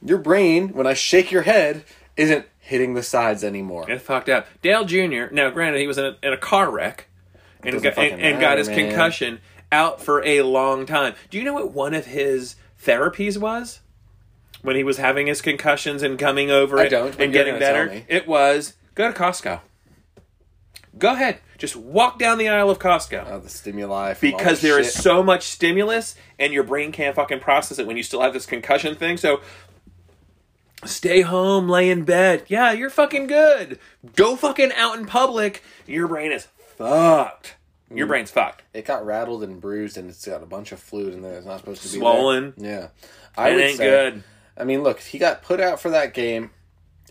Your 0.03 0.19
brain, 0.19 0.69
when 0.69 0.85
I 0.85 0.93
shake 0.93 1.31
your 1.31 1.41
head, 1.41 1.83
isn't 2.15 2.45
hitting 2.59 2.93
the 2.93 3.03
sides 3.03 3.43
anymore. 3.43 3.89
It 3.89 4.01
fucked 4.01 4.29
up. 4.29 4.47
Dale 4.61 4.85
Jr. 4.85 5.31
Now, 5.31 5.49
granted, 5.49 5.79
he 5.79 5.87
was 5.87 5.97
in 5.97 6.05
a, 6.05 6.17
in 6.21 6.33
a 6.33 6.37
car 6.37 6.69
wreck 6.69 7.07
and 7.63 7.81
got, 7.81 7.97
and, 7.97 8.21
and 8.21 8.39
got 8.39 8.57
his 8.57 8.67
man. 8.67 8.89
concussion 8.89 9.39
out 9.71 10.01
for 10.01 10.23
a 10.23 10.41
long 10.43 10.85
time. 10.85 11.15
Do 11.29 11.37
you 11.37 11.43
know 11.43 11.53
what 11.53 11.71
one 11.71 11.93
of 11.93 12.05
his 12.05 12.55
therapies 12.83 13.37
was 13.37 13.79
when 14.65 14.75
he 14.75 14.83
was 14.83 14.97
having 14.97 15.27
his 15.27 15.41
concussions 15.41 16.03
and 16.03 16.19
coming 16.19 16.51
over 16.51 16.79
I 16.79 16.83
it 16.85 16.89
don't, 16.89 17.19
and 17.19 17.31
getting 17.31 17.57
better? 17.59 18.03
It 18.07 18.27
was 18.27 18.73
go 18.95 19.11
to 19.11 19.17
Costco. 19.17 19.61
Go 20.97 21.13
ahead, 21.13 21.39
just 21.57 21.75
walk 21.75 22.19
down 22.19 22.37
the 22.37 22.47
aisle 22.47 22.69
of 22.69 22.79
Costco. 22.79 23.25
Oh, 23.29 23.39
the 23.39 23.49
stimuli 23.49 24.13
from 24.13 24.31
all 24.31 24.37
because 24.37 24.61
the 24.61 24.67
there 24.69 24.79
is 24.79 24.93
shit. 24.93 25.03
so 25.03 25.21
much 25.21 25.43
stimulus 25.43 26.15
and 26.39 26.53
your 26.53 26.63
brain 26.63 26.91
can't 26.93 27.15
fucking 27.15 27.41
process 27.41 27.79
it 27.79 27.87
when 27.87 27.97
you 27.97 28.03
still 28.03 28.21
have 28.21 28.31
this 28.33 28.45
concussion 28.45 28.95
thing. 28.95 29.17
So 29.17 29.41
stay 30.85 31.21
home, 31.21 31.67
lay 31.67 31.89
in 31.89 32.03
bed. 32.03 32.43
Yeah, 32.47 32.71
you're 32.71 32.89
fucking 32.89 33.27
good. 33.27 33.79
Go 34.15 34.35
fucking 34.35 34.71
out 34.73 34.97
in 34.97 35.05
public. 35.05 35.63
Your 35.85 36.07
brain 36.07 36.31
is 36.31 36.47
fucked. 36.77 37.55
Mm. 37.91 37.97
Your 37.97 38.07
brain's 38.07 38.31
fucked. 38.31 38.63
it 38.73 38.85
got 38.85 39.05
rattled 39.05 39.43
and 39.43 39.61
bruised, 39.61 39.97
and 39.97 40.09
it's 40.09 40.25
got 40.25 40.41
a 40.41 40.45
bunch 40.47 40.71
of 40.71 40.79
fluid 40.79 41.13
in 41.13 41.21
there. 41.21 41.37
It's 41.37 41.45
not 41.45 41.59
supposed 41.59 41.83
to 41.83 41.89
be 41.89 41.97
Swollen. 41.99 42.53
There. 42.57 42.71
Yeah, 42.71 42.87
I 43.37 43.49
It 43.49 43.53
would 43.55 43.63
ain't 43.63 43.77
say, 43.77 43.85
good. 43.89 44.23
I 44.57 44.63
mean, 44.63 44.83
look, 44.83 44.99
he 45.01 45.17
got 45.17 45.41
put 45.41 45.59
out 45.59 45.79
for 45.81 45.89
that 45.89 46.13
game, 46.13 46.51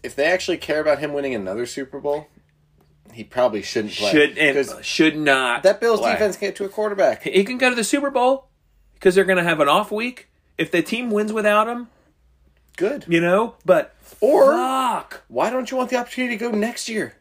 if 0.03 0.15
they 0.17 0.27
actually 0.27 0.57
care 0.59 0.81
about 0.81 0.99
him 0.99 1.13
winning 1.13 1.35
another 1.35 1.67
Super 1.67 2.01
Bowl, 2.01 2.29
he 3.13 3.23
probably 3.25 3.63
shouldn't 3.63 3.95
play. 3.95 4.11
Should 4.13 4.39
and 4.39 4.85
should 4.85 5.17
not. 5.17 5.63
that 5.63 5.81
Bills 5.81 6.01
play. 6.01 6.13
defense 6.13 6.37
can 6.37 6.49
get 6.49 6.57
to 6.57 6.65
a 6.65 6.69
quarterback. 6.69 7.23
He 7.23 7.45
can 7.45 7.59
go 7.59 7.69
to 7.71 7.77
the 7.77 7.85
Super 7.85 8.11
Bowl 8.11 8.49
because 8.95 9.15
they're 9.15 9.25
going 9.25 9.39
to 9.39 9.45
have 9.45 9.61
an 9.61 9.69
off 9.69 9.93
week. 9.93 10.29
If 10.59 10.71
the 10.71 10.83
team 10.83 11.11
wins 11.11 11.33
without 11.33 11.69
him, 11.69 11.89
Good. 12.77 13.05
you 13.09 13.21
know. 13.21 13.55
But 13.65 13.95
Or 14.21 14.53
fuck. 14.53 15.23
why 15.29 15.51
don't 15.51 15.71
you 15.71 15.77
want 15.77 15.91
the 15.91 15.97
opportunity 15.97 16.37
to 16.39 16.51
go 16.51 16.57
next 16.57 16.89
year? 16.89 17.15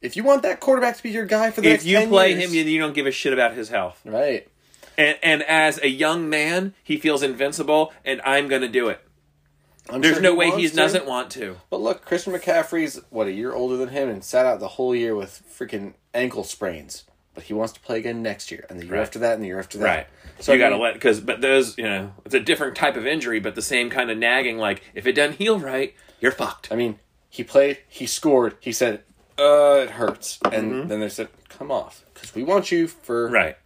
If 0.00 0.16
you 0.16 0.24
want 0.24 0.42
that 0.42 0.60
quarterback 0.60 0.96
to 0.96 1.02
be 1.02 1.10
your 1.10 1.26
guy 1.26 1.50
for 1.50 1.60
the 1.60 1.68
next 1.70 1.84
year. 1.84 1.98
If 1.98 2.02
you 2.02 2.06
10 2.06 2.08
play 2.10 2.32
years- 2.32 2.44
him, 2.44 2.54
you, 2.54 2.62
you 2.64 2.80
don't 2.80 2.94
give 2.94 3.06
a 3.06 3.10
shit 3.12 3.32
about 3.32 3.54
his 3.54 3.68
health. 3.68 4.00
right? 4.04 4.48
And, 4.96 5.18
and 5.22 5.42
as 5.44 5.78
a 5.82 5.88
young 5.88 6.28
man, 6.28 6.74
he 6.82 6.96
feels 6.96 7.22
invincible, 7.22 7.92
and 8.04 8.20
I'm 8.24 8.48
going 8.48 8.62
to 8.62 8.68
do 8.68 8.88
it. 8.88 9.00
I'm 9.88 10.00
There's 10.00 10.14
sure 10.14 10.22
no 10.22 10.34
way 10.34 10.50
he 10.50 10.68
to. 10.68 10.76
doesn't 10.76 11.06
want 11.06 11.30
to. 11.32 11.56
But 11.70 11.80
look, 11.80 12.04
Christian 12.04 12.32
McCaffrey's 12.32 13.00
what 13.10 13.26
a 13.26 13.32
year 13.32 13.52
older 13.52 13.76
than 13.76 13.88
him 13.88 14.08
and 14.08 14.22
sat 14.22 14.46
out 14.46 14.60
the 14.60 14.68
whole 14.68 14.94
year 14.94 15.14
with 15.16 15.42
freaking 15.52 15.94
ankle 16.14 16.44
sprains. 16.44 17.04
But 17.34 17.44
he 17.44 17.54
wants 17.54 17.72
to 17.74 17.80
play 17.80 17.98
again 17.98 18.22
next 18.22 18.50
year, 18.50 18.66
and 18.68 18.78
the 18.78 18.84
year 18.84 18.94
Right. 18.94 19.02
after 19.02 19.18
that, 19.20 19.34
and 19.34 19.42
the 19.42 19.46
year 19.46 19.58
after 19.60 19.78
that. 19.78 19.84
Right. 19.84 20.06
So 20.40 20.52
you 20.52 20.58
got 20.58 20.70
to 20.70 20.76
let 20.76 20.94
because 20.94 21.20
but 21.20 21.40
those 21.40 21.78
you 21.78 21.84
know 21.84 22.12
it's 22.24 22.34
a 22.34 22.40
different 22.40 22.76
type 22.76 22.96
of 22.96 23.06
injury, 23.06 23.40
but 23.40 23.54
the 23.54 23.62
same 23.62 23.88
kind 23.90 24.10
of 24.10 24.18
nagging. 24.18 24.58
Like 24.58 24.82
if 24.94 25.06
it 25.06 25.12
doesn't 25.12 25.36
heal 25.38 25.58
right, 25.58 25.94
you're 26.20 26.32
fucked. 26.32 26.70
I 26.72 26.76
mean, 26.76 26.98
he 27.28 27.44
played, 27.44 27.78
he 27.88 28.06
scored, 28.06 28.56
he 28.60 28.72
said, 28.72 29.02
"Uh, 29.38 29.80
it 29.84 29.90
hurts," 29.90 30.38
and 30.52 30.90
then 30.90 31.00
they 31.00 31.08
said, 31.08 31.28
"Come 31.48 31.70
off, 31.70 32.04
because 32.12 32.34
we 32.34 32.42
want 32.42 32.70
you 32.72 32.86
for 32.88 33.26
Mm-hmm. 33.26 33.34
Right. 33.34 33.56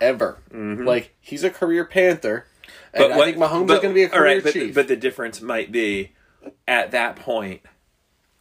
ever." 0.00 0.38
Like 0.52 1.14
he's 1.20 1.42
a 1.44 1.50
career 1.50 1.84
Panther, 1.84 2.46
and 2.94 3.12
I 3.12 3.24
think 3.24 3.36
Mahomes 3.36 3.66
but- 3.68 3.74
is 3.76 3.80
going 3.82 3.94
to 3.94 3.94
be 3.94 4.02
a 4.04 4.06
all 4.06 4.18
career 4.18 4.34
right, 4.36 4.42
but, 4.44 4.52
chief. 4.52 4.74
but 4.74 4.88
the 4.88 4.96
difference 4.96 5.40
might 5.40 5.70
be 5.72 6.12
at 6.66 6.90
that 6.92 7.16
point, 7.16 7.60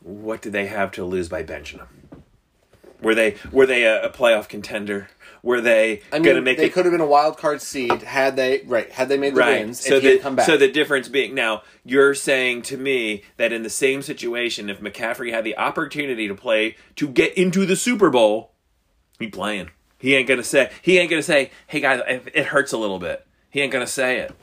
what 0.02 0.42
did 0.42 0.54
they 0.54 0.68
have 0.68 0.92
to 0.94 1.04
lose 1.04 1.28
by 1.30 1.44
benching 1.44 1.78
him? 1.78 1.88
Were 3.02 3.14
they 3.14 3.36
were 3.52 3.66
they 3.68 3.84
a, 3.84 4.06
a 4.06 4.10
playoff 4.10 4.48
contender? 4.48 5.10
Were 5.44 5.62
they 5.62 6.02
I 6.12 6.16
mean, 6.16 6.24
going 6.24 6.36
to 6.36 6.42
make 6.42 6.58
they 6.58 6.66
it 6.66 6.74
could 6.74 6.86
have 6.86 6.92
been 6.92 7.00
a 7.02 7.06
wild 7.06 7.38
card 7.38 7.62
seed 7.62 8.02
had 8.02 8.36
they 8.36 8.64
right 8.66 8.92
had 8.92 9.08
they 9.08 9.20
made 9.20 9.36
the 9.36 9.40
right? 9.40 9.60
wins 9.66 9.80
So 9.82 9.96
and 9.96 10.02
he 10.04 10.10
had 10.10 10.18
the 10.20 10.24
come 10.24 10.36
back. 10.36 10.48
so 10.48 10.58
the 10.58 10.68
difference 10.72 11.08
being 11.08 11.36
now 11.36 11.62
you're 11.86 12.16
saying 12.16 12.64
to 12.64 12.78
me 12.78 13.22
that 13.38 13.54
in 13.54 13.62
the 13.62 13.70
same 13.70 14.02
situation, 14.02 14.68
if 14.68 14.80
McCaffrey 14.82 15.32
had 15.32 15.44
the 15.44 15.56
opportunity 15.58 16.28
to 16.28 16.34
play 16.34 16.76
to 16.96 17.08
get 17.08 17.38
into 17.38 17.68
the 17.68 17.76
Super 17.76 18.10
Bowl, 18.10 18.54
he 19.20 19.28
playing. 19.28 19.70
He 20.00 20.16
ain't 20.16 20.28
gonna 20.28 20.44
say 20.44 20.72
he 20.82 20.98
ain't 20.98 21.12
gonna 21.12 21.22
say, 21.22 21.52
"Hey 21.68 21.82
guys, 21.82 22.02
it 22.34 22.46
hurts 22.48 22.72
a 22.72 22.78
little 22.78 23.00
bit." 23.00 23.26
He 23.50 23.62
ain't 23.62 23.72
gonna 23.72 23.88
say 23.88 24.20
it. 24.20 24.34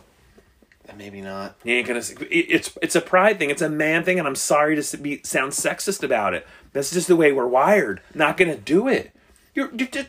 maybe 0.97 1.21
not. 1.21 1.57
He 1.65 1.75
ain't 1.75 1.87
gonna. 1.89 1.99
s- 2.01 2.11
it- 2.13 2.27
It's 2.31 2.77
it's 2.83 2.95
a 2.97 3.01
pride 3.01 3.39
thing. 3.39 3.51
It's 3.51 3.63
a 3.63 3.69
man 3.69 4.05
thing, 4.05 4.19
and 4.19 4.29
I'm 4.29 4.37
sorry 4.37 4.81
to 4.81 4.97
be 4.97 5.21
sound 5.25 5.53
sexist 5.53 6.03
about 6.03 6.35
it. 6.35 6.47
That's 6.73 6.91
just 6.91 7.09
the 7.09 7.17
way 7.17 7.33
we're 7.33 7.47
wired. 7.47 8.01
Not 8.15 8.37
gonna 8.37 8.57
do 8.57 8.87
it. 8.89 9.13
You're, 9.55 9.71
you're 9.75 9.89
just 9.89 10.09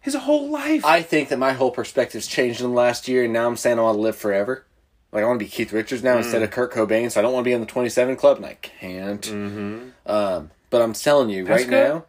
his 0.00 0.14
whole 0.14 0.50
life. 0.50 0.84
I 0.84 1.02
think 1.02 1.28
that 1.28 1.38
my 1.38 1.52
whole 1.52 1.70
perspective's 1.70 2.26
changed 2.26 2.60
in 2.60 2.68
the 2.68 2.72
last 2.74 3.06
year, 3.08 3.24
and 3.24 3.32
now 3.32 3.46
I'm 3.46 3.56
saying 3.56 3.78
I 3.78 3.82
want 3.82 3.96
to 3.96 4.00
live 4.02 4.16
forever. 4.16 4.64
Like 5.12 5.22
I 5.24 5.26
want 5.26 5.38
to 5.40 5.44
be 5.44 5.50
Keith 5.50 5.72
Richards 5.72 6.02
now 6.02 6.16
instead 6.18 6.40
Mm. 6.40 6.44
of 6.44 6.50
Kurt 6.52 6.72
Cobain, 6.72 7.10
so 7.10 7.20
I 7.20 7.22
don't 7.22 7.32
want 7.32 7.44
to 7.44 7.48
be 7.48 7.52
in 7.52 7.60
the 7.60 7.66
27 7.66 8.16
club, 8.16 8.36
and 8.38 8.46
I 8.46 8.54
can't. 8.62 9.20
Mm-hmm. 9.22 9.78
Um, 10.06 10.50
but 10.70 10.82
I'm 10.82 10.92
telling 10.92 11.30
you 11.30 11.44
That's 11.44 11.62
right 11.62 11.70
good. 11.70 11.88
now, 11.88 12.04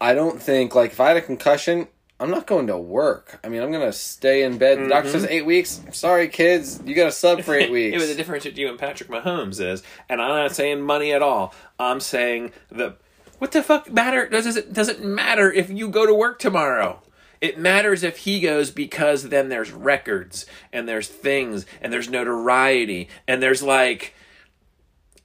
I 0.00 0.12
don't 0.14 0.42
think 0.42 0.74
like 0.74 0.92
if 0.92 1.00
I 1.00 1.08
had 1.08 1.16
a 1.16 1.22
concussion, 1.22 1.86
I'm 2.20 2.30
not 2.30 2.46
going 2.46 2.68
to 2.68 2.78
work. 2.78 3.40
I 3.42 3.48
mean, 3.48 3.62
I'm 3.62 3.72
gonna 3.72 3.92
stay 3.92 4.44
in 4.44 4.56
bed. 4.56 4.78
The 4.78 4.88
doctor 4.88 5.08
mm-hmm. 5.10 5.18
says 5.18 5.28
eight 5.28 5.44
weeks. 5.44 5.80
Sorry, 5.92 6.28
kids, 6.28 6.80
you 6.84 6.94
got 6.94 7.06
to 7.06 7.12
sub 7.12 7.42
for 7.42 7.54
eight 7.54 7.70
weeks. 7.72 7.94
Yeah, 7.94 7.98
but 7.98 8.06
the 8.06 8.14
difference 8.14 8.44
between 8.44 8.60
you 8.60 8.68
and 8.70 8.78
Patrick 8.78 9.10
Mahomes 9.10 9.60
is, 9.60 9.82
and 10.08 10.22
I'm 10.22 10.28
not 10.28 10.54
saying 10.54 10.80
money 10.80 11.12
at 11.12 11.22
all. 11.22 11.52
I'm 11.78 12.00
saying 12.00 12.52
the 12.70 12.96
what 13.38 13.52
the 13.52 13.62
fuck 13.62 13.90
matter 13.90 14.28
does 14.28 14.56
it 14.56 14.72
doesn't 14.72 15.04
matter 15.04 15.52
if 15.52 15.70
you 15.70 15.88
go 15.88 16.06
to 16.06 16.14
work 16.14 16.38
tomorrow. 16.38 17.02
It 17.40 17.58
matters 17.58 18.02
if 18.02 18.18
he 18.18 18.40
goes 18.40 18.70
because 18.70 19.24
then 19.24 19.48
there's 19.48 19.70
records 19.70 20.46
and 20.72 20.88
there's 20.88 21.08
things 21.08 21.66
and 21.82 21.92
there's 21.92 22.08
notoriety 22.08 23.08
and 23.28 23.42
there's 23.42 23.62
like 23.62 24.14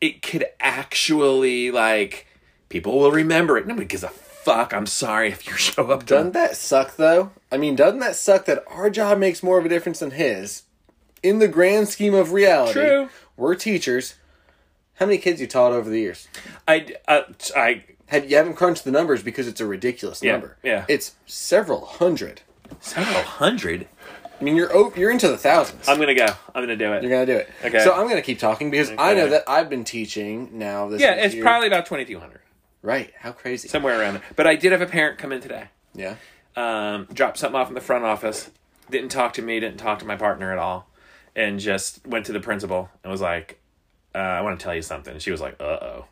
it 0.02 0.21
could 0.21 0.45
actually 0.60 1.71
like 1.71 2.28
people 2.67 2.97
will 2.99 3.12
remember 3.12 3.58
it. 3.58 3.67
Nobody 3.67 3.86
gives 3.86 4.04
a 4.04 4.10
fuck. 4.54 4.74
I'm 4.74 4.86
sorry 4.86 5.30
if 5.30 5.48
you 5.48 5.54
show 5.58 5.88
up 5.92 6.02
to 6.02 6.06
Doesn't 6.06 6.34
that 6.34 6.56
suck 6.56 6.96
though? 6.96 7.32
I 7.52 7.58
mean, 7.58 7.76
doesn't 7.76 8.00
that 8.00 8.16
suck 8.16 8.46
that 8.46 8.64
our 8.68 8.90
job 8.90 9.18
makes 9.18 9.44
more 9.44 9.58
of 9.60 9.66
a 9.66 9.70
difference 9.70 10.00
than 10.00 10.12
his? 10.12 10.64
In 11.22 11.40
the 11.40 11.48
grand 11.48 11.90
scheme 11.90 12.14
of 12.14 12.32
reality, 12.32 12.74
True. 12.74 13.10
we're 13.36 13.56
teachers. 13.56 14.16
How 14.96 15.06
many 15.06 15.18
kids 15.18 15.40
you 15.42 15.48
taught 15.48 15.72
over 15.74 15.90
the 15.90 16.00
years? 16.00 16.28
I 16.68 16.96
uh, 17.08 17.22
I 17.56 17.84
Have 18.08 18.30
you 18.30 18.38
haven't 18.38 18.56
crunched 18.56 18.84
the 18.86 18.92
numbers 18.92 19.22
because 19.24 19.48
it's 19.48 19.60
a 19.62 19.66
ridiculous 19.66 20.22
Yeah, 20.24 20.34
number. 20.34 20.58
yeah. 20.64 20.86
it's 20.88 21.16
several 21.26 21.86
hundred. 21.86 22.42
several 22.80 23.22
hundred. 23.24 23.88
I 24.40 24.44
mean, 24.46 24.56
you're 24.56 24.74
o- 24.74 24.94
you're 24.96 25.12
into 25.12 25.28
the 25.28 25.36
1000s 25.36 25.90
I'm 25.90 26.00
gonna 26.00 26.16
go. 26.16 26.28
I'm 26.56 26.64
gonna 26.64 26.78
do 26.78 26.94
it. 26.94 27.04
you're 27.04 27.12
gonna 27.12 27.26
do 27.26 27.36
it. 27.36 27.50
Okay. 27.66 27.84
So 27.84 27.92
I'm 27.94 28.08
gonna 28.08 28.22
keep 28.22 28.40
talking 28.40 28.72
because 28.72 28.90
I 28.98 29.14
know 29.14 29.28
that 29.30 29.44
I've 29.50 29.70
been 29.70 29.84
teaching 29.84 30.50
now. 30.58 30.88
This 30.88 31.02
Yeah, 31.02 31.16
it's 31.16 31.34
year- 31.36 31.44
probably 31.44 31.68
about 31.68 31.86
2,200, 31.86 32.40
right. 32.82 33.12
How 33.20 33.32
crazy? 33.32 33.68
somewhere 33.68 34.00
around 34.00 34.15
there. 34.15 34.24
But 34.36 34.48
I 34.48 34.56
did 34.56 34.72
have 34.72 34.82
a 34.82 34.86
parent 34.86 35.18
come 35.18 35.32
in 35.32 35.42
today, 35.42 35.68
yeah. 35.94 36.15
um, 36.56 37.08
dropped 37.13 37.38
something 37.38 37.60
off 37.60 37.68
in 37.70 37.74
the 37.76 37.82
front 37.82 38.06
office, 38.06 38.50
didn't 38.89 39.10
talk 39.10 39.34
to 39.34 39.42
me, 39.42 39.60
didn't 39.60 39.78
talk 39.78 40.00
to 40.00 40.06
my 40.06 40.15
partner 40.15 40.52
at 40.52 40.58
all, 40.58 40.89
and 41.36 41.60
just 41.60 42.06
went 42.08 42.26
to 42.28 42.34
the 42.34 42.39
principal 42.39 42.89
and 43.04 43.12
was 43.12 43.22
like, 43.22 43.60
uh, 44.15 44.18
"I 44.18 44.42
want 44.42 44.60
to 44.60 44.63
tell 44.63 44.76
you 44.76 44.82
something." 44.82 45.13
And 45.13 45.22
she 45.22 45.32
was 45.32 45.42
like, 45.42 45.56
"Uh 45.60 45.80
oh," 45.82 46.06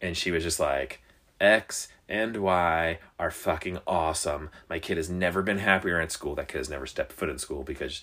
and 0.00 0.16
she 0.16 0.30
was 0.30 0.42
just 0.42 0.60
like, 0.60 1.02
"X 1.40 1.88
and 2.08 2.36
Y 2.36 2.98
are 3.18 3.30
fucking 3.30 3.78
awesome. 3.86 4.50
My 4.68 4.78
kid 4.78 4.96
has 4.96 5.10
never 5.10 5.42
been 5.42 5.58
happier 5.58 6.00
in 6.00 6.08
school. 6.08 6.34
That 6.34 6.48
kid 6.48 6.58
has 6.58 6.70
never 6.70 6.86
stepped 6.86 7.12
foot 7.12 7.28
in 7.28 7.38
school 7.38 7.62
because." 7.62 8.02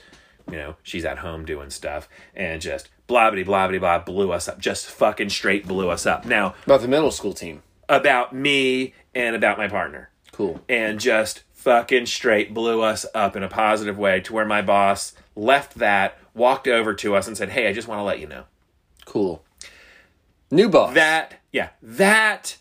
You 0.49 0.57
know, 0.57 0.75
she's 0.83 1.03
at 1.05 1.17
home 1.19 1.45
doing 1.45 1.69
stuff 1.69 2.07
and 2.35 2.61
just 2.61 2.89
blah 3.07 3.31
blah 3.31 3.43
blah 3.43 3.67
blah 3.67 3.79
blah 3.79 3.99
blew 3.99 4.31
us 4.31 4.47
up. 4.47 4.59
Just 4.59 4.87
fucking 4.87 5.29
straight 5.29 5.67
blew 5.67 5.89
us 5.89 6.05
up. 6.05 6.25
Now, 6.25 6.55
About 6.65 6.81
the 6.81 6.87
middle 6.87 7.11
school 7.11 7.33
team. 7.33 7.63
about 7.89 8.33
me 8.33 8.93
and 9.15 9.35
about 9.35 9.57
my 9.57 9.67
partner 9.67 10.09
Cool. 10.31 10.61
and 10.69 10.99
just 10.99 11.43
fucking 11.53 12.05
straight 12.05 12.53
blew 12.53 12.81
us 12.81 13.05
up 13.13 13.35
in 13.35 13.43
a 13.43 13.47
positive 13.49 13.97
way 13.97 14.19
to 14.21 14.33
where 14.33 14.45
my 14.45 14.61
boss 14.61 15.13
left 15.35 15.75
that 15.79 16.17
walked 16.33 16.67
over 16.67 16.93
to 16.93 17.15
us 17.15 17.27
and 17.27 17.35
said 17.37 17.49
hey 17.49 17.67
i 17.67 17.73
just 17.73 17.87
want 17.87 17.99
to 17.99 18.03
let 18.03 18.19
you 18.19 18.27
know 18.27 18.43
Cool. 19.05 19.43
New 20.51 20.69
boss. 20.69 20.93
that 20.93 21.35
yeah 21.51 21.69
that 21.81 22.57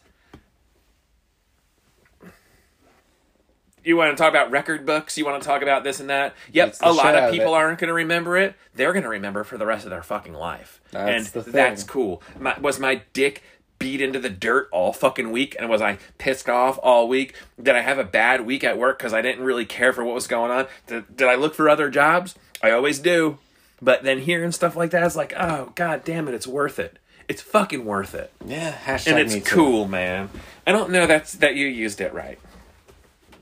you 3.87 3.97
want 3.97 4.17
to 4.17 4.21
talk 4.21 4.31
about 4.31 4.51
record 4.51 4.85
books 4.85 5.17
you 5.17 5.25
want 5.25 5.41
to 5.41 5.47
talk 5.47 5.63
about 5.63 5.85
this 5.85 6.01
and 6.01 6.11
that 6.11 6.35
yep 6.53 6.75
a 6.81 6.93
lot 6.93 7.15
of 7.15 7.25
of 7.25 7.31
people 7.31 7.55
it. 7.55 7.59
aren't 7.59 7.79
going 7.79 7.89
to 7.89 7.95
remember 7.95 8.37
it 8.37 8.55
they're 8.75 8.93
going 8.93 9.03
to 9.03 9.09
remember 9.09 9.45
for 9.45 9.57
the 9.57 9.67
rest 9.67 9.85
of 9.85 9.91
their 9.91 10.03
fucking 10.03 10.35
life 10.35 10.81
That's 10.91 11.35
and 11.35 11.45
that's 11.47 11.83
cool 11.83 12.23
my, 12.39 12.59
was 12.59 12.79
my 12.79 13.03
dick 13.13 13.43
beat 13.79 14.01
into 14.01 14.19
the 14.19 14.31
dirt 14.31 14.69
all 14.73 14.93
fucking 14.93 15.31
week? 15.31 15.57
And 15.59 15.69
was 15.69 15.83
I 15.83 15.99
pissed 16.19 16.49
off 16.49 16.79
all 16.83 17.09
week? 17.09 17.35
Did 17.63 17.77
I 17.77 17.83
have 17.83 17.99
a 17.99 18.05
bad 18.05 18.47
week 18.47 18.65
at 18.65 18.79
work 18.79 18.99
because 18.99 19.13
I 19.13 19.23
didn't 19.23 19.45
really 19.45 19.67
care 19.67 19.93
for 19.93 20.05
what 20.05 20.15
was 20.15 20.27
going 20.27 20.51
on? 20.51 20.67
Did, 20.87 21.17
did 21.17 21.29
I 21.29 21.35
look 21.35 21.55
for 21.55 21.69
other 21.69 21.91
jobs? 21.91 22.35
I 22.63 22.71
always 22.71 22.99
do. 22.99 23.39
But 23.83 24.03
then 24.03 24.21
hearing 24.21 24.53
stuff 24.53 24.77
like 24.77 24.91
that 24.93 25.03
is 25.03 25.17
like, 25.17 25.35
oh 25.39 25.73
god 25.75 26.05
damn 26.05 26.29
it, 26.29 26.35
it's 26.35 26.47
worth 26.47 26.79
it. 26.79 26.99
It's 27.29 27.43
fucking 27.43 27.85
worth 27.85 28.15
it. 28.15 28.33
Yeah, 28.45 28.73
hashtag 28.73 29.09
And 29.09 29.33
it's 29.33 29.49
cool, 29.49 29.89
man. 29.89 30.31
I 30.67 30.73
don't 30.73 30.91
know 30.91 31.07
that's 31.07 31.35
that 31.35 31.57
you 31.57 31.67
used 31.67 32.01
it 32.01 32.15
right. 32.15 32.39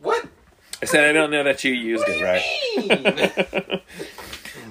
What? 0.05 0.27
I 0.83 0.87
said 0.87 1.05
I 1.05 1.13
don't 1.13 1.31
know 1.31 1.43
that 1.45 1.65
you 1.65 1.73
used 1.73 2.05
it 2.07 2.23
right. 2.23 3.83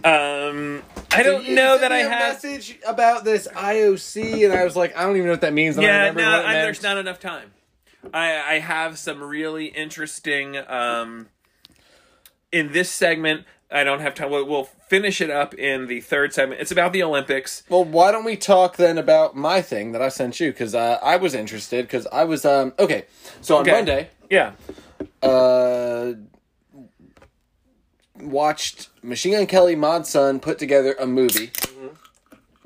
Um, 0.06 0.84
I 1.14 1.24
don't 1.24 1.46
You 1.46 1.56
know 1.56 1.78
that 1.78 1.94
I 1.94 2.00
have. 2.00 2.34
message 2.44 2.78
about 2.86 3.24
this 3.24 3.48
IOC, 3.48 4.44
and 4.44 4.54
I 4.54 4.66
was 4.66 4.76
like, 4.76 4.98
I 4.98 5.04
don't 5.04 5.16
even 5.16 5.28
know 5.28 5.32
what 5.34 5.42
that 5.42 5.54
means. 5.54 5.78
And 5.78 5.86
Yeah, 5.86 6.12
no, 6.12 6.44
I, 6.46 6.56
there's 6.56 6.84
not 6.84 6.98
enough 6.98 7.22
time. 7.22 7.52
I 8.14 8.56
I 8.56 8.60
have 8.60 8.98
some 8.98 9.24
really 9.24 9.68
interesting. 9.68 10.58
Um, 10.58 11.30
in 12.52 12.74
this 12.74 12.92
segment, 12.92 13.46
I 13.72 13.86
don't 13.86 14.02
have 14.02 14.14
time. 14.14 14.30
We'll, 14.30 14.46
we'll 14.46 14.66
finish 14.90 15.22
it 15.22 15.30
up 15.30 15.54
in 15.54 15.88
the 15.88 16.02
third 16.02 16.34
segment. 16.34 16.60
It's 16.60 16.72
about 16.72 16.92
the 16.92 17.02
Olympics. 17.02 17.64
Well, 17.70 17.86
why 17.86 18.12
don't 18.12 18.26
we 18.26 18.36
talk 18.36 18.76
then 18.76 18.98
about 18.98 19.38
my 19.38 19.62
thing 19.62 19.94
that 19.94 20.02
I 20.02 20.10
sent 20.10 20.40
you? 20.42 20.52
Because 20.52 20.76
uh, 20.76 21.00
I 21.02 21.16
was 21.16 21.34
interested. 21.34 21.86
Because 21.86 22.06
I 22.12 22.26
was 22.26 22.44
um 22.44 22.74
okay. 22.78 23.06
So 23.42 23.56
on 23.56 23.62
Okay. 23.62 23.72
Monday, 23.72 24.10
Yeah. 24.30 24.52
Uh, 25.24 26.14
watched 28.20 28.90
Machine 29.02 29.34
Gun 29.34 29.46
Kelly 29.48 29.76
Mod 29.76 30.06
Sun 30.06 30.40
put 30.40 30.60
together 30.60 30.96
a 31.00 31.06
movie 31.08 31.52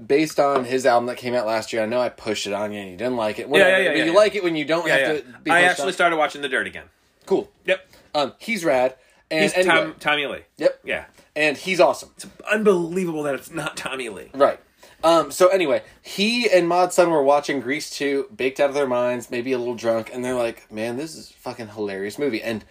based 0.05 0.39
on 0.39 0.65
his 0.65 0.85
album 0.85 1.07
that 1.07 1.17
came 1.17 1.33
out 1.33 1.45
last 1.45 1.73
year. 1.73 1.81
I 1.83 1.85
know 1.85 1.99
I 1.99 2.09
pushed 2.09 2.45
it 2.47 2.53
on 2.53 2.71
you 2.71 2.79
and 2.79 2.91
you 2.91 2.97
didn't 2.97 3.15
like 3.15 3.39
it. 3.39 3.49
Whatever. 3.49 3.69
yeah, 3.69 3.77
yeah, 3.77 3.89
but 3.89 3.97
yeah, 3.97 4.03
you 4.05 4.11
yeah. 4.11 4.17
like 4.17 4.35
it 4.35 4.43
when 4.43 4.55
you 4.55 4.65
don't 4.65 4.87
Yeah, 4.87 4.97
have 4.97 5.15
yeah. 5.25 5.33
to 5.33 5.39
be 5.43 5.51
I 5.51 5.61
actually 5.61 5.87
on. 5.87 5.93
started 5.93 6.17
watching 6.17 6.41
The 6.41 6.49
Dirt 6.49 6.67
again. 6.67 6.85
Cool. 7.25 7.49
Yep. 7.65 7.87
Um, 8.15 8.33
he's 8.39 8.63
rad. 8.63 8.95
And 9.29 9.43
He's 9.43 9.53
anyway, 9.53 9.75
Tom, 9.75 9.95
Tommy 9.99 10.25
Lee. 10.27 10.39
Yep. 10.57 10.79
Yeah. 10.85 11.05
And 11.35 11.57
he's 11.57 11.79
awesome. 11.81 12.11
It's 12.15 12.25
unbelievable 12.49 13.23
that 13.23 13.35
it's 13.35 13.51
not 13.51 13.75
Tommy 13.75 14.07
Lee. 14.09 14.29
Right. 14.33 14.59
Um, 15.03 15.31
so 15.31 15.47
anyway, 15.49 15.83
he 16.01 16.49
and 16.49 16.67
Mod 16.67 16.91
Sun 16.91 17.09
were 17.09 17.23
watching 17.23 17.59
Grease 17.59 17.89
2, 17.91 18.29
baked 18.35 18.59
out 18.59 18.69
of 18.69 18.75
their 18.75 18.87
minds, 18.87 19.29
maybe 19.29 19.51
a 19.51 19.57
little 19.57 19.75
drunk, 19.75 20.09
and 20.11 20.25
they're 20.25 20.35
like, 20.35 20.71
man, 20.71 20.97
this 20.97 21.15
is 21.15 21.29
a 21.29 21.33
fucking 21.33 21.69
hilarious 21.69 22.17
movie. 22.17 22.41
And 22.41 22.65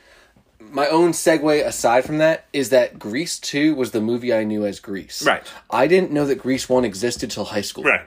my 0.59 0.89
own 0.89 1.13
segue 1.13 1.65
aside 1.65 2.05
from 2.05 2.19
that 2.19 2.47
is 2.53 2.71
that 2.71 2.99
Grease 2.99 3.39
2 3.39 3.75
was 3.75 3.93
the 3.93 4.01
movie 4.01 4.35
I 4.35 4.45
knew 4.45 4.67
as 4.67 4.81
Grease. 4.81 5.25
Right. 5.25 5.47
I 5.71 5.87
didn't 5.87 6.11
know 6.11 6.27
that 6.27 6.37
Grease 6.37 6.69
1 6.69 6.85
existed 6.85 7.31
till 7.31 7.45
high 7.45 7.61
school. 7.61 7.85
Right. 7.85 8.03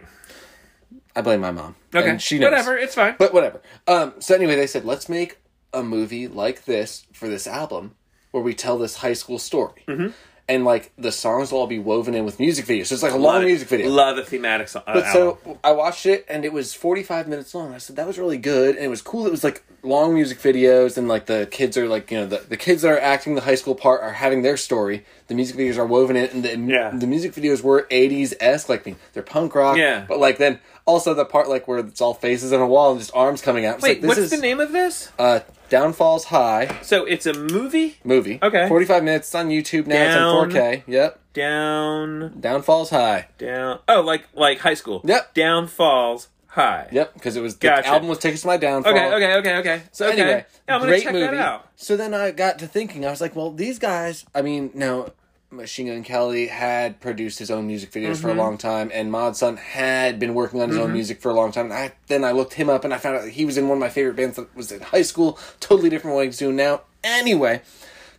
I 1.15 1.21
blame 1.21 1.41
my 1.41 1.51
mom. 1.51 1.75
Okay. 1.93 2.09
And 2.09 2.21
she 2.21 2.39
knows. 2.39 2.51
Whatever. 2.51 2.77
It's 2.77 2.95
fine. 2.95 3.15
But 3.17 3.33
whatever. 3.33 3.61
Um, 3.87 4.13
so 4.19 4.35
anyway, 4.35 4.55
they 4.55 4.67
said, 4.67 4.85
let's 4.85 5.09
make 5.09 5.39
a 5.73 5.83
movie 5.83 6.27
like 6.27 6.65
this 6.65 7.05
for 7.13 7.27
this 7.27 7.47
album 7.47 7.95
where 8.31 8.43
we 8.43 8.53
tell 8.53 8.77
this 8.77 8.97
high 8.97 9.13
school 9.13 9.39
story. 9.39 9.83
Mm-hmm. 9.87 10.09
And 10.49 10.65
like 10.65 10.91
the 10.97 11.11
songs 11.11 11.51
will 11.51 11.59
all 11.59 11.67
be 11.67 11.77
woven 11.77 12.15
in 12.15 12.25
with 12.25 12.39
music 12.39 12.65
videos. 12.65 12.87
So 12.87 12.95
it's 12.95 13.03
like 13.03 13.11
a 13.11 13.17
long 13.17 13.35
Love 13.35 13.43
it. 13.43 13.45
music 13.45 13.67
video. 13.67 13.89
Love 13.89 14.15
the 14.15 14.23
thematic 14.25 14.67
song. 14.67 14.81
But 14.85 15.05
so 15.13 15.37
I 15.63 15.71
watched 15.73 16.07
it 16.07 16.25
and 16.27 16.43
it 16.43 16.51
was 16.51 16.73
45 16.73 17.27
minutes 17.27 17.53
long. 17.53 17.71
I 17.73 17.77
said 17.77 17.95
that 17.97 18.07
was 18.07 18.17
really 18.17 18.39
good 18.39 18.75
and 18.75 18.83
it 18.83 18.87
was 18.87 19.03
cool. 19.03 19.27
It 19.27 19.31
was 19.31 19.43
like 19.43 19.63
long 19.83 20.15
music 20.15 20.39
videos 20.39 20.97
and 20.97 21.07
like 21.07 21.27
the 21.27 21.47
kids 21.51 21.77
are 21.77 21.87
like, 21.87 22.09
you 22.09 22.17
know, 22.17 22.25
the, 22.25 22.37
the 22.49 22.57
kids 22.57 22.81
that 22.81 22.89
are 22.89 22.99
acting 22.99 23.35
the 23.35 23.41
high 23.41 23.53
school 23.53 23.75
part 23.75 24.01
are 24.01 24.13
having 24.13 24.41
their 24.41 24.57
story. 24.57 25.05
The 25.27 25.35
music 25.35 25.55
videos 25.55 25.77
are 25.77 25.85
woven 25.85 26.15
in 26.15 26.25
and 26.31 26.43
the, 26.43 26.57
Yeah. 26.73 26.89
the 26.89 27.05
music 27.05 27.33
videos 27.33 27.61
were 27.61 27.85
80s 27.91 28.33
esque. 28.39 28.69
Like 28.69 28.97
they're 29.13 29.21
punk 29.21 29.53
rock. 29.53 29.77
Yeah. 29.77 30.05
But 30.07 30.17
like 30.17 30.39
then 30.39 30.59
also 30.87 31.13
the 31.13 31.25
part 31.25 31.47
like 31.47 31.67
where 31.67 31.77
it's 31.77 32.01
all 32.01 32.15
faces 32.15 32.51
on 32.53 32.59
a 32.59 32.65
wall 32.67 32.89
and 32.89 32.99
just 32.99 33.11
arms 33.13 33.43
coming 33.43 33.67
out. 33.67 33.75
It's 33.75 33.83
Wait, 33.83 34.01
like, 34.01 34.07
what's 34.07 34.19
is, 34.19 34.31
the 34.31 34.37
name 34.37 34.59
of 34.59 34.71
this? 34.71 35.11
Uh, 35.19 35.41
Downfalls 35.69 36.25
High 36.25 36.79
So 36.81 37.05
it's 37.05 37.25
a 37.25 37.33
movie 37.33 37.97
movie. 38.03 38.39
Okay. 38.41 38.67
45 38.67 39.03
minutes. 39.03 39.27
It's 39.27 39.35
on 39.35 39.49
YouTube 39.49 39.87
now. 39.87 39.95
Down. 39.95 40.07
It's 40.07 40.55
on 40.55 40.61
4K. 40.61 40.83
Yep. 40.87 41.19
down, 41.33 42.39
Downfalls 42.39 42.89
High. 42.89 43.27
down. 43.37 43.79
Oh, 43.87 44.01
like 44.01 44.25
like 44.33 44.59
high 44.59 44.73
school. 44.73 45.01
Yep. 45.03 45.33
Down 45.33 45.67
falls 45.67 46.29
high. 46.47 46.87
Yep. 46.91 47.13
Because 47.13 47.35
it 47.35 47.41
was 47.41 47.55
the 47.57 47.67
Gotcha. 47.67 47.87
album 47.89 48.09
was 48.09 48.17
Tickets 48.17 48.41
to 48.41 48.47
My 48.47 48.57
Downfall. 48.57 48.91
Okay. 48.93 49.13
Okay. 49.13 49.33
Okay. 49.35 49.55
Okay. 49.57 49.81
So 49.91 50.07
okay. 50.07 50.21
anyway, 50.21 50.45
Yeah, 50.67 50.75
I'm 50.75 50.79
gonna 50.81 50.91
great 50.91 51.03
check 51.03 51.13
movie. 51.13 51.25
that 51.27 51.33
out. 51.35 51.67
So 51.75 51.95
then 51.95 52.13
I 52.13 52.31
got 52.31 52.59
to 52.59 52.67
thinking, 52.67 53.05
I 53.05 53.09
was 53.11 53.21
like, 53.21 53.35
well, 53.35 53.51
these 53.51 53.79
guys. 53.79 54.25
I 54.33 54.41
mean, 54.41 54.71
now 54.73 55.07
Machine 55.51 55.87
Gun 55.87 56.03
Kelly 56.03 56.47
had 56.47 56.99
produced 56.99 57.39
his 57.39 57.49
own 57.49 57.65
music 57.67 57.91
videos 57.91 58.17
for 58.17 58.27
a 58.27 58.31
Mm-hmm. 58.31 58.39
long 58.39 58.57
time, 58.57 58.91
and 58.93 59.11
Mod 59.11 59.35
Sun 59.35 59.57
had 59.57 60.19
been 60.19 60.33
working 60.35 60.61
on 60.61 60.69
his 60.69 60.77
own 60.77 60.93
music 60.93 61.19
for 61.21 61.29
a 61.29 61.33
long 61.33 61.51
time. 61.51 61.65
And 61.65 61.73
I 61.73 61.91
then 62.07 62.23
I 62.23 62.31
looked 62.31 62.53
him 62.53 62.69
up, 62.69 62.83
and 62.83 62.93
I 62.93 62.97
found 62.97 63.17
out 63.17 63.23
that 63.23 63.31
he 63.31 63.45
was 63.45 63.57
in 63.57 63.67
one 63.67 63.77
of 63.77 63.79
my 63.79 63.89
favorite 63.89 64.15
bands 64.15 64.35
that 64.35 64.55
was 64.55 64.71
in 64.71 64.81
high 64.81 65.01
school. 65.01 65.39
Totally 65.59 65.89
different 65.89 66.15
what 66.15 66.25
he's 66.25 66.37
doing 66.37 66.55
now. 66.55 66.81
Anyway, 67.03 67.61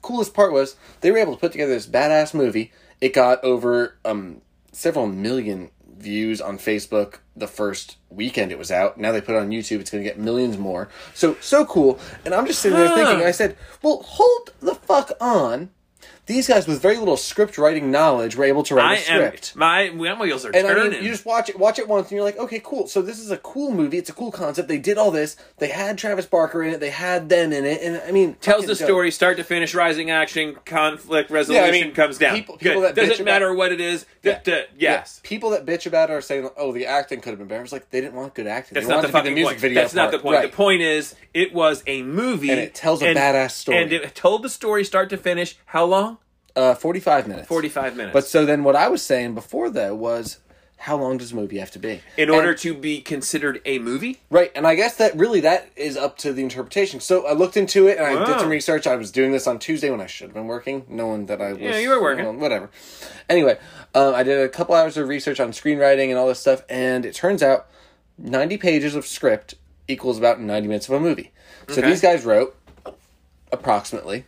coolest 0.03 0.35
part 0.35 0.53
was 0.53 0.74
they 1.03 1.11
were 1.11 1.18
able 1.18 1.35
to 1.35 1.41
put 1.41 1.53
together 1.53 1.72
this 1.72 1.87
badass 1.87 2.35
movie. 2.35 2.72
It 3.01 3.14
got 3.14 3.43
over 3.45 3.97
um 4.05 4.41
several 4.72 5.07
million 5.07 5.70
views 5.99 6.41
on 6.41 6.57
Facebook 6.59 7.16
the 7.37 7.47
first 7.47 7.97
weekend 8.09 8.51
it 8.51 8.59
was 8.59 8.70
out. 8.72 8.99
Now 8.99 9.12
they 9.12 9.20
put 9.20 9.35
it 9.35 9.39
on 9.39 9.51
YouTube. 9.51 9.81
It's 9.81 9.91
going 9.91 10.03
to 10.03 10.09
get 10.09 10.18
millions 10.18 10.59
more. 10.59 10.89
So 11.14 11.37
so 11.41 11.64
cool. 11.64 12.01
And 12.24 12.35
I'm 12.35 12.47
just 12.47 12.61
sitting 12.61 12.76
there 12.78 12.89
Huh. 12.89 12.97
thinking. 12.97 13.24
I 13.26 13.31
said, 13.31 13.57
"Well, 13.83 14.03
hold 14.03 14.51
the 14.61 14.74
fuck 14.74 15.12
on." 15.20 15.70
These 16.27 16.47
guys 16.47 16.68
with 16.68 16.81
very 16.81 16.97
little 16.97 17.16
script 17.16 17.59
writing 17.59 17.91
knowledge 17.91 18.37
were 18.37 18.45
able 18.45 18.62
to 18.64 18.77
write 18.77 18.85
I 18.85 18.95
a 18.95 18.99
am 19.16 19.27
script. 19.29 19.57
my 19.57 19.91
my 19.91 20.14
wheels 20.21 20.45
are 20.45 20.51
And 20.55 20.64
I 20.66 20.75
turning. 20.75 20.93
mean, 20.93 21.03
you 21.03 21.11
just 21.11 21.27
watch 21.27 21.49
it, 21.49 21.59
watch 21.59 21.81
it 21.81 21.89
once, 21.89 22.05
and 22.09 22.12
you're 22.12 22.25
like, 22.25 22.39
okay, 22.39 22.61
cool. 22.62 22.87
So 22.87 23.03
this 23.03 23.18
is 23.18 23.33
a 23.33 23.37
cool 23.39 23.73
movie. 23.73 23.99
It's 23.99 24.11
a 24.11 24.12
cool 24.12 24.31
concept. 24.31 24.68
They 24.68 24.79
did 24.79 24.97
all 24.97 25.11
this. 25.11 25.37
They 25.59 25.68
had 25.68 25.99
Travis 25.99 26.27
Barker 26.27 26.62
in 26.62 26.73
it. 26.75 26.79
They 26.81 26.91
had 26.91 27.29
them 27.31 27.53
in 27.53 27.64
it, 27.64 27.83
and 27.83 28.01
I 28.07 28.12
mean, 28.12 28.35
tells 28.35 28.66
the 28.66 28.75
dope. 28.77 28.85
story 28.87 29.11
start 29.11 29.39
to 29.39 29.45
finish 29.45 29.75
rising 29.75 30.11
action 30.11 30.57
conflict 30.64 31.31
resolution 31.31 31.64
Yeah, 31.64 31.68
I 31.68 31.73
mean, 31.85 31.95
comes 31.95 32.18
down 32.18 32.37
people- 32.37 32.59
people 32.59 32.83
that 32.83 32.95
doesn't 32.95 33.14
about- 33.14 33.25
matter 33.25 33.53
what 33.53 33.73
it 33.73 33.81
is 33.81 34.07
Yeah. 34.23 34.41
Duh, 34.45 34.53
duh, 34.57 34.62
yes 34.77 35.21
Yeah, 35.25 35.29
people 35.29 35.51
that 35.51 35.64
bitch 35.64 35.87
about 35.87 36.11
it 36.11 36.12
are 36.12 36.21
saying, 36.21 36.49
"Oh, 36.57 36.73
the 36.73 36.87
acting 36.87 37.21
could 37.21 37.31
have 37.31 37.39
been 37.39 37.49
better." 37.49 37.62
It's 37.62 37.73
like 37.73 37.89
they 37.91 38.01
didn't 38.03 38.14
want 38.14 38.35
good 38.35 38.47
acting. 38.47 38.75
that's 38.75 38.87
they 38.87 38.93
not 38.93 39.03
the 39.03 39.09
fucking 39.09 39.33
music 39.35 39.53
point 39.53 39.61
video. 39.61 39.81
that's 39.81 39.95
not 39.95 40.11
the 40.11 40.18
point 40.18 40.37
Right. 40.37 40.51
the 40.51 40.57
point 40.57 40.83
is 40.83 41.14
it 41.33 41.55
was 41.55 41.83
a 41.87 42.03
movie 42.03 42.51
And 42.51 42.61
it 42.61 42.75
tells 42.75 43.01
a 43.03 43.14
badass 43.14 43.53
story. 43.53 43.79
and 43.83 43.93
it 43.93 44.14
told 44.14 44.43
the 44.43 44.51
story 44.51 44.85
start 44.85 45.09
to 45.11 45.16
finish 45.16 45.57
how 45.66 45.85
long 45.87 46.18
Uh, 46.57 46.75
forty-five 46.75 47.29
minutes. 47.29 47.47
45 47.49 47.97
minutes 47.97 48.12
But 48.12 48.27
so 48.27 48.45
then, 48.45 48.64
what 48.64 48.77
I 48.77 48.89
was 48.89 49.01
saying 49.03 49.35
before 49.35 49.71
though 49.71 49.95
was, 49.95 50.39
how 50.85 50.97
long 50.97 51.18
does 51.18 51.33
a 51.33 51.35
movie 51.37 51.59
have 51.59 51.70
to 51.70 51.78
be 51.78 52.01
in 52.16 52.31
order 52.31 52.51
And- 52.51 52.59
to 52.61 52.72
be 52.74 53.03
considered 53.03 53.61
a 53.66 53.78
movie 53.78 54.20
Right, 54.31 54.51
and 54.55 54.66
I 54.66 54.74
guess 54.74 54.97
that 54.97 55.14
really 55.16 55.41
that 55.41 55.68
is 55.76 55.97
up 55.97 56.16
to 56.18 56.33
the 56.33 56.43
interpretation. 56.43 57.01
So 57.01 57.26
I 57.26 57.33
looked 57.35 57.57
into 57.57 57.87
it 57.87 57.99
and 57.99 58.07
I 58.07 58.24
did 58.24 58.41
some 58.41 58.49
research. 58.49 58.87
I 58.87 58.97
was 58.97 59.11
doing 59.11 59.31
this 59.31 59.47
on 59.47 59.59
Tuesday 59.59 59.91
when 59.91 60.01
I 60.01 60.07
should 60.07 60.28
have 60.28 60.35
been 60.35 60.47
working, 60.47 60.87
knowing 60.89 61.26
that 61.26 61.43
I 61.43 61.53
was. 61.53 61.61
Yeah, 61.61 61.78
you 61.78 61.91
were 61.91 62.01
working. 62.01 62.24
well, 62.24 62.35
whatever. 62.35 62.70
Anyway, 63.28 63.59
um, 63.95 64.14
I 64.14 64.22
did 64.22 64.41
a 64.41 64.49
couple 64.49 64.74
hours 64.74 64.97
of 64.97 65.07
research 65.07 65.39
on 65.39 65.53
screenwriting 65.53 66.09
and 66.09 66.16
all 66.18 66.26
this 66.28 66.41
stuff, 66.41 66.62
and 66.70 67.05
it 67.05 67.14
turns 67.14 67.43
out 67.43 67.66
ninety 68.16 68.57
pages 68.57 68.95
of 68.95 69.07
script 69.07 69.57
equals 69.87 70.16
about 70.16 70.41
ninety 70.41 70.66
minutes 70.68 70.89
of 70.89 70.95
a 70.95 71.01
movie. 71.01 71.31
So 71.68 71.81
Okay. 71.81 71.91
these 71.91 72.01
guys 72.01 72.24
wrote 72.24 72.57
approximately. 73.53 74.24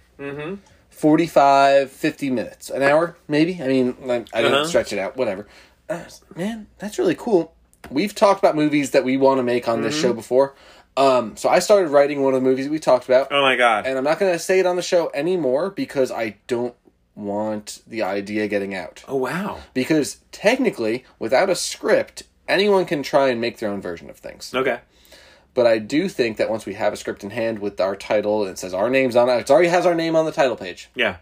45, 0.91 1.91
50 1.91 2.31
minutes, 2.31 2.71
an 2.71 2.83
hour 2.83 3.17
maybe. 3.27 3.59
I 3.63 3.67
mean, 3.67 3.97
like, 4.03 4.29
I 4.33 4.43
didn't 4.43 4.55
Uh-huh. 4.59 4.67
stretch 4.69 4.93
it 4.93 4.99
out. 4.99 5.17
Whatever. 5.17 5.47
Uh, 5.93 6.05
man, 6.37 6.67
that's 6.79 6.99
really 6.99 7.15
cool. 7.15 7.55
We've 7.91 8.15
talked 8.15 8.39
about 8.41 8.55
movies 8.57 8.91
that 8.93 9.05
we 9.05 9.17
want 9.17 9.39
to 9.39 9.43
make 9.43 9.69
on 9.69 9.83
this 9.83 9.95
Mm-hmm. 9.95 10.03
show 10.03 10.13
before. 10.13 10.55
Um, 10.97 11.37
so 11.37 11.49
I 11.49 11.59
started 11.59 11.89
writing 11.89 12.23
one 12.23 12.35
of 12.35 12.43
the 12.43 12.49
movies 12.49 12.69
we 12.69 12.79
talked 12.79 13.07
about, 13.07 13.29
oh 13.31 13.41
my 13.41 13.57
god 13.57 13.87
and 13.87 13.97
I'm 13.97 14.05
not 14.05 14.19
going 14.19 14.33
to 14.33 14.39
say 14.39 14.59
it 14.61 14.67
on 14.67 14.77
the 14.77 14.83
show 14.83 15.11
anymore 15.15 15.71
because 15.71 16.11
I 16.13 16.37
don't 16.47 16.75
want 17.15 17.81
the 17.87 18.03
idea 18.03 18.47
getting 18.47 18.75
out. 18.75 19.03
oh 19.09 19.17
wow 19.17 19.61
Because 19.75 20.21
technically, 20.33 21.05
without 21.19 21.49
a 21.49 21.55
script, 21.55 22.25
anyone 22.47 22.85
can 22.85 23.03
try 23.03 23.29
and 23.29 23.41
make 23.41 23.57
their 23.59 23.71
own 23.71 23.81
version 23.81 24.11
of 24.11 24.19
things. 24.19 24.53
okay 24.55 24.81
But 25.55 25.67
I 25.67 25.79
do 25.79 26.09
think 26.11 26.37
that 26.37 26.51
once 26.51 26.67
we 26.67 26.75
have 26.75 26.93
a 26.93 26.97
script 26.97 27.25
in 27.25 27.31
hand 27.31 27.59
with 27.61 27.81
our 27.81 27.97
title, 27.97 28.43
and 28.43 28.51
it 28.51 28.59
says 28.59 28.75
our 28.75 28.91
names 28.91 29.17
on 29.17 29.29
it. 29.31 29.39
It 29.39 29.51
already 29.51 29.69
has 29.69 29.87
our 29.87 29.95
name 29.95 30.15
on 30.15 30.27
the 30.27 30.33
title 30.33 30.57
page, 30.57 30.91
yeah 30.95 31.17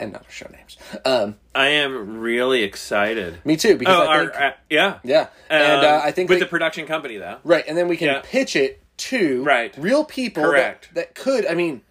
and 0.00 0.12
not 0.12 0.24
our 0.24 0.30
show 0.30 0.48
names. 0.50 0.76
Um, 1.04 1.36
i 1.54 1.68
am 1.68 2.18
really 2.18 2.62
excited 2.62 3.38
me 3.44 3.56
too, 3.56 3.76
because 3.76 3.94
oh 3.96 4.02
I 4.02 4.06
our, 4.16 4.20
think, 4.26 4.40
uh, 4.40 4.50
yeah 4.70 4.98
yeah, 5.04 5.28
and 5.48 5.84
uh, 5.86 5.94
Um, 5.96 6.00
I 6.04 6.10
think 6.10 6.28
with 6.28 6.38
they- 6.38 6.44
the 6.44 6.48
production 6.50 6.86
company 6.86 7.16
though 7.18 7.38
right, 7.44 7.64
and 7.66 7.76
then 7.78 7.88
we 7.88 7.96
can 7.96 8.08
Yeah. 8.08 8.22
pitch 8.24 8.56
it 8.56 8.80
to 8.96 9.42
Right. 9.44 9.74
real 9.76 10.04
people 10.04 10.42
that- 10.44 10.48
Correct. 10.50 10.94
That, 10.94 11.14
could. 11.14 11.46
I 11.46 11.54
mean, 11.54 11.82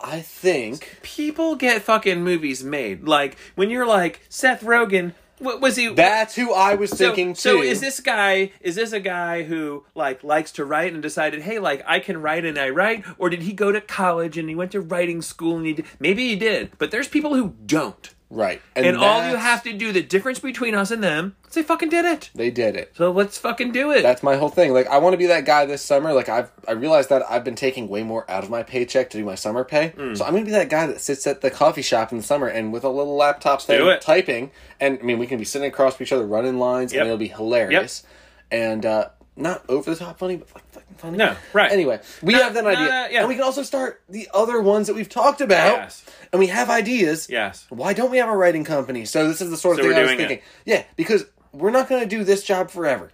I 0.00 0.20
think 0.20 0.98
people 1.02 1.56
get 1.56 1.82
fucking 1.82 2.22
movies 2.22 2.62
made. 2.62 3.04
Like 3.08 3.36
when 3.54 3.70
you're 3.70 3.86
like 3.86 4.20
Seth 4.28 4.62
Rogen, 4.62 5.12
what 5.44 5.60
was 5.60 5.76
he? 5.76 5.88
that's 5.88 6.34
who 6.34 6.52
I 6.52 6.74
was 6.74 6.92
thinking 6.92 7.34
so 7.34 7.52
too. 7.52 7.58
So 7.58 7.62
is 7.62 7.80
this 7.80 8.00
guy? 8.00 8.50
Is 8.60 8.74
this 8.74 8.92
a 8.92 9.00
guy 9.00 9.42
who 9.42 9.84
like 9.94 10.24
likes 10.24 10.52
to 10.52 10.64
write 10.64 10.92
and 10.92 11.02
decided, 11.02 11.42
hey, 11.42 11.58
like 11.58 11.82
I 11.86 12.00
can 12.00 12.20
write 12.20 12.44
and 12.44 12.58
I 12.58 12.70
write, 12.70 13.04
or 13.18 13.30
did 13.30 13.42
he 13.42 13.52
go 13.52 13.70
to 13.70 13.80
college 13.80 14.38
and 14.38 14.48
he 14.48 14.54
went 14.54 14.72
to 14.72 14.80
writing 14.80 15.22
school 15.22 15.56
and 15.56 15.66
he 15.66 15.74
did, 15.74 15.86
maybe 16.00 16.28
he 16.28 16.36
did, 16.36 16.72
but 16.78 16.90
there's 16.90 17.08
people 17.08 17.34
who 17.34 17.54
don't. 17.66 18.14
Right. 18.34 18.60
And, 18.74 18.96
all 18.96 19.28
you 19.30 19.36
have 19.36 19.62
to 19.62 19.72
do, 19.72 19.92
the 19.92 20.02
difference 20.02 20.40
between 20.40 20.74
us 20.74 20.90
and 20.90 21.02
them, 21.02 21.36
is 21.46 21.54
they 21.54 21.62
fucking 21.62 21.88
did 21.88 22.04
it. 22.04 22.30
They 22.34 22.50
did 22.50 22.74
it. 22.74 22.92
So 22.96 23.12
let's 23.12 23.38
fucking 23.38 23.70
do 23.70 23.92
it. 23.92 24.02
That's 24.02 24.24
my 24.24 24.36
whole 24.36 24.48
thing. 24.48 24.72
Like 24.72 24.88
I 24.88 24.98
want 24.98 25.14
to 25.14 25.16
be 25.18 25.26
that 25.26 25.44
guy 25.44 25.64
this 25.66 25.82
summer. 25.82 26.12
Like 26.12 26.28
I've 26.28 26.50
I 26.66 26.72
realized 26.72 27.10
that 27.10 27.22
I've 27.30 27.44
been 27.44 27.54
taking 27.54 27.88
way 27.88 28.02
more 28.02 28.28
out 28.28 28.42
of 28.42 28.50
my 28.50 28.64
paycheck 28.64 29.10
to 29.10 29.18
do 29.18 29.24
my 29.24 29.36
summer 29.36 29.62
pay. 29.64 29.92
Mm. 29.96 30.16
So 30.16 30.24
I'm 30.24 30.32
gonna 30.32 30.44
be 30.44 30.50
that 30.50 30.68
guy 30.68 30.86
that 30.88 31.00
sits 31.00 31.26
at 31.26 31.40
the 31.42 31.50
coffee 31.50 31.82
shop 31.82 32.10
in 32.10 32.18
the 32.18 32.24
summer 32.24 32.48
and 32.48 32.72
with 32.72 32.82
a 32.82 32.88
little 32.88 33.14
laptop 33.16 33.62
thing 33.62 33.98
typing. 34.00 34.50
And 34.80 34.98
I 35.00 35.04
mean 35.04 35.18
we 35.20 35.26
can 35.28 35.38
be 35.38 35.44
sitting 35.44 35.68
across 35.68 35.96
from 35.96 36.04
each 36.04 36.12
other 36.12 36.26
running 36.26 36.58
lines 36.58 36.92
Yep. 36.92 37.00
and 37.00 37.06
it'll 37.08 37.18
be 37.18 37.28
hilarious. 37.28 38.02
And 38.50 38.84
uh 38.84 39.08
not 39.36 39.64
over 39.68 39.90
the 39.90 39.96
top 39.96 40.18
funny, 40.18 40.36
but 40.36 40.48
like 40.54 40.68
fucking 40.70 40.94
funny. 40.96 41.16
No, 41.18 41.36
right. 41.52 41.72
Anyway, 41.72 42.00
we 42.22 42.34
No, 42.34 42.42
have 42.44 42.54
that 42.54 42.66
idea. 42.66 42.84
no, 42.84 43.06
yeah. 43.10 43.18
And 43.20 43.28
we 43.28 43.34
can 43.34 43.42
also 43.44 43.62
start 43.62 44.00
the 44.08 44.28
other 44.32 44.60
ones 44.60 44.86
that 44.86 44.94
we've 44.94 45.08
talked 45.08 45.40
about. 45.40 45.76
Yes. 45.78 46.04
And 46.32 46.38
we 46.40 46.46
have 46.48 46.70
ideas. 46.70 47.28
Yes. 47.28 47.66
Why 47.68 47.92
don't 47.94 48.10
we 48.10 48.18
have 48.18 48.28
a 48.28 48.36
writing 48.36 48.64
company? 48.64 49.04
So 49.04 49.26
this 49.28 49.40
is 49.40 49.50
the 49.50 49.56
sort 49.56 49.78
of 49.78 49.84
So 49.84 49.88
thing 49.90 49.96
we're 49.96 49.98
I 49.98 50.02
was 50.02 50.10
doing 50.12 50.20
it. 50.20 50.28
thinking. 50.28 50.46
Yeah, 50.64 50.84
because 50.96 51.24
we're 51.52 51.70
not 51.70 51.88
going 51.88 52.02
to 52.02 52.08
do 52.08 52.22
this 52.24 52.44
job 52.44 52.70
forever. 52.70 53.10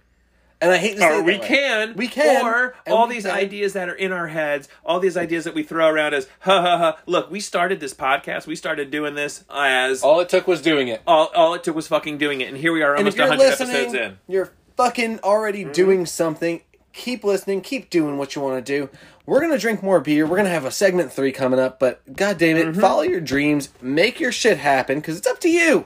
And 0.63 0.69
I 0.71 0.77
hate 0.77 0.97
to 0.97 1.03
Or 1.03 1.23
we 1.23 1.39
can, 1.39 1.95
We 1.95 2.07
can. 2.07 2.45
or 2.45 2.75
all 2.85 3.07
these 3.07 3.23
can. 3.23 3.31
ideas 3.31 3.73
that 3.73 3.89
are 3.89 3.95
in 3.95 4.11
our 4.11 4.27
heads, 4.27 4.69
all 4.85 4.99
these 4.99 5.17
ideas 5.17 5.45
that 5.45 5.55
we 5.55 5.63
throw 5.63 5.87
around 5.89 6.13
as 6.13 6.27
ha 6.41 6.61
ha 6.61 6.77
ha. 6.77 6.97
Look, 7.07 7.31
we 7.31 7.39
started 7.39 7.79
this 7.79 7.95
podcast, 7.95 8.45
we 8.45 8.55
started 8.55 8.91
doing 8.91 9.15
this 9.15 9.43
as 9.49 10.03
all 10.03 10.19
it 10.19 10.29
took 10.29 10.45
was 10.45 10.61
doing 10.61 10.87
it. 10.87 11.01
all, 11.07 11.31
all 11.35 11.55
it 11.55 11.63
took 11.63 11.75
was 11.75 11.87
fucking 11.87 12.19
doing 12.19 12.41
it, 12.41 12.49
and 12.49 12.57
here 12.57 12.71
we 12.71 12.83
are, 12.83 12.95
almost 12.95 13.17
hundred 13.17 13.41
episodes 13.41 13.95
in. 13.95 14.19
You're 14.27 14.51
fucking 14.81 15.19
already 15.19 15.63
doing 15.63 16.07
something. 16.07 16.59
Keep 16.91 17.23
listening. 17.23 17.61
Keep 17.61 17.91
doing 17.91 18.17
what 18.17 18.35
you 18.35 18.41
want 18.41 18.65
to 18.65 18.79
do. 18.79 18.89
We're 19.27 19.39
gonna 19.39 19.59
drink 19.59 19.83
more 19.83 19.99
beer. 19.99 20.25
We're 20.25 20.37
gonna 20.37 20.49
have 20.49 20.65
a 20.65 20.71
segment 20.71 21.13
three 21.13 21.31
coming 21.31 21.59
up. 21.59 21.77
But 21.79 22.01
god 22.15 22.39
damn 22.39 22.57
it, 22.57 22.65
Mm-hmm. 22.65 22.81
follow 22.81 23.03
your 23.03 23.21
dreams. 23.21 23.69
Make 23.79 24.19
your 24.19 24.31
shit 24.31 24.57
happen 24.57 24.97
because 24.99 25.17
it's 25.19 25.27
up 25.27 25.39
to 25.41 25.49
you. 25.49 25.85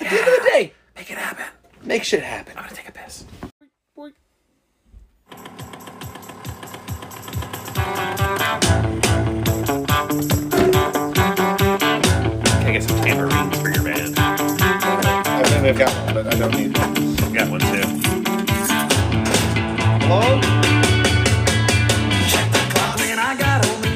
At 0.00 0.10
the 0.10 0.16
end 0.20 0.28
of 0.28 0.44
the 0.44 0.50
day, 0.52 0.72
Make 0.94 1.10
it 1.10 1.18
happen. 1.18 1.46
make 1.82 2.04
shit 2.04 2.22
happen. 2.22 2.54
I'm 2.56 2.62
gonna 2.64 2.76
take 2.76 2.88
a 2.88 2.92
piss. 2.92 3.24
Can 11.36 12.66
I 12.66 12.72
get 12.72 12.82
some 12.82 12.96
tambourines 13.00 13.60
for 13.60 13.70
your 13.70 13.82
band? 13.84 14.14
I 14.18 15.42
think 15.44 15.62
they've 15.62 15.78
got 15.78 15.92
one, 16.06 16.14
but 16.14 16.26
I 16.34 16.38
don't 16.38 16.54
need 16.56 16.76
one. 16.78 16.96
I've 16.96 17.34
got 17.34 17.50
one 17.50 17.60
too. 17.60 18.05
Hello. 20.08 20.38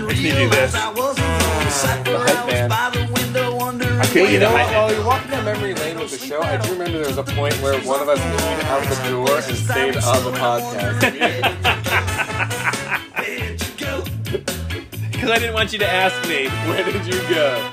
Makes 0.09 0.23
me 0.23 0.31
do 0.33 0.49
this. 0.51 0.75
Oh, 0.75 1.15
the 2.05 2.19
hype 2.19 2.47
man. 2.49 2.73
Okay, 4.07 4.23
You 4.23 4.27
oh, 4.27 4.31
you 4.31 4.39
know 4.41 4.49
know 4.49 4.55
what? 4.55 4.67
While 4.75 4.93
you're 4.93 5.07
walking 5.07 5.31
down 5.31 5.45
memory 5.45 5.75
lane 5.75 5.99
with 6.01 6.11
the 6.11 6.19
show, 6.19 6.43
I 6.43 6.57
do 6.57 6.73
remember 6.73 6.99
there 6.99 7.07
was 7.07 7.19
a 7.19 7.23
point 7.23 7.55
where 7.63 7.79
one 7.83 8.01
of 8.03 8.09
us 8.09 8.19
peed 8.19 8.65
out 8.65 8.83
the 8.89 8.97
door 9.09 9.37
and 9.37 9.57
stayed 9.57 9.97
on 9.99 10.25
the 10.25 10.33
podcast. 10.37 11.01
Where'd 13.17 13.63
you 13.63 13.73
go? 13.79 14.03
Because 15.13 15.31
I 15.31 15.39
didn't 15.39 15.55
want 15.55 15.73
you 15.73 15.79
to 15.79 15.89
ask 15.89 16.29
me. 16.29 16.49
Where 16.69 16.83
did 16.83 17.07
you 17.07 17.21
go? 17.29 17.71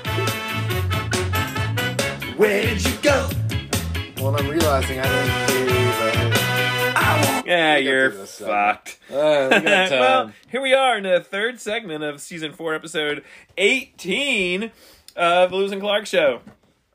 Where 2.36 2.62
did 2.62 2.84
you 2.86 2.92
go? 3.02 3.28
Well, 4.22 4.36
I'm 4.36 4.46
realizing 4.48 5.00
I 5.00 5.02
didn't 5.02 5.30
pay 5.46 5.47
Yeah, 7.48 7.76
you're 7.78 8.10
fucked. 8.10 8.98
Uh, 9.10 9.48
we 9.50 9.64
well, 9.64 10.32
here 10.50 10.60
we 10.60 10.74
are 10.74 10.98
in 10.98 11.04
the 11.04 11.20
third 11.20 11.58
segment 11.60 12.04
of 12.04 12.20
season 12.20 12.52
four, 12.52 12.74
episode 12.74 13.24
18 13.56 14.70
of 15.16 15.50
the 15.50 15.56
Lewis 15.56 15.72
and 15.72 15.80
Clark 15.80 16.04
Show. 16.06 16.42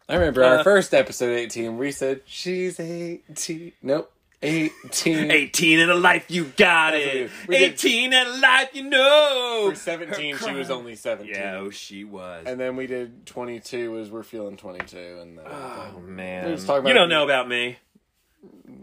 I 0.07 0.13
remember 0.13 0.43
uh, 0.43 0.57
our 0.57 0.63
first 0.63 0.93
episode 0.93 1.35
18. 1.35 1.79
We 1.79 1.91
said 1.91 2.21
she's 2.25 2.79
18. 2.79 3.71
Nope, 3.81 4.13
18. 4.43 5.31
18 5.31 5.79
in 5.79 5.89
a 5.89 5.95
life, 5.95 6.29
you 6.29 6.45
got 6.55 6.93
it. 6.93 7.31
we 7.47 7.57
did. 7.57 7.73
18 7.73 8.13
in 8.13 8.27
a 8.27 8.37
life, 8.37 8.69
you 8.73 8.83
know. 8.83 9.69
For 9.71 9.75
17, 9.75 10.37
she 10.37 10.51
was 10.51 10.69
only 10.69 10.95
17. 10.95 11.33
Yeah, 11.33 11.55
oh, 11.55 11.71
she 11.71 12.03
was. 12.03 12.45
And 12.45 12.59
then 12.59 12.75
we 12.75 12.85
did 12.85 13.25
22 13.25 13.89
was 13.91 14.11
we're 14.11 14.21
feeling 14.21 14.57
22, 14.57 14.97
and 15.19 15.39
oh, 15.43 15.99
man. 16.05 16.45
We 16.45 16.89
you 16.89 16.93
don't 16.93 17.09
know 17.09 17.23
about 17.23 17.49
me. 17.49 17.77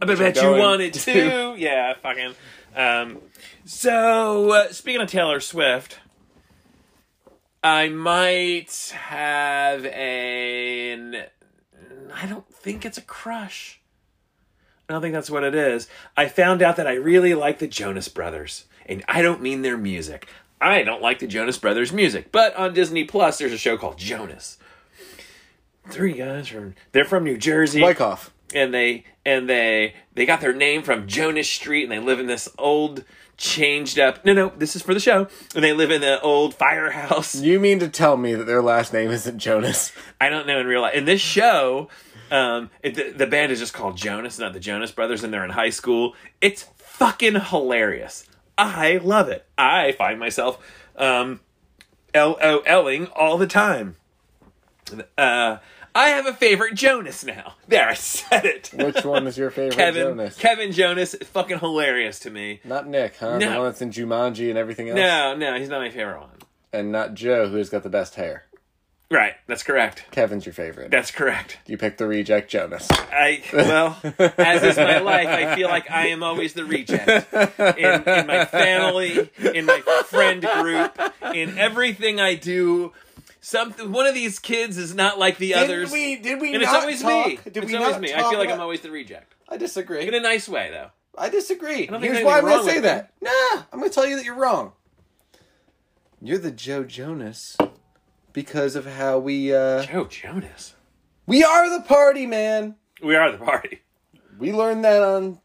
I 0.03 0.07
bet, 0.07 0.17
I'm 0.17 0.19
bet 0.19 0.37
you 0.37 0.43
going 0.43 0.61
wanted 0.61 0.95
to. 0.95 1.13
to. 1.13 1.55
yeah, 1.59 1.95
fucking. 1.95 2.35
Um, 2.75 3.19
so, 3.65 4.51
uh, 4.51 4.73
speaking 4.73 5.01
of 5.01 5.09
Taylor 5.09 5.41
Swift, 5.41 5.99
I 7.63 7.89
might 7.89 8.95
have 8.97 9.85
an. 9.85 11.25
I 12.13 12.27
don't 12.27 12.53
think 12.53 12.85
it's 12.85 12.99
a 12.99 13.03
crush. 13.03 13.81
I 14.89 14.93
don't 14.93 15.03
think 15.03 15.15
that's 15.15 15.31
what 15.31 15.45
it 15.45 15.55
is. 15.55 15.89
I 16.17 16.27
found 16.27 16.63
out 16.63 16.75
that 16.75 16.87
I 16.89 16.95
really 16.95 17.35
like 17.35 17.61
the 17.61 17.69
Jonas 17.69 18.09
Brothers. 18.09 18.65
And 18.87 19.05
I 19.07 19.23
don't 19.23 19.41
mean 19.41 19.63
their 19.63 19.77
music. 19.77 20.27
I 20.61 20.83
don't 20.83 21.01
like 21.01 21.21
the 21.21 21.29
Jonas 21.29 21.59
Brothers 21.59 21.93
music. 21.93 22.33
But 22.33 22.57
on 22.57 22.75
Disney 22.75 23.05
Plus, 23.05 23.39
there's 23.39 23.53
a 23.53 23.59
show 23.59 23.77
called 23.77 23.99
Jonas. 23.99 24.59
Three 25.89 26.15
guys 26.15 26.49
from. 26.49 26.75
They're 26.91 27.05
from 27.05 27.23
New 27.23 27.39
Jersey 27.39 27.81
Wyckoff. 27.81 28.33
And 28.55 28.73
they 28.73 29.05
and 29.25 29.49
they 29.49 29.95
they 30.15 30.27
got 30.27 30.41
their 30.41 30.53
name 30.53 30.83
from 30.83 31.07
Jonas 31.07 31.51
Street, 31.51 31.85
and 31.85 31.93
they 31.93 31.99
live 31.99 32.21
in 32.21 32.27
this 32.27 32.49
old 32.59 33.05
changed 33.37 33.99
up. 33.99 34.25
No, 34.25 34.33
no, 34.35 34.53
this 34.57 34.77
is 34.77 34.83
for 34.83 34.93
the 34.93 35.01
show. 35.01 35.27
And 35.55 35.65
they 35.65 35.73
live 35.73 35.91
in 35.91 36.03
the 36.03 36.21
old 36.21 36.55
firehouse. 36.55 37.35
You 37.35 37.59
mean 37.59 37.79
to 37.79 37.89
tell 37.89 38.17
me 38.17 38.35
that 38.35 38.45
their 38.45 38.63
last 38.63 38.93
name 38.93 39.11
isn't 39.11 39.39
Jonas? 39.39 39.93
I 40.21 40.29
don't 40.29 40.47
know 40.47 40.61
in 40.61 40.67
real 40.67 40.83
life. 40.83 40.95
In 40.95 41.07
this 41.07 41.23
show, 41.23 41.89
um, 42.31 42.71
it, 42.83 42.95
the, 42.95 43.11
the 43.11 43.27
band 43.27 43.51
is 43.51 43.59
just 43.59 43.73
called 43.73 43.97
Jonas, 43.97 44.39
not 44.39 44.53
the 44.53 44.61
Jonas 44.61 44.93
Brothers, 44.93 45.25
and 45.25 45.33
they're 45.33 45.45
in 45.45 45.51
high 45.51 45.71
school. 45.71 46.15
It's 46.41 46.65
fucking 46.77 47.37
hilarious. 47.37 48.27
I 48.59 49.01
love 49.03 49.29
it. 49.29 49.47
I 49.57 49.93
find 49.93 50.21
myself 50.21 50.63
um, 50.97 51.41
LOLing 52.15 53.11
all 53.17 53.39
the 53.39 53.47
time. 53.47 53.97
Uh, 55.17 55.59
I 55.95 56.11
have 56.11 56.27
a 56.27 56.33
favorite 56.33 56.75
Jonas 56.75 57.25
now. 57.25 57.55
There, 57.69 57.89
I 57.89 57.95
said 57.95 58.45
it. 58.45 58.71
Which 58.73 59.05
one 59.05 59.27
is 59.27 59.37
your 59.37 59.51
favorite 59.51 59.77
Kevin 59.77 60.03
Jonas? 60.03 60.37
Kevin 60.39 60.73
Jonas 60.73 61.15
is 61.15 61.29
fucking 61.29 61.59
hilarious 61.59 62.19
to 62.21 62.31
me. 62.31 62.61
Not 62.65 62.87
Nick, 62.89 63.17
huh? 63.17 63.39
The 63.39 63.47
No. 63.47 63.59
one 63.63 63.65
that's 63.71 63.83
in 63.83 63.91
Jumanji 63.91 64.49
and 64.51 64.59
everything 64.59 64.89
else? 64.89 64.97
No, 64.97 65.35
no, 65.37 65.59
he's 65.59 65.69
not 65.69 65.81
my 65.81 65.91
favorite 65.91 66.21
one. 66.21 66.31
And 66.73 66.93
not 66.93 67.15
Joe, 67.15 67.49
who's 67.49 67.69
got 67.71 67.83
the 67.83 67.89
best 67.91 68.15
hair. 68.15 68.45
Right, 69.13 69.35
that's 69.49 69.65
correct. 69.65 70.05
Kevin's 70.13 70.47
your 70.47 70.53
favorite. 70.53 70.93
That's 70.93 71.11
correct. 71.11 71.59
You 71.67 71.77
picked 71.77 71.99
the 71.99 72.07
reject 72.07 72.49
Jonas. 72.49 72.87
I 72.93 73.43
well, 73.53 73.99
as 74.39 74.63
is 74.63 74.77
my 74.77 74.99
life, 75.01 75.27
I 75.27 75.57
feel 75.57 75.67
like 75.69 75.91
I 75.91 76.07
am 76.09 76.23
always 76.23 76.53
the 76.53 76.65
reject 76.65 77.33
in, 77.59 78.03
in 78.05 78.27
my 78.29 78.45
family, 78.45 79.29
in 79.53 79.67
my 79.67 79.81
friend 80.07 80.41
group, 80.61 80.97
in 81.35 81.59
everything 81.59 82.21
I 82.21 82.37
do. 82.37 82.93
Something 83.41 83.91
one 83.93 84.07
of 84.07 84.15
these 84.15 84.39
kids 84.39 84.77
is 84.77 84.95
not 84.95 85.19
like 85.19 85.39
the 85.39 85.55
others, 85.55 85.91
we? 85.91 86.17
Did 86.17 86.41
we 86.41 86.53
and 86.55 86.63
it's 86.63 86.71
not 86.73 86.83
always 86.83 87.01
talk? 87.01 87.27
me. 87.27 87.39
Did 87.45 87.57
it's 87.59 87.67
we 87.67 87.77
always 87.77 87.93
not 87.93 88.01
me. 88.03 88.13
I 88.13 88.19
talk 88.21 88.31
feel 88.31 88.39
like 88.39 88.49
I'm 88.49 88.55
about- 88.57 88.65
always 88.65 88.81
the 88.81 88.91
reject 88.91 89.35
I 89.49 89.57
disagree. 89.57 90.07
in 90.07 90.15
a 90.15 90.21
nice 90.21 90.49
way, 90.49 90.71
though. 90.71 90.91
I 91.17 91.29
disagree. 91.31 91.87
don't 91.87 92.01
think 92.01 92.05
Here's 92.05 92.17
there's 92.19 92.25
why 92.27 92.39
I'm 92.39 92.45
anything 92.49 92.67
going 92.67 92.75
to 92.77 92.83
wrong 92.83 92.85
say 92.85 92.99
with 92.99 93.11
that. 93.21 93.57
Nah, 93.57 93.63
I'm 93.73 93.79
going 93.81 93.91
to 93.91 93.95
tell 93.95 94.07
you 94.07 94.17
that 94.17 94.25
you're 94.25 94.35
wrong. 94.37 94.73
You're 96.23 96.39
the 96.39 96.51
Joe 96.51 96.85
Jonas 96.85 97.57
because 98.33 98.77
of 98.77 98.87
how 98.87 99.19
we 99.19 99.55
uh 99.55 99.83
Joe 99.85 100.05
Jonas. 100.05 100.75
we 101.27 101.43
are 101.43 101.71
the 101.71 101.83
party, 101.85 102.27
man. 102.27 102.77
We 103.03 103.17
are 103.17 103.33
the 103.33 103.39
party. 103.39 103.81
We 104.39 104.53
learned 104.53 104.85
that 104.85 105.03
on 105.03 105.39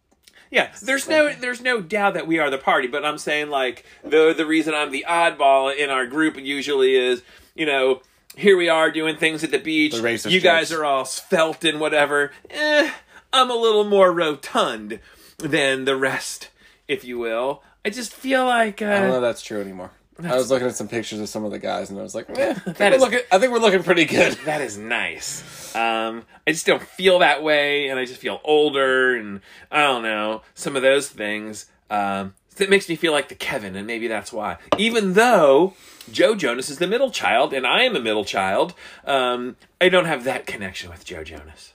Yeah, 0.52 0.72
there's 0.82 1.08
no 1.08 1.34
there's 1.34 1.62
no 1.62 1.82
doubt 1.82 2.14
that 2.16 2.28
we 2.28 2.39
are 2.39 2.50
the 2.50 2.58
party, 2.58 2.88
but 2.88 3.06
I'm 3.06 3.18
saying 3.18 3.50
like 3.50 3.86
the 4.04 4.34
the 4.36 4.46
reason 4.46 4.74
I'm 4.74 4.91
the 4.91 5.06
oddball 5.08 5.74
in 5.76 5.89
our 5.89 6.06
group 6.06 6.38
usually 6.38 6.96
is, 6.96 7.24
you 7.56 7.66
know, 7.66 8.01
here 8.36 8.58
we 8.58 8.70
are 8.70 8.91
doing 8.91 9.16
things 9.18 9.43
at 9.43 9.51
the 9.51 9.60
beach. 9.60 9.93
The 9.93 10.30
you 10.30 10.41
guys 10.41 10.72
are 10.72 10.86
all 10.86 11.06
svelte 11.06 11.64
and 11.64 11.80
whatever. 11.80 12.32
Eh, 12.49 12.91
I'm 13.34 13.49
a 13.49 13.56
little 13.56 13.84
more 13.86 14.12
rotund 14.12 14.99
than 15.38 15.86
the 15.86 15.95
rest, 15.95 16.49
if 16.88 17.03
you 17.03 17.18
will. 17.18 17.64
I 17.84 17.89
just 17.89 18.14
feel 18.14 18.45
like 18.45 18.82
I 18.82 18.99
don't 18.99 19.08
know 19.10 19.14
uh, 19.14 19.18
if 19.18 19.22
that's 19.22 19.41
true 19.41 19.62
anymore. 19.62 19.91
I 20.24 20.36
was 20.36 20.49
looking 20.49 20.68
at 20.68 20.76
some 20.76 20.88
pictures 20.88 21.20
of 21.20 21.28
some 21.28 21.43
of 21.43 21.51
the 21.51 21.60
guys 21.60 21.89
and 21.89 21.99
I 21.99 22.03
was 22.03 22.16
like, 22.16 22.30
eh, 22.30 22.51
I 22.51 22.53
think, 22.72 22.95
is- 22.95 23.01
looking, 23.01 23.20
I 23.32 23.38
think 23.38 23.51
we're 23.51 23.60
looking 23.60 23.84
pretty 23.84 24.06
good. 24.06 24.34
that 24.45 24.62
is 24.62 24.78
nice. 24.78 25.76
Um, 25.76 26.24
I 26.47 26.51
just 26.51 26.66
don't 26.66 26.82
feel 26.82 27.20
that 27.20 27.43
way, 27.43 27.89
and 27.89 27.99
I 27.99 28.06
just 28.06 28.22
feel 28.22 28.39
older, 28.45 29.16
and 29.18 29.41
I 29.70 29.82
don't 29.82 30.03
know 30.03 30.41
some 30.53 30.76
of 30.78 30.82
those 30.84 31.10
things. 31.10 31.66
Um, 31.89 32.34
it 32.58 32.70
makes 32.70 32.88
me 32.88 32.95
feel 32.95 33.12
like 33.12 33.28
the 33.28 33.36
Kevin, 33.36 33.76
and 33.76 33.86
maybe 33.86 34.08
that's 34.08 34.32
why. 34.32 34.58
Even 34.78 35.14
though 35.14 35.74
Joe 36.12 36.36
Jonas 36.36 36.70
is 36.70 36.78
the 36.78 36.88
middle 36.88 37.12
child, 37.12 37.53
and 37.53 37.66
I 37.66 37.84
am 37.84 37.95
a 37.95 37.99
middle 37.99 38.26
child, 38.26 38.74
um, 39.06 39.56
I 39.82 39.89
don't 39.89 40.06
have 40.06 40.24
that 40.24 40.45
connection 40.45 40.89
with 40.89 41.06
Joe 41.06 41.24
Jonas. 41.24 41.74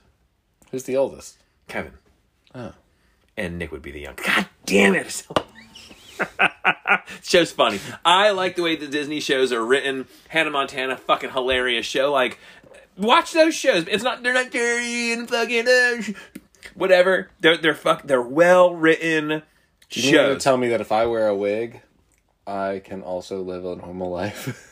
Who's 0.71 0.83
the 0.83 0.97
oldest? 0.97 1.37
Kevin. 1.67 1.93
Oh. 2.55 2.73
And 3.37 3.57
Nick 3.57 3.71
would 3.71 3.81
be 3.81 3.91
the 3.91 4.01
youngest. 4.01 4.27
God 4.27 4.47
damn 4.65 4.95
it! 4.95 5.27
show's 7.21 7.51
funny. 7.51 7.79
I 8.03 8.31
like 8.31 8.55
the 8.55 8.63
way 8.63 8.75
the 8.75 8.87
Disney 8.87 9.19
shows 9.19 9.51
are 9.51 9.65
written. 9.65 10.07
Hannah 10.29 10.51
Montana, 10.51 10.97
fucking 10.97 11.31
hilarious 11.31 11.85
show. 11.85 12.11
Like, 12.11 12.39
watch 12.97 13.31
those 13.33 13.55
shows. 13.55 13.85
It's 13.87 14.03
not 14.03 14.23
they're 14.23 14.33
not 14.33 14.51
dirty 14.51 15.13
and 15.13 15.29
fucking 15.29 15.67
uh, 15.67 16.01
whatever. 16.75 17.29
They're 17.39 17.57
they're 17.57 17.75
fuck 17.75 18.03
they're 18.03 18.21
well 18.21 18.73
written 18.73 19.43
You 19.91 20.11
mean 20.11 20.29
to 20.29 20.37
tell 20.37 20.57
me 20.57 20.69
that 20.69 20.81
if 20.81 20.91
I 20.91 21.05
wear 21.05 21.27
a 21.27 21.35
wig, 21.35 21.81
I 22.47 22.81
can 22.83 23.01
also 23.01 23.41
live 23.41 23.65
a 23.65 23.75
normal 23.75 24.09
life? 24.09 24.67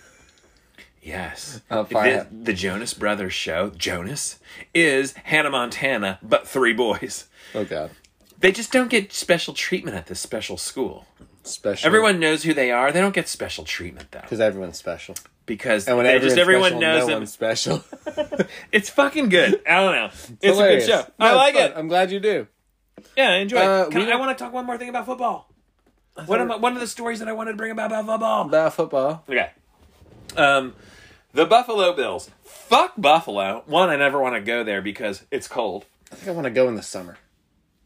Yes. 1.01 1.61
Fine. 1.69 1.85
the, 1.89 2.27
the 2.31 2.53
Jonas 2.53 2.93
Brothers 2.93 3.33
show, 3.33 3.69
Jonas, 3.71 4.39
is 4.73 5.13
Hannah 5.23 5.49
Montana, 5.49 6.19
but 6.21 6.47
three 6.47 6.73
boys. 6.73 7.27
oh 7.55 7.63
god. 7.65 7.91
They 8.39 8.51
just 8.53 8.71
don't 8.71 8.89
get 8.89 9.11
special 9.11 9.53
treatment 9.53 9.97
at 9.97 10.07
this 10.07 10.19
special 10.19 10.55
school. 10.57 11.05
Special. 11.43 11.85
Everyone 11.87 12.19
knows 12.19 12.43
who 12.43 12.53
they 12.53 12.71
are. 12.71 12.91
They 12.91 13.01
don't 13.01 13.13
get 13.13 13.27
special 13.27 13.63
treatment 13.65 14.11
though, 14.11 14.21
because 14.21 14.39
everyone's 14.39 14.77
special. 14.77 15.15
because 15.45 15.87
And 15.87 15.97
when 15.97 16.21
just 16.21 16.37
everyone 16.37 16.71
special, 16.71 16.79
knows 16.81 17.07
no 17.07 17.13
them. 17.15 17.25
special. 17.25 17.83
It's 18.71 18.89
fucking 18.89 19.29
good. 19.29 19.61
I 19.67 19.75
don't 19.83 19.95
know. 19.95 20.05
It's 20.05 20.37
Hilarious. 20.41 20.83
a 20.85 20.87
good 20.87 20.93
show. 21.05 21.11
No, 21.19 21.25
I 21.25 21.33
like 21.33 21.55
it. 21.55 21.73
I'm 21.75 21.87
glad 21.87 22.11
you 22.11 22.19
do. 22.19 22.47
Yeah, 23.17 23.29
I 23.31 23.35
enjoy 23.37 23.57
Uh, 23.57 23.83
it. 23.87 23.91
Can- 23.91 24.05
we- 24.05 24.11
I 24.11 24.15
want 24.15 24.37
to 24.37 24.41
talk 24.43 24.53
one 24.53 24.65
more 24.65 24.77
thing 24.77 24.89
about 24.89 25.05
football. 25.05 25.48
One 26.25 26.41
of, 26.41 26.47
my, 26.47 26.55
one 26.57 26.73
of 26.73 26.79
the 26.79 26.87
stories 26.87 27.19
that 27.19 27.27
I 27.27 27.33
wanted 27.33 27.51
to 27.51 27.57
bring 27.57 27.71
about, 27.71 27.87
about 27.87 28.05
football. 28.05 28.47
About 28.47 28.73
football. 28.73 29.23
Okay. 29.27 29.49
Um, 30.37 30.73
the 31.33 31.45
Buffalo 31.45 31.93
Bills. 31.95 32.29
Fuck 32.43 32.93
Buffalo. 32.97 33.63
One, 33.65 33.89
I 33.89 33.95
never 33.95 34.19
want 34.21 34.35
to 34.35 34.41
go 34.41 34.63
there 34.63 34.81
because 34.81 35.23
it's 35.31 35.47
cold. 35.47 35.85
I 36.11 36.15
think 36.15 36.29
I 36.29 36.31
want 36.31 36.45
to 36.45 36.51
go 36.51 36.67
in 36.67 36.75
the 36.75 36.83
summer. 36.83 37.17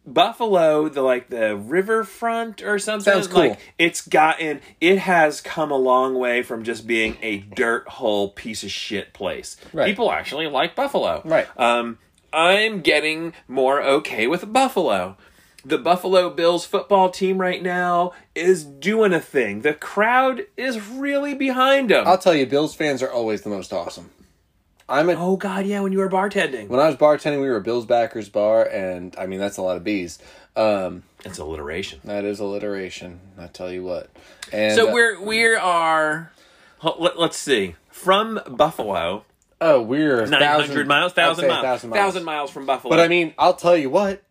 Buffalo, 0.06 0.90
the 0.90 1.02
like 1.02 1.30
the 1.30 1.56
riverfront 1.56 2.62
or 2.62 2.78
something. 2.78 3.14
Sounds 3.14 3.28
cool. 3.28 3.50
Like 3.50 3.60
it's 3.80 4.06
gotten 4.06 4.60
it 4.82 5.00
has 5.00 5.40
come 5.40 5.72
a 5.72 5.78
long 5.78 6.16
way 6.16 6.44
from 6.44 6.64
just 6.64 6.86
being 6.86 7.18
a 7.22 7.38
dirt 7.38 7.88
hole 7.88 8.30
piece 8.30 8.64
of 8.64 8.72
shit 8.72 9.14
place. 9.14 9.56
Right. 9.72 9.86
People 9.86 10.12
actually 10.12 10.48
like 10.48 10.76
Buffalo. 10.76 11.22
Right. 11.24 11.48
Um 11.58 12.00
I'm 12.34 12.82
getting 12.82 13.34
more 13.48 13.82
okay 13.82 14.28
with 14.28 14.52
Buffalo. 14.52 15.16
The 15.66 15.78
Buffalo 15.78 16.30
Bills 16.30 16.66
football 16.66 17.10
team 17.10 17.38
right 17.38 17.64
now 17.64 18.12
is 18.36 18.66
doing 18.66 19.14
a 19.14 19.20
thing. 19.22 19.62
The 19.62 19.74
crowd 19.74 20.46
is 20.58 20.80
really 20.90 21.34
behind 21.34 21.90
them. 21.90 22.06
I'll 22.06 22.18
tell 22.18 22.36
you, 22.36 22.46
Bills 22.46 22.76
fans 22.76 23.02
are 23.02 23.10
always 23.12 23.44
the 23.44 23.50
most 23.50 23.72
awesome. 23.72 24.10
I'm 24.90 25.10
a 25.10 25.14
oh 25.14 25.38
god, 25.38 25.66
yeah, 25.66 25.80
when 25.80 25.94
you 25.94 26.00
were 26.00 26.10
bartending. 26.10 26.68
when 26.68 26.80
I 26.82 26.88
was 26.88 26.98
bartending, 26.98 27.40
we 27.42 27.48
were 27.50 27.56
a 27.56 27.62
Bills 27.62 27.86
backers 27.86 28.28
bar, 28.28 28.66
and 28.66 29.16
I 29.18 29.26
mean 29.26 29.40
that's 29.40 29.56
a 29.58 29.62
lot 29.62 29.78
of 29.78 29.84
bees. 29.84 30.20
Um, 30.58 31.04
It's 31.24 31.40
alliteration. 31.40 32.02
that 32.04 32.26
is 32.26 32.40
alliteration. 32.42 33.22
I 33.40 33.48
tell 33.48 33.72
you 33.72 33.84
what. 33.84 34.10
And 34.52 34.76
So 34.76 34.90
uh, 34.90 34.94
we're 34.94 35.22
we 35.22 35.46
are 35.56 36.32
let, 36.84 37.18
let's 37.18 37.38
see. 37.38 37.76
From 37.90 38.42
Buffalo, 38.50 39.24
oh 39.62 39.82
we're 39.82 40.26
nine 40.26 40.42
thousand- 40.42 40.68
hundred 40.72 40.88
miles, 40.88 41.14
thousand 41.14 41.48
miles, 41.48 41.82
thousand 41.84 42.24
miles 42.26 42.52
from 42.52 42.66
Buffalo. 42.66 42.90
But 42.90 43.00
I 43.00 43.08
mean, 43.08 43.34
I'll 43.40 43.56
tell 43.56 43.78
you 43.78 43.90
what. 43.90 44.22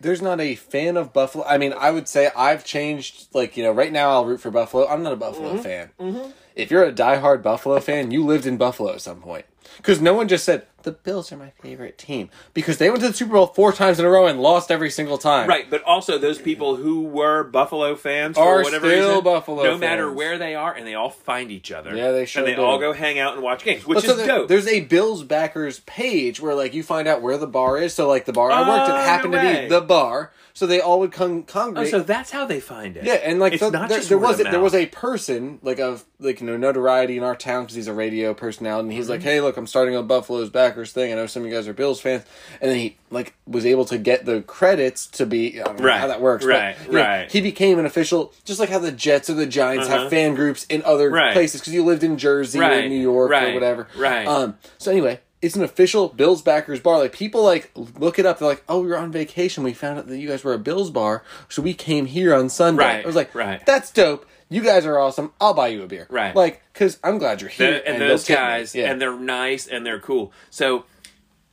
There's 0.00 0.22
not 0.22 0.40
a 0.40 0.54
fan 0.54 0.96
of 0.96 1.12
Buffalo. 1.12 1.44
I 1.44 1.58
mean, 1.58 1.72
I 1.76 1.90
would 1.90 2.06
say 2.08 2.30
I've 2.36 2.64
changed. 2.64 3.28
Like 3.34 3.56
you 3.56 3.62
know, 3.64 3.72
right 3.72 3.92
now 3.92 4.10
I'll 4.10 4.24
root 4.24 4.40
for 4.40 4.50
Buffalo. 4.50 4.86
I'm 4.88 5.02
not 5.02 5.12
a 5.12 5.16
Buffalo 5.16 5.54
Mm-hmm. 5.54 5.62
fan. 5.62 6.32
If 6.54 6.70
you're 6.70 6.84
a 6.84 6.92
diehard 6.92 7.42
Buffalo 7.42 7.78
fan, 7.80 8.10
you 8.10 8.24
lived 8.24 8.46
in 8.46 8.56
Buffalo 8.56 8.92
at 8.92 9.00
some 9.00 9.20
point. 9.20 9.44
Because 9.76 10.00
no 10.00 10.14
one 10.14 10.26
just 10.28 10.44
said 10.44 10.66
the 10.82 10.92
Bills 10.92 11.30
are 11.32 11.36
my 11.36 11.50
favorite 11.62 11.98
team 11.98 12.30
because 12.54 12.78
they 12.78 12.88
went 12.88 13.02
to 13.02 13.08
the 13.08 13.14
Super 13.14 13.34
Bowl 13.34 13.46
four 13.48 13.72
times 13.72 13.98
in 14.00 14.06
a 14.06 14.10
row 14.10 14.26
and 14.26 14.40
lost 14.40 14.70
every 14.70 14.90
single 14.90 15.18
time. 15.18 15.48
right, 15.48 15.68
but 15.68 15.82
also 15.82 16.16
those 16.18 16.38
people 16.38 16.76
who 16.76 17.02
were 17.02 17.44
Buffalo 17.44 17.94
fans 17.94 18.36
for 18.36 18.42
Are 18.60 18.62
whatever 18.62 18.88
still 18.88 19.08
reason, 19.08 19.24
Buffalo 19.24 19.62
no 19.64 19.76
matter 19.78 20.06
fans. 20.06 20.16
where 20.16 20.38
they 20.38 20.54
are, 20.54 20.72
and 20.74 20.86
they 20.86 20.94
all 20.94 21.10
find 21.10 21.50
each 21.50 21.70
other. 21.72 21.94
Yeah, 21.94 22.12
they 22.12 22.24
sure 22.26 22.42
and 22.42 22.48
they 22.50 22.54
do. 22.56 22.62
all 22.62 22.78
go 22.78 22.92
hang 22.92 23.18
out 23.18 23.34
and 23.34 23.42
watch 23.42 23.64
games, 23.64 23.86
which 23.86 23.96
But 23.96 24.04
so 24.04 24.10
is 24.12 24.16
there- 24.18 24.26
dope. 24.26 24.48
There's 24.48 24.66
a 24.68 24.80
Bills 24.80 25.24
backers 25.24 25.80
page 25.80 26.40
where 26.40 26.54
like 26.54 26.74
you 26.74 26.82
find 26.82 27.06
out 27.08 27.22
where 27.22 27.36
the 27.36 27.46
bar 27.48 27.76
is. 27.78 27.92
So 27.94 28.08
like 28.08 28.24
the 28.24 28.32
bar 28.32 28.50
I 28.50 28.60
worked 28.60 28.90
Oh, 28.90 28.96
at 28.96 29.04
happened 29.06 29.32
no 29.32 29.40
to 29.40 29.44
way. 29.46 29.62
be 29.62 29.68
the 29.68 29.80
bar. 29.80 30.32
So 30.58 30.66
they 30.66 30.80
all 30.80 30.98
would 30.98 31.12
come 31.12 31.44
oh, 31.54 31.84
so 31.84 32.00
that's 32.00 32.32
how 32.32 32.44
they 32.44 32.58
find 32.58 32.96
it. 32.96 33.04
Yeah, 33.04 33.12
and 33.14 33.38
like 33.38 33.52
it's 33.52 33.60
so 33.60 33.70
not 33.70 33.88
there, 33.88 33.98
just 33.98 34.08
there 34.08 34.18
was 34.18 34.40
a, 34.40 34.42
there 34.42 34.58
was 34.58 34.74
a 34.74 34.86
person 34.86 35.60
like 35.62 35.78
of 35.78 36.04
like 36.18 36.40
you 36.40 36.48
know 36.48 36.56
notoriety 36.56 37.16
in 37.16 37.22
our 37.22 37.36
town 37.36 37.62
because 37.62 37.76
he's 37.76 37.86
a 37.86 37.94
radio 37.94 38.34
personality, 38.34 38.88
and 38.88 38.92
he's 38.92 39.04
Mm-hmm. 39.04 39.12
like, 39.12 39.22
"Hey, 39.22 39.40
look, 39.40 39.56
I'm 39.56 39.68
starting 39.68 39.94
a 39.94 40.02
Buffalo's 40.02 40.50
backers 40.50 40.90
thing. 40.90 41.12
I 41.12 41.14
know 41.14 41.26
some 41.28 41.42
of 41.44 41.48
you 41.48 41.54
guys 41.54 41.68
are 41.68 41.72
Bills 41.74 42.00
fans," 42.00 42.24
and 42.60 42.72
then 42.72 42.76
he 42.76 42.96
like 43.08 43.34
was 43.46 43.64
able 43.64 43.84
to 43.84 43.98
get 43.98 44.24
the 44.24 44.42
credits 44.42 45.06
to 45.06 45.26
be 45.26 45.60
I 45.60 45.64
don't 45.64 45.78
know 45.78 45.84
Right, 45.86 46.00
how 46.00 46.08
that 46.08 46.20
works, 46.20 46.44
right, 46.44 46.74
but, 46.76 46.86
you 46.88 46.92
know, 46.98 47.04
right. 47.04 47.30
he 47.30 47.40
became 47.40 47.78
an 47.78 47.86
official, 47.86 48.32
just 48.44 48.58
like 48.58 48.68
how 48.68 48.80
the 48.80 48.90
Jets 48.90 49.30
or 49.30 49.34
the 49.34 49.46
Giants 49.46 49.86
Uh-huh. 49.88 50.00
have 50.00 50.10
fan 50.10 50.34
groups 50.34 50.66
in 50.68 50.82
other 50.84 51.08
Right. 51.08 51.34
places 51.34 51.60
because 51.60 51.72
you 51.72 51.84
lived 51.84 52.02
in 52.02 52.18
Jersey 52.18 52.58
or 52.58 52.88
New 52.88 53.00
York 53.00 53.30
or 53.30 53.54
whatever, 53.54 53.86
right. 53.96 54.26
Um, 54.26 54.58
so 54.78 54.90
anyway. 54.90 55.20
It's 55.40 55.54
an 55.54 55.62
official 55.62 56.08
Bills 56.08 56.42
backers 56.42 56.80
bar. 56.80 56.98
Like 56.98 57.12
people 57.12 57.42
like 57.44 57.70
look 57.74 58.18
it 58.18 58.26
up. 58.26 58.38
They're 58.40 58.48
like, 58.48 58.64
"Oh, 58.68 58.80
we 58.80 58.88
were 58.88 58.98
on 58.98 59.12
vacation. 59.12 59.62
We 59.62 59.72
found 59.72 59.98
out 59.98 60.06
that 60.08 60.18
you 60.18 60.28
guys 60.28 60.42
were 60.42 60.52
a 60.54 60.58
Bills 60.58 60.90
bar, 60.90 61.22
so 61.48 61.62
we 61.62 61.74
came 61.74 62.06
here 62.06 62.34
on 62.34 62.48
Sunday." 62.48 62.82
Right, 62.82 63.04
I 63.04 63.06
was 63.06 63.14
like, 63.16 63.34
right. 63.34 63.64
that's 63.64 63.90
dope. 63.92 64.26
You 64.48 64.62
guys 64.62 64.84
are 64.86 64.98
awesome. 64.98 65.32
I'll 65.40 65.54
buy 65.54 65.68
you 65.68 65.82
a 65.82 65.86
beer. 65.86 66.06
Right. 66.10 66.34
Like, 66.34 66.62
because 66.72 66.98
I'm 67.04 67.18
glad 67.18 67.40
you're 67.42 67.50
here. 67.50 67.70
The- 67.72 67.88
and, 67.88 68.00
they'll 68.00 68.08
those 68.08 68.26
guys, 68.26 68.74
Yeah. 68.74 68.90
and 68.90 69.00
they're 69.00 69.14
nice 69.18 69.66
and 69.66 69.84
they're 69.84 70.00
cool. 70.00 70.32
So 70.50 70.86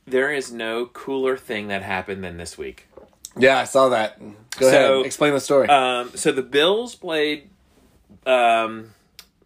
there 0.06 0.32
is 0.32 0.50
no 0.50 0.86
cooler 0.86 1.36
thing 1.36 1.68
that 1.68 1.82
happened 1.82 2.24
than 2.24 2.38
this 2.38 2.56
week. 2.56 2.88
yeah, 3.38 3.58
I 3.58 3.64
saw 3.64 3.90
that. 3.90 4.18
Go 4.58 4.70
So, 4.70 4.94
ahead. 4.94 5.06
Explain 5.06 5.34
the 5.34 5.40
story. 5.40 5.68
Um, 5.68 6.10
so 6.14 6.32
the 6.32 6.42
Bills 6.42 6.94
played 6.94 7.50
um, 8.24 8.92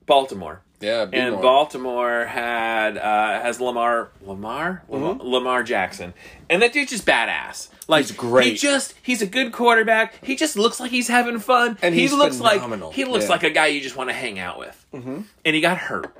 Baltimore. 0.07 0.63
Yeah, 0.81 1.05
be 1.05 1.17
and. 1.19 1.41
Baltimore 1.41 2.25
had 2.27 2.97
uh, 2.99 3.41
has 3.43 3.61
Lamar 3.61 4.09
Lamar 4.25 4.83
Lamar, 4.89 5.15
Lamar 5.21 5.63
Jackson, 5.63 6.15
and 6.49 6.63
that 6.63 6.73
dude's 6.73 6.91
just 6.91 7.07
badass. 7.07 7.69
Like 7.89 8.05
Mm-hmm. 8.07 8.13
He's 8.13 8.13
great. 8.13 8.47
He 8.53 8.55
just 8.57 8.95
he's 9.03 9.21
a 9.23 9.27
good 9.27 9.53
quarterback. 9.53 10.25
He 10.25 10.37
just 10.37 10.57
looks 10.57 10.79
like 10.81 10.91
he's 10.91 11.09
having 11.09 11.39
fun, 11.41 11.77
And 11.83 11.95
he 11.95 12.09
looks 12.09 12.39
phenomenal. 12.39 12.89
like 12.89 12.97
he 12.97 13.05
looks 13.05 13.25
Yeah. 13.25 13.31
like 13.33 13.43
a 13.43 13.51
guy 13.51 13.67
you 13.69 13.81
just 13.81 13.97
want 13.97 14.11
to 14.11 14.15
hang 14.15 14.39
out 14.39 14.59
with. 14.59 14.87
Mm-hmm. 14.95 15.21
And 15.45 15.55
he 15.55 15.61
got 15.61 15.77
hurt, 15.79 16.15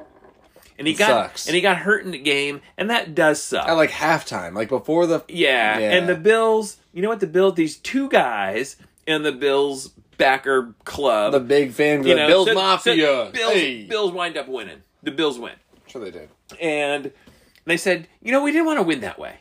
and 0.79 0.87
he 0.89 0.95
It 0.95 0.99
got 0.99 1.09
sucks. 1.09 1.47
and 1.47 1.55
he 1.55 1.61
got 1.61 1.77
hurt 1.79 2.05
in 2.05 2.11
the 2.11 2.19
game, 2.19 2.61
and 2.77 2.91
that 2.91 3.15
does 3.15 3.41
suck. 3.43 3.69
At 3.69 3.75
like 3.75 3.91
halftime, 3.91 4.55
like 4.55 4.69
before 4.69 5.07
the 5.07 5.25
yeah. 5.29 5.79
Yeah. 5.79 5.93
and 5.93 6.09
the 6.09 6.17
Bills. 6.17 6.77
You 6.93 7.03
know 7.03 7.09
what? 7.09 7.21
The 7.21 7.27
Bills. 7.29 7.55
These 7.55 7.77
two 7.77 8.09
guys 8.09 8.75
in 9.07 9.23
the 9.23 9.33
Bills 9.33 9.93
backer 10.21 10.75
club. 10.85 11.33
the 11.33 11.41
big 11.41 11.73
fan 11.73 11.99
you 11.99 12.05
group, 12.15 12.17
know, 12.19 12.27
Bills 12.29 12.49
so- 12.49 12.55
Mafia. 12.55 12.95
so 13.07 13.31
Bills, 13.33 13.53
hey. 13.53 13.85
Bills 13.85 14.13
wind 14.13 14.37
up 14.37 14.47
winning. 14.49 14.83
The 15.03 15.11
Bills 15.11 15.39
win 15.39 15.55
Sure 15.89 16.01
they 16.03 16.11
did. 16.13 16.29
and 16.61 17.11
they 17.65 17.77
said, 17.77 18.07
you 18.23 18.31
know, 18.33 18.43
we 18.43 18.53
didn't 18.53 18.67
want 18.67 18.79
to 18.79 18.83
win 18.85 19.01
that 19.01 19.19
way. 19.19 19.37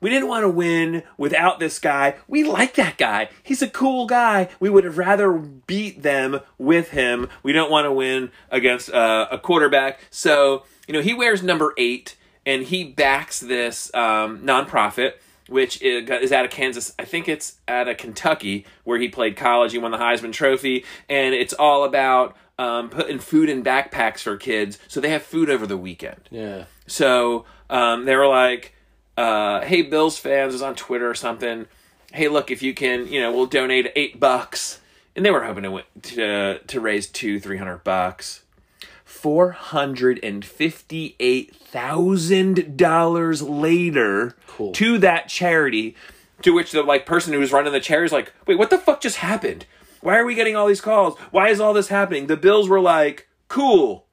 We 0.00 0.10
didn't 0.10 0.28
want 0.28 0.44
to 0.44 0.48
win 0.48 1.02
without 1.16 1.58
this 1.58 1.80
guy. 1.80 2.14
We 2.28 2.44
like 2.44 2.74
that 2.74 2.98
guy. 2.98 3.30
He's 3.42 3.62
a 3.62 3.68
cool 3.68 4.06
guy. 4.06 4.48
We 4.60 4.70
would 4.70 4.84
have 4.84 4.96
rather 4.96 5.32
beat 5.32 6.02
them 6.02 6.38
with 6.56 6.90
him. 6.90 7.28
We 7.42 7.52
don't 7.52 7.68
want 7.70 7.84
to 7.86 7.92
win 7.92 8.30
against 8.50 8.90
uh, 8.92 9.26
a 9.30 9.38
quarterback. 9.38 9.98
So, 10.10 10.62
you 10.86 10.94
know, 10.94 11.00
he 11.00 11.14
wears 11.14 11.42
number 11.42 11.74
eight 11.76 12.16
and 12.46 12.62
he 12.62 12.84
backs 12.84 13.40
this 13.40 13.92
um, 13.92 14.38
nonprofit, 14.42 15.14
which 15.48 15.82
is 15.82 16.32
out 16.32 16.44
of 16.44 16.50
Kansas. 16.50 16.94
I 16.98 17.04
think 17.04 17.28
it's 17.28 17.56
out 17.66 17.88
of 17.88 17.96
Kentucky, 17.96 18.66
where 18.84 18.98
he 18.98 19.08
played 19.08 19.36
college. 19.36 19.72
He 19.72 19.78
won 19.78 19.90
the 19.90 19.98
Heisman 19.98 20.32
Trophy. 20.32 20.84
And 21.08 21.34
it's 21.34 21.54
all 21.54 21.84
about 21.84 22.36
um, 22.58 22.90
putting 22.90 23.18
food 23.18 23.48
in 23.48 23.62
backpacks 23.62 24.20
for 24.20 24.36
kids 24.36 24.78
so 24.88 25.00
they 25.00 25.10
have 25.10 25.22
food 25.22 25.48
over 25.48 25.66
the 25.66 25.76
weekend. 25.76 26.20
Yeah. 26.30 26.64
So 26.86 27.44
um, 27.70 28.04
they 28.04 28.16
were 28.16 28.26
like, 28.26 28.74
uh, 29.16 29.60
"Hey, 29.62 29.82
Bills 29.82 30.18
fans," 30.18 30.52
was 30.52 30.62
on 30.62 30.74
Twitter 30.74 31.08
or 31.08 31.14
something. 31.14 31.66
Hey, 32.12 32.28
look, 32.28 32.50
if 32.50 32.62
you 32.62 32.74
can, 32.74 33.06
you 33.06 33.20
know, 33.20 33.32
we'll 33.32 33.46
donate 33.46 33.92
eight 33.94 34.18
bucks, 34.18 34.80
and 35.14 35.24
they 35.24 35.30
were 35.30 35.44
hoping 35.44 35.64
to 35.64 35.82
to 36.14 36.58
to 36.58 36.80
raise 36.80 37.06
two, 37.06 37.38
three 37.38 37.58
hundred 37.58 37.84
bucks. 37.84 38.42
Four 39.20 39.50
hundred 39.50 40.20
and 40.22 40.44
fifty-eight 40.44 41.54
thousand 41.56 42.76
dollars 42.76 43.42
later 43.42 44.36
Cool. 44.46 44.72
to 44.72 44.98
that 44.98 45.28
charity. 45.28 45.96
To 46.42 46.52
which 46.52 46.70
the 46.70 46.82
like 46.84 47.04
person 47.04 47.32
who 47.32 47.40
was 47.40 47.50
running 47.52 47.72
the 47.72 47.80
charity 47.80 48.06
is 48.06 48.12
like, 48.12 48.32
"Wait, 48.46 48.56
what 48.58 48.70
the 48.70 48.78
fuck 48.78 49.00
just 49.00 49.16
happened? 49.16 49.66
Why 50.02 50.16
are 50.18 50.24
we 50.24 50.36
getting 50.36 50.54
all 50.54 50.68
these 50.68 50.80
calls? 50.80 51.18
Why 51.32 51.48
is 51.48 51.58
all 51.58 51.72
this 51.72 51.88
happening?" 51.88 52.28
The 52.28 52.36
Bills 52.36 52.68
were 52.68 52.80
like, 52.80 53.26
"Cool, 53.48 54.06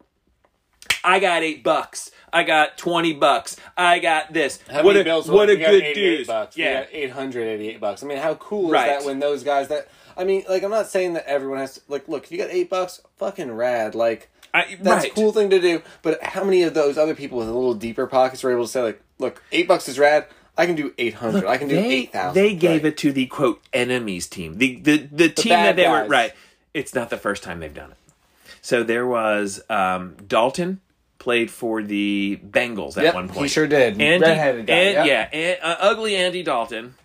I 1.03 1.19
got 1.19 1.43
eight 1.43 1.63
bucks. 1.63 2.09
I 2.33 2.41
got 2.43 2.77
twenty 2.77 3.13
bucks. 3.13 3.57
I 3.77 3.99
got 3.99 4.33
this. 4.33 4.59
How 4.69 4.77
what 4.83 4.93
many 4.93 5.01
a 5.01 5.03
Bills 5.03 5.29
what 5.29 5.49
a 5.51 5.55
good 5.55 5.83
88 5.83 5.93
dude. 5.93 6.27
Bucks. 6.27 6.57
Yeah, 6.57 6.81
got 6.85 6.93
888 6.93 7.79
bucks. 7.79 8.03
I 8.03 8.07
mean, 8.07 8.17
how 8.17 8.33
cool 8.35 8.67
is 8.67 8.71
that 8.73 9.05
when 9.05 9.19
those 9.19 9.43
guys 9.43 9.67
that 9.67 9.87
I 10.17 10.23
mean, 10.23 10.43
like 10.49 10.63
I'm 10.63 10.71
not 10.71 10.87
saying 10.87 11.13
that 11.13 11.27
everyone 11.27 11.59
has 11.59 11.75
to 11.75 11.81
like 11.89 12.07
look, 12.07 12.23
if 12.25 12.31
you 12.31 12.37
got 12.39 12.49
8 12.49 12.69
bucks, 12.69 13.01
fucking 13.17 13.51
rad. 13.51 13.93
Like 13.95 14.29
I, 14.55 14.77
that's 14.81 15.03
right. 15.03 15.11
a 15.11 15.15
cool 15.15 15.31
thing 15.33 15.49
to 15.51 15.59
do, 15.59 15.81
but 16.01 16.23
how 16.23 16.43
many 16.43 16.63
of 16.63 16.73
those 16.73 16.97
other 16.97 17.13
people 17.15 17.37
with 17.37 17.47
a 17.49 17.53
little 17.53 17.73
deeper 17.73 18.07
pockets 18.07 18.41
were 18.43 18.51
able 18.51 18.65
to 18.65 18.71
say 18.71 18.81
like, 18.81 19.01
look, 19.19 19.41
8 19.51 19.67
bucks 19.67 19.87
is 19.89 19.99
rad. 19.99 20.25
I 20.57 20.65
can 20.65 20.75
do 20.75 20.93
800. 20.97 21.45
I 21.45 21.57
can 21.57 21.67
do 21.67 21.75
They 21.75 21.85
8,000. 22.03 22.33
they 22.41 22.55
gave 22.55 22.83
Right. 22.83 22.93
it 22.93 22.97
to 22.99 23.11
the 23.11 23.25
quote 23.25 23.61
enemies 23.73 24.27
team. 24.27 24.57
The 24.57 24.77
the 24.77 24.97
the 25.11 25.29
team 25.29 25.49
that 25.51 25.75
they 25.75 25.87
were 25.89 26.05
right. 26.07 26.31
It's 26.73 26.95
not 26.95 27.09
the 27.09 27.17
first 27.17 27.43
time 27.43 27.59
they've 27.59 27.73
done 27.73 27.91
it. 27.91 27.97
So 28.61 28.81
there 28.83 29.05
was 29.05 29.61
um, 29.69 30.15
Dalton 30.27 30.79
played 31.19 31.51
for 31.51 31.83
the 31.83 32.39
Bengals 32.47 32.97
at 32.97 33.03
Yep, 33.03 33.13
one 33.15 33.27
point. 33.27 33.41
he 33.41 33.47
sure 33.49 33.67
did. 33.67 33.99
Andy, 34.01 34.25
Redheaded 34.25 34.65
guy, 34.67 34.73
and, 34.73 35.07
yep. 35.07 35.31
yeah, 35.33 35.39
and, 35.39 35.59
uh, 35.61 35.75
ugly 35.79 36.15
Andy 36.15 36.41
Dalton 36.43 36.95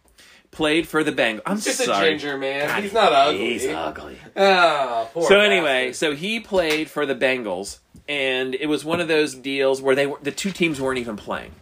played 0.50 0.88
for 0.88 1.04
the 1.04 1.12
Bengals. 1.12 1.42
I'm 1.46 1.60
Just 1.60 1.84
sorry. 1.84 2.08
a 2.08 2.10
ginger 2.10 2.36
man. 2.38 2.66
God, 2.68 2.82
He's 2.82 2.92
not 2.92 3.12
ugly. 3.12 3.38
He's 3.52 3.66
ugly. 3.66 4.18
Oh, 4.36 5.08
poor 5.12 5.28
So 5.28 5.40
anyway, 5.40 5.88
bastard. 5.88 5.96
so 5.96 6.14
he 6.16 6.40
played 6.40 6.90
for 6.90 7.06
the 7.06 7.14
Bengals, 7.14 7.78
and 8.08 8.54
it 8.54 8.66
was 8.66 8.84
one 8.84 9.00
of 9.00 9.08
those 9.08 9.34
deals 9.34 9.80
where 9.80 9.94
they 9.94 10.06
were 10.06 10.18
the 10.22 10.32
two 10.32 10.50
teams 10.50 10.80
weren't 10.80 10.98
even 10.98 11.16
playing. 11.16 11.52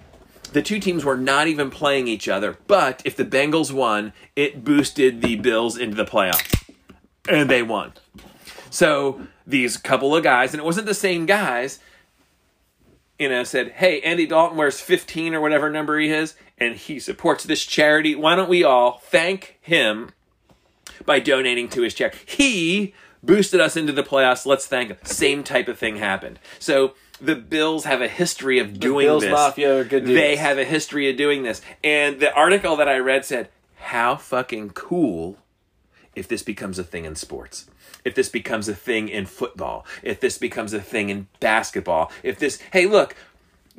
The 0.53 0.63
two 0.63 0.81
teams 0.81 1.05
were 1.05 1.17
not 1.19 1.47
even 1.49 1.71
playing 1.71 2.09
each 2.09 2.27
other. 2.29 2.57
But 2.67 3.03
if 3.05 3.15
the 3.15 3.25
Bengals 3.27 3.71
won, 3.71 4.15
it 4.35 4.65
boosted 4.65 5.21
the 5.21 5.37
Bills 5.37 5.77
into 5.77 5.95
the 5.95 6.07
playoffs, 6.07 6.71
and 7.29 7.51
they 7.51 7.63
won. 7.63 7.93
So 8.71 9.21
these 9.47 9.77
couple 9.77 10.17
of 10.17 10.23
guys, 10.23 10.53
and 10.55 10.61
it 10.61 10.65
wasn't 10.65 10.87
the 10.87 10.95
same 10.95 11.27
guys. 11.27 11.81
You 13.19 13.29
know, 13.29 13.43
said, 13.45 13.73
"Hey, 13.73 14.01
Andy 14.01 14.27
Dalton 14.27 14.57
wears 14.57 14.81
15 14.81 15.35
or 15.35 15.41
whatever 15.41 15.69
number 15.69 15.99
he 15.99 16.09
is, 16.09 16.35
and 16.59 16.77
he 16.77 16.99
supports 16.99 17.45
this 17.45 17.65
charity. 17.65 18.15
Why 18.15 18.35
don't 18.35 18.49
we 18.49 18.65
all 18.65 18.99
thank 19.05 19.59
him 19.61 20.11
by 21.05 21.21
donating 21.21 21.69
to 21.71 21.83
his 21.83 21.95
charity. 21.95 22.19
He 22.27 22.95
boosted 23.23 23.61
us 23.61 23.77
into 23.77 23.93
the 23.93 24.03
playoffs. 24.03 24.47
Let's 24.47 24.67
thank 24.67 24.91
him. 24.91 24.97
Same 25.05 25.43
type 25.43 25.69
of 25.69 25.79
thing 25.79 25.97
happened. 25.97 26.39
So 26.59 26.95
the 27.21 27.35
Bills 27.35 27.85
have 27.85 28.01
a 28.01 28.09
history 28.09 28.59
of 28.59 28.79
doing 28.79 29.07
Bills 29.07 29.23
this. 29.23 29.33
Mafia 29.33 29.81
are 29.81 29.85
good 29.85 30.05
dudes. 30.05 30.19
They 30.19 30.37
have 30.37 30.59
a 30.59 30.65
history 30.65 31.11
of 31.11 31.17
doing 31.17 31.43
this. 31.43 31.61
And 31.83 32.21
the 32.21 32.33
article 32.33 32.77
that 32.77 32.89
I 32.89 32.99
read 32.99 33.25
said, 33.25 33.49
"How 33.77 34.17
fucking 34.17 34.71
cool 34.71 35.39
if 36.15 36.29
this 36.29 36.43
becomes 36.43 36.79
a 36.79 36.85
thing 36.85 37.05
in 37.05 37.17
sports." 37.17 37.67
If 38.05 38.15
this 38.15 38.29
becomes 38.29 38.69
a 38.69 38.75
thing 38.75 39.09
in 39.09 39.27
football, 39.27 39.85
if 40.03 40.21
this 40.21 40.39
becomes 40.39 40.73
a 40.73 40.81
thing 40.81 41.09
in 41.11 41.27
basketball, 41.41 42.13
if 42.23 42.39
this, 42.39 42.61
hey, 42.73 42.87
look, 42.87 43.17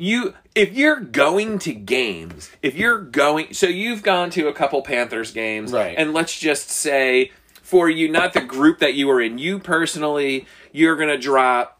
you 0.02 0.34
if 0.56 0.74
you're 0.74 1.00
going 1.00 1.60
to 1.60 1.74
games 1.74 2.50
if 2.64 2.76
you're 2.76 3.00
going 3.02 3.54
so 3.54 3.68
you've 3.68 4.02
gone 4.02 4.30
to 4.30 4.48
a 4.48 4.54
couple 4.54 4.82
panthers 4.82 5.32
games 5.32 5.72
Right. 5.74 5.96
and 5.98 6.14
let's 6.14 6.40
just 6.40 6.70
say 6.70 7.32
for 7.62 7.90
you 7.90 8.10
not 8.10 8.34
the 8.34 8.42
group 8.42 8.80
that 8.80 8.94
you 8.94 9.08
were 9.08 9.20
in 9.22 9.38
you 9.38 9.60
personally 9.60 10.46
you're 10.72 10.96
gonna 10.96 11.18
drop 11.18 11.80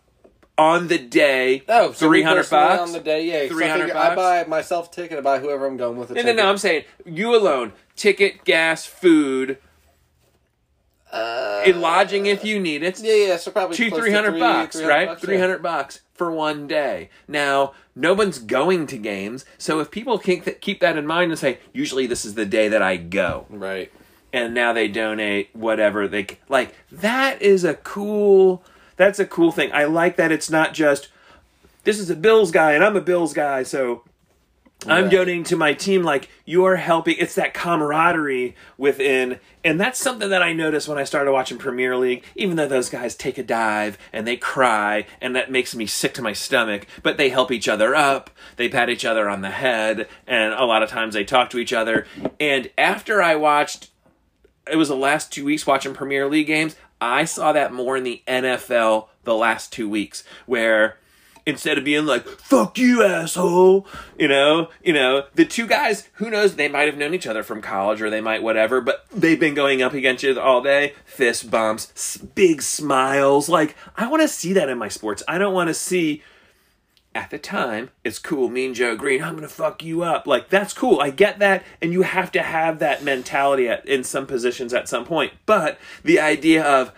on 0.58 0.90
the 0.90 0.98
day 0.98 1.64
Oh, 1.70 1.94
so 1.94 2.08
three 2.08 2.22
hundred 2.22 2.50
bucks 2.50 2.82
on 2.82 2.92
the 2.92 3.00
day. 3.00 3.26
Yeah, 3.26 3.46
I 3.46 3.48
300 3.48 3.84
figure 3.86 3.98
I 3.98 4.08
bucks? 4.10 4.16
buy 4.18 4.50
myself 4.50 4.92
a 4.92 4.96
ticket. 4.96 5.18
I 5.18 5.22
buy 5.22 5.40
whoever 5.40 5.66
I'm 5.66 5.78
going 5.78 5.98
with. 5.98 6.12
A 6.12 6.16
no 6.16 6.22
no 6.22 6.26
ticket. 6.28 6.36
no 6.44 6.50
i'm 6.50 6.58
saying 6.58 6.84
you 7.06 7.34
alone 7.34 7.72
ticket 7.96 8.44
gas 8.44 8.86
food 8.86 9.58
uh, 11.12 11.64
in 11.66 11.82
lodging 11.82 12.26
if 12.28 12.44
you 12.44 12.60
need 12.60 12.84
it 12.84 13.00
Yeah, 13.00 13.14
yeah. 13.14 13.38
So 13.38 13.52
probably 13.52 13.76
two 13.78 13.90
three 13.90 14.12
hundred 14.12 14.40
bucks, 14.40 14.76
300 14.78 14.90
right? 14.94 15.08
yeah. 15.10 15.16
Three 15.16 15.38
hundred 15.40 15.62
bucks 15.64 16.02
for 16.14 16.32
one 16.32 16.68
day. 16.68 17.10
Now, 17.28 17.74
no 17.96 18.14
one's 18.14 18.40
going 18.40 18.88
to 18.88 18.98
games, 18.98 19.46
so 19.58 19.80
if 19.80 19.90
people 19.90 20.20
keep 20.20 20.60
keep 20.62 20.80
that 20.82 20.98
in 20.98 21.08
mind 21.08 21.32
and 21.32 21.40
say, 21.40 21.60
usually 21.74 22.06
this 22.08 22.26
is 22.26 22.36
the 22.36 22.46
day 22.46 22.68
that 22.70 22.82
I 22.82 22.98
go, 22.98 23.46
Right. 23.50 23.92
and 24.34 24.54
now 24.54 24.74
they 24.74 24.88
donate 24.88 25.50
whatever 25.54 26.08
they 26.08 26.24
c- 26.26 26.38
like. 26.50 26.76
That 26.92 27.42
is 27.42 27.64
a 27.64 27.74
cool. 27.76 28.64
That's 28.98 29.18
a 29.20 29.26
cool 29.26 29.52
thing. 29.52 29.72
I 29.74 29.86
like 29.86 30.18
that 30.18 30.32
it's 30.32 30.50
not 30.50 30.74
just 30.74 31.08
this 31.86 31.98
is 32.00 32.10
a 32.10 32.16
Bills 32.16 32.52
guy 32.52 32.74
and 32.74 32.84
I'm 32.84 32.96
a 32.98 33.02
Bills 33.02 33.34
guy, 33.34 33.64
so 33.64 34.04
I'm 34.88 35.10
donating 35.10 35.44
to 35.46 35.58
my 35.58 35.74
team. 35.74 36.04
Like 36.04 36.30
you're 36.46 36.78
helping. 36.78 37.16
It's 37.20 37.36
that 37.36 37.54
camaraderie 37.54 38.56
within, 38.78 39.40
and 39.64 39.80
that's 39.80 40.00
something 40.00 40.30
that 40.30 40.42
I 40.42 40.54
noticed 40.54 40.88
when 40.88 40.98
I 40.98 41.04
started 41.04 41.34
watching 41.34 41.58
Premier 41.58 41.98
League. 41.98 42.24
Even 42.36 42.56
though 42.56 42.68
those 42.68 42.90
guys 42.90 43.16
take 43.16 43.38
a 43.38 43.44
dive 43.44 43.98
and 44.14 44.26
they 44.26 44.38
cry, 44.38 45.06
and 45.20 45.36
that 45.36 45.52
makes 45.52 45.76
me 45.76 45.86
sick 45.86 46.14
to 46.14 46.22
my 46.22 46.34
stomach, 46.34 46.88
but 47.04 47.18
they 47.18 47.30
help 47.30 47.52
each 47.52 47.68
other 47.68 47.94
up. 47.94 48.30
They 48.56 48.70
pat 48.70 48.90
each 48.90 49.04
other 49.04 49.30
on 49.30 49.42
the 49.42 49.52
head, 49.52 50.08
and 50.26 50.54
a 50.54 50.66
lot 50.66 50.84
of 50.84 50.90
times 50.90 51.14
they 51.14 51.26
talk 51.26 51.50
to 51.50 51.60
each 51.60 51.74
other. 51.74 52.08
And 52.40 52.70
after 52.78 53.22
I 53.22 53.36
watched 53.36 53.90
it 54.72 54.78
was 54.78 54.90
the 54.90 54.96
last 54.96 55.32
two 55.32 55.46
weeks 55.46 55.66
watching 55.66 55.94
Premier 55.94 56.28
League 56.28 56.48
games. 56.48 56.76
I 57.02 57.26
saw 57.26 57.54
that 57.54 57.74
more 57.74 57.98
in 57.98 58.04
the 58.04 58.22
NFL 58.28 59.08
the 59.24 59.36
last 59.36 59.72
two 59.72 59.90
weeks, 59.90 60.24
where 60.46 60.98
instead 61.50 61.78
of 61.78 61.84
being 61.84 62.06
like 62.06 62.26
"fuck 62.28 62.78
you, 62.78 63.04
asshole," 63.04 63.86
you 64.18 64.28
know, 64.28 64.70
you 64.84 64.94
know, 64.94 65.26
the 65.36 65.46
two 65.46 65.68
guys, 65.68 66.08
who 66.14 66.30
knows, 66.30 66.56
they 66.56 66.70
might 66.70 66.88
have 66.88 66.98
known 66.98 67.14
each 67.14 67.28
other 67.28 67.44
from 67.44 67.62
college 67.62 68.02
or 68.02 68.10
they 68.10 68.22
might 68.22 68.44
whatever, 68.44 68.80
but 68.80 69.06
they've 69.12 69.40
been 69.40 69.54
going 69.54 69.82
up 69.82 69.94
against 69.94 70.24
you 70.24 70.40
all 70.40 70.62
day, 70.62 70.94
fist 71.06 71.52
bumps, 71.52 72.18
big 72.18 72.62
smiles. 72.62 73.50
Like 73.50 73.76
I 73.98 74.08
want 74.08 74.22
to 74.22 74.28
see 74.28 74.54
that 74.54 74.70
in 74.70 74.78
my 74.78 74.88
sports. 74.88 75.24
I 75.28 75.38
don't 75.38 75.54
want 75.54 75.68
to 75.68 75.74
see 75.74 76.24
at 77.16 77.32
the 77.32 77.40
time, 77.40 77.90
it's 78.04 78.20
cool. 78.20 78.50
Me 78.50 78.68
and 78.68 78.76
Joe 78.76 78.96
Greene, 78.96 79.24
I'm 79.24 79.36
gonna 79.36 79.48
fuck 79.48 79.84
you 79.84 80.04
up. 80.04 80.28
Like 80.28 80.50
that's 80.50 80.74
cool. 80.74 81.02
I 81.02 81.10
get 81.10 81.40
that, 81.40 81.64
and 81.82 81.92
you 81.92 82.04
have 82.04 82.32
to 82.34 82.42
have 82.42 82.80
that 82.80 83.04
mentality 83.04 83.68
at, 83.68 83.86
in 83.86 84.04
some 84.04 84.28
positions 84.28 84.74
at 84.74 84.88
some 84.88 85.06
point. 85.06 85.34
But 85.46 85.80
the 86.04 86.20
idea 86.20 86.64
of, 86.64 86.94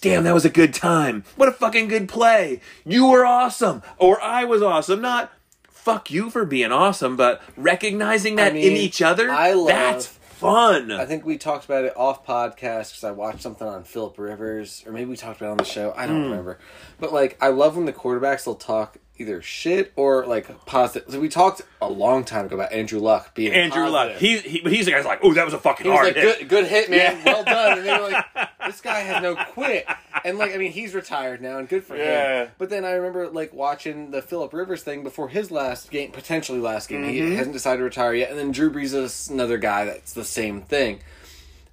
damn, 0.00 0.24
that 0.24 0.34
was 0.34 0.44
a 0.44 0.50
good 0.50 0.74
time. 0.74 1.24
What 1.36 1.48
a 1.48 1.52
fucking 1.52 1.88
good 1.88 2.08
play. 2.08 2.60
You 2.84 3.06
were 3.08 3.24
awesome, 3.24 3.82
or 3.98 4.20
I 4.22 4.44
was 4.44 4.62
awesome. 4.62 5.00
Not 5.00 5.32
fuck 5.68 6.10
you 6.10 6.30
for 6.30 6.44
being 6.44 6.72
awesome, 6.72 7.16
but 7.16 7.42
recognizing 7.56 8.36
that 8.36 8.48
in 8.48 8.54
mean, 8.54 8.76
each 8.76 9.02
other. 9.02 9.30
I 9.30 9.52
love- 9.52 9.68
that's 9.68 10.06
fun. 10.06 10.90
I 10.92 11.04
think 11.06 11.24
we 11.24 11.38
talked 11.38 11.64
about 11.64 11.84
it 11.84 11.96
off 11.96 12.26
podcast 12.26 12.90
because 12.90 13.04
I 13.04 13.10
watched 13.10 13.42
something 13.42 13.66
on 13.66 13.84
Philip 13.84 14.18
Rivers, 14.18 14.82
or 14.86 14.92
maybe 14.92 15.10
we 15.10 15.16
talked 15.16 15.40
about 15.40 15.48
it 15.48 15.52
on 15.52 15.56
the 15.58 15.64
show. 15.64 15.92
I 15.96 16.06
don't 16.06 16.22
hmm. 16.22 16.30
remember. 16.30 16.58
But 16.98 17.12
like, 17.12 17.36
I 17.40 17.48
love 17.48 17.76
when 17.76 17.86
the 17.86 17.92
quarterbacks 17.92 18.46
will 18.46 18.54
talk 18.54 18.98
either 19.16 19.40
shit 19.42 19.92
or 19.96 20.26
like 20.26 20.66
positive. 20.66 21.10
So 21.12 21.20
we 21.20 21.28
talked 21.28 21.62
a 21.80 21.88
long 21.88 22.24
time 22.24 22.46
ago 22.46 22.56
about 22.56 22.72
Andrew 22.72 22.98
Luck 22.98 23.34
being 23.34 23.52
Andrew 23.52 23.88
Luck. 23.88 24.16
He, 24.16 24.38
he, 24.38 24.60
but 24.60 24.72
he's 24.72 24.86
the 24.86 24.92
guy's 24.92 25.04
like, 25.04 25.20
oh, 25.22 25.32
that 25.34 25.44
was 25.44 25.54
a 25.54 25.58
fucking 25.58 25.84
He 25.84 25.90
was 25.90 25.96
hard 25.98 26.06
like, 26.08 26.16
hit. 26.16 26.38
good, 26.40 26.48
good 26.48 26.66
hit, 26.66 26.90
man. 26.90 27.18
Yeah. 27.18 27.24
Well 27.24 27.44
done. 27.44 27.78
And 27.78 27.86
they 27.86 27.92
were 27.96 28.10
like, 28.10 28.24
this 28.66 28.80
guy 28.80 29.00
has 29.00 29.22
no 29.22 29.36
quit. 29.36 29.86
And 30.24 30.36
like, 30.38 30.52
I 30.54 30.56
mean, 30.56 30.72
he's 30.72 30.94
retired 30.94 31.40
now, 31.40 31.58
and 31.58 31.68
good 31.68 31.84
for 31.84 31.96
Yeah. 31.96 32.44
him. 32.44 32.50
But 32.58 32.70
then 32.70 32.84
I 32.84 32.92
remember 32.92 33.28
like 33.28 33.52
watching 33.52 34.10
the 34.10 34.20
Philip 34.22 34.52
Rivers 34.52 34.82
thing 34.82 35.02
before 35.04 35.28
his 35.28 35.50
last 35.50 35.90
game, 35.90 36.10
potentially 36.10 36.58
last 36.58 36.88
game. 36.88 37.02
Mm-hmm. 37.02 37.10
He 37.10 37.34
hasn't 37.36 37.52
decided 37.52 37.78
to 37.78 37.84
retire 37.84 38.14
yet. 38.14 38.30
And 38.30 38.38
then 38.38 38.50
Drew 38.50 38.70
Brees 38.72 38.94
is 38.94 39.28
another 39.30 39.58
guy 39.58 39.84
that's 39.84 40.12
the 40.12 40.24
same 40.24 40.62
thing. 40.62 41.00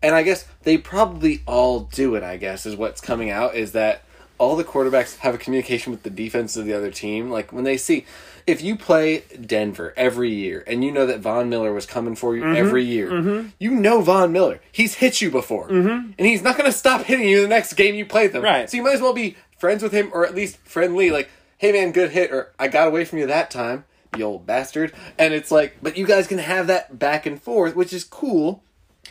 And 0.03 0.13
I 0.15 0.23
guess 0.23 0.45
they 0.63 0.77
probably 0.77 1.41
all 1.47 1.81
do 1.81 2.15
it. 2.15 2.23
I 2.23 2.37
guess 2.37 2.65
is 2.65 2.75
what's 2.75 3.01
coming 3.01 3.29
out 3.31 3.55
is 3.55 3.71
that 3.73 4.03
all 4.41 4.55
the 4.55 4.63
quarterbacks 4.63 5.17
have 5.19 5.35
a 5.35 5.37
communication 5.37 5.91
with 5.91 6.01
the 6.01 6.09
defense 6.09 6.57
of 6.57 6.65
the 6.65 6.73
other 6.73 6.89
team. 6.89 7.29
Like 7.29 7.53
when 7.53 7.63
they 7.63 7.77
see, 7.77 8.07
if 8.47 8.63
you 8.63 8.75
play 8.75 9.19
Denver 9.39 9.93
every 9.95 10.31
year 10.31 10.63
and 10.65 10.83
you 10.83 10.91
know 10.91 11.05
that 11.05 11.19
Von 11.19 11.47
Miller 11.47 11.71
was 11.71 11.85
coming 11.85 12.15
for 12.15 12.35
you 12.35 12.41
mm-hmm. 12.41 12.55
every 12.55 12.83
year, 12.83 13.11
mm-hmm. 13.11 13.49
you 13.59 13.69
know 13.69 14.01
Von 14.01 14.31
Miller. 14.31 14.59
He's 14.71 14.95
hit 14.95 15.21
you 15.21 15.29
before, 15.29 15.69
mm-hmm. 15.69 16.13
and 16.17 16.27
he's 16.27 16.41
not 16.41 16.57
going 16.57 16.69
to 16.69 16.75
stop 16.75 17.03
hitting 17.03 17.29
you 17.29 17.43
the 17.43 17.47
next 17.47 17.73
game 17.73 17.93
you 17.93 18.03
play 18.03 18.25
them. 18.25 18.41
Right. 18.41 18.67
So 18.67 18.77
you 18.77 18.83
might 18.83 18.95
as 18.95 19.01
well 19.01 19.13
be 19.13 19.37
friends 19.59 19.83
with 19.83 19.91
him, 19.91 20.09
or 20.11 20.25
at 20.25 20.33
least 20.33 20.57
friendly. 20.65 21.11
Like, 21.11 21.29
hey 21.59 21.71
man, 21.71 21.91
good 21.91 22.09
hit, 22.09 22.31
or 22.31 22.51
I 22.57 22.67
got 22.67 22.87
away 22.87 23.05
from 23.05 23.19
you 23.19 23.27
that 23.27 23.51
time, 23.51 23.85
you 24.17 24.25
old 24.25 24.47
bastard. 24.47 24.91
And 25.19 25.35
it's 25.35 25.51
like, 25.51 25.77
but 25.83 25.97
you 25.97 26.07
guys 26.07 26.25
can 26.25 26.39
have 26.39 26.65
that 26.65 26.97
back 26.97 27.27
and 27.27 27.39
forth, 27.39 27.75
which 27.75 27.93
is 27.93 28.03
cool. 28.03 28.63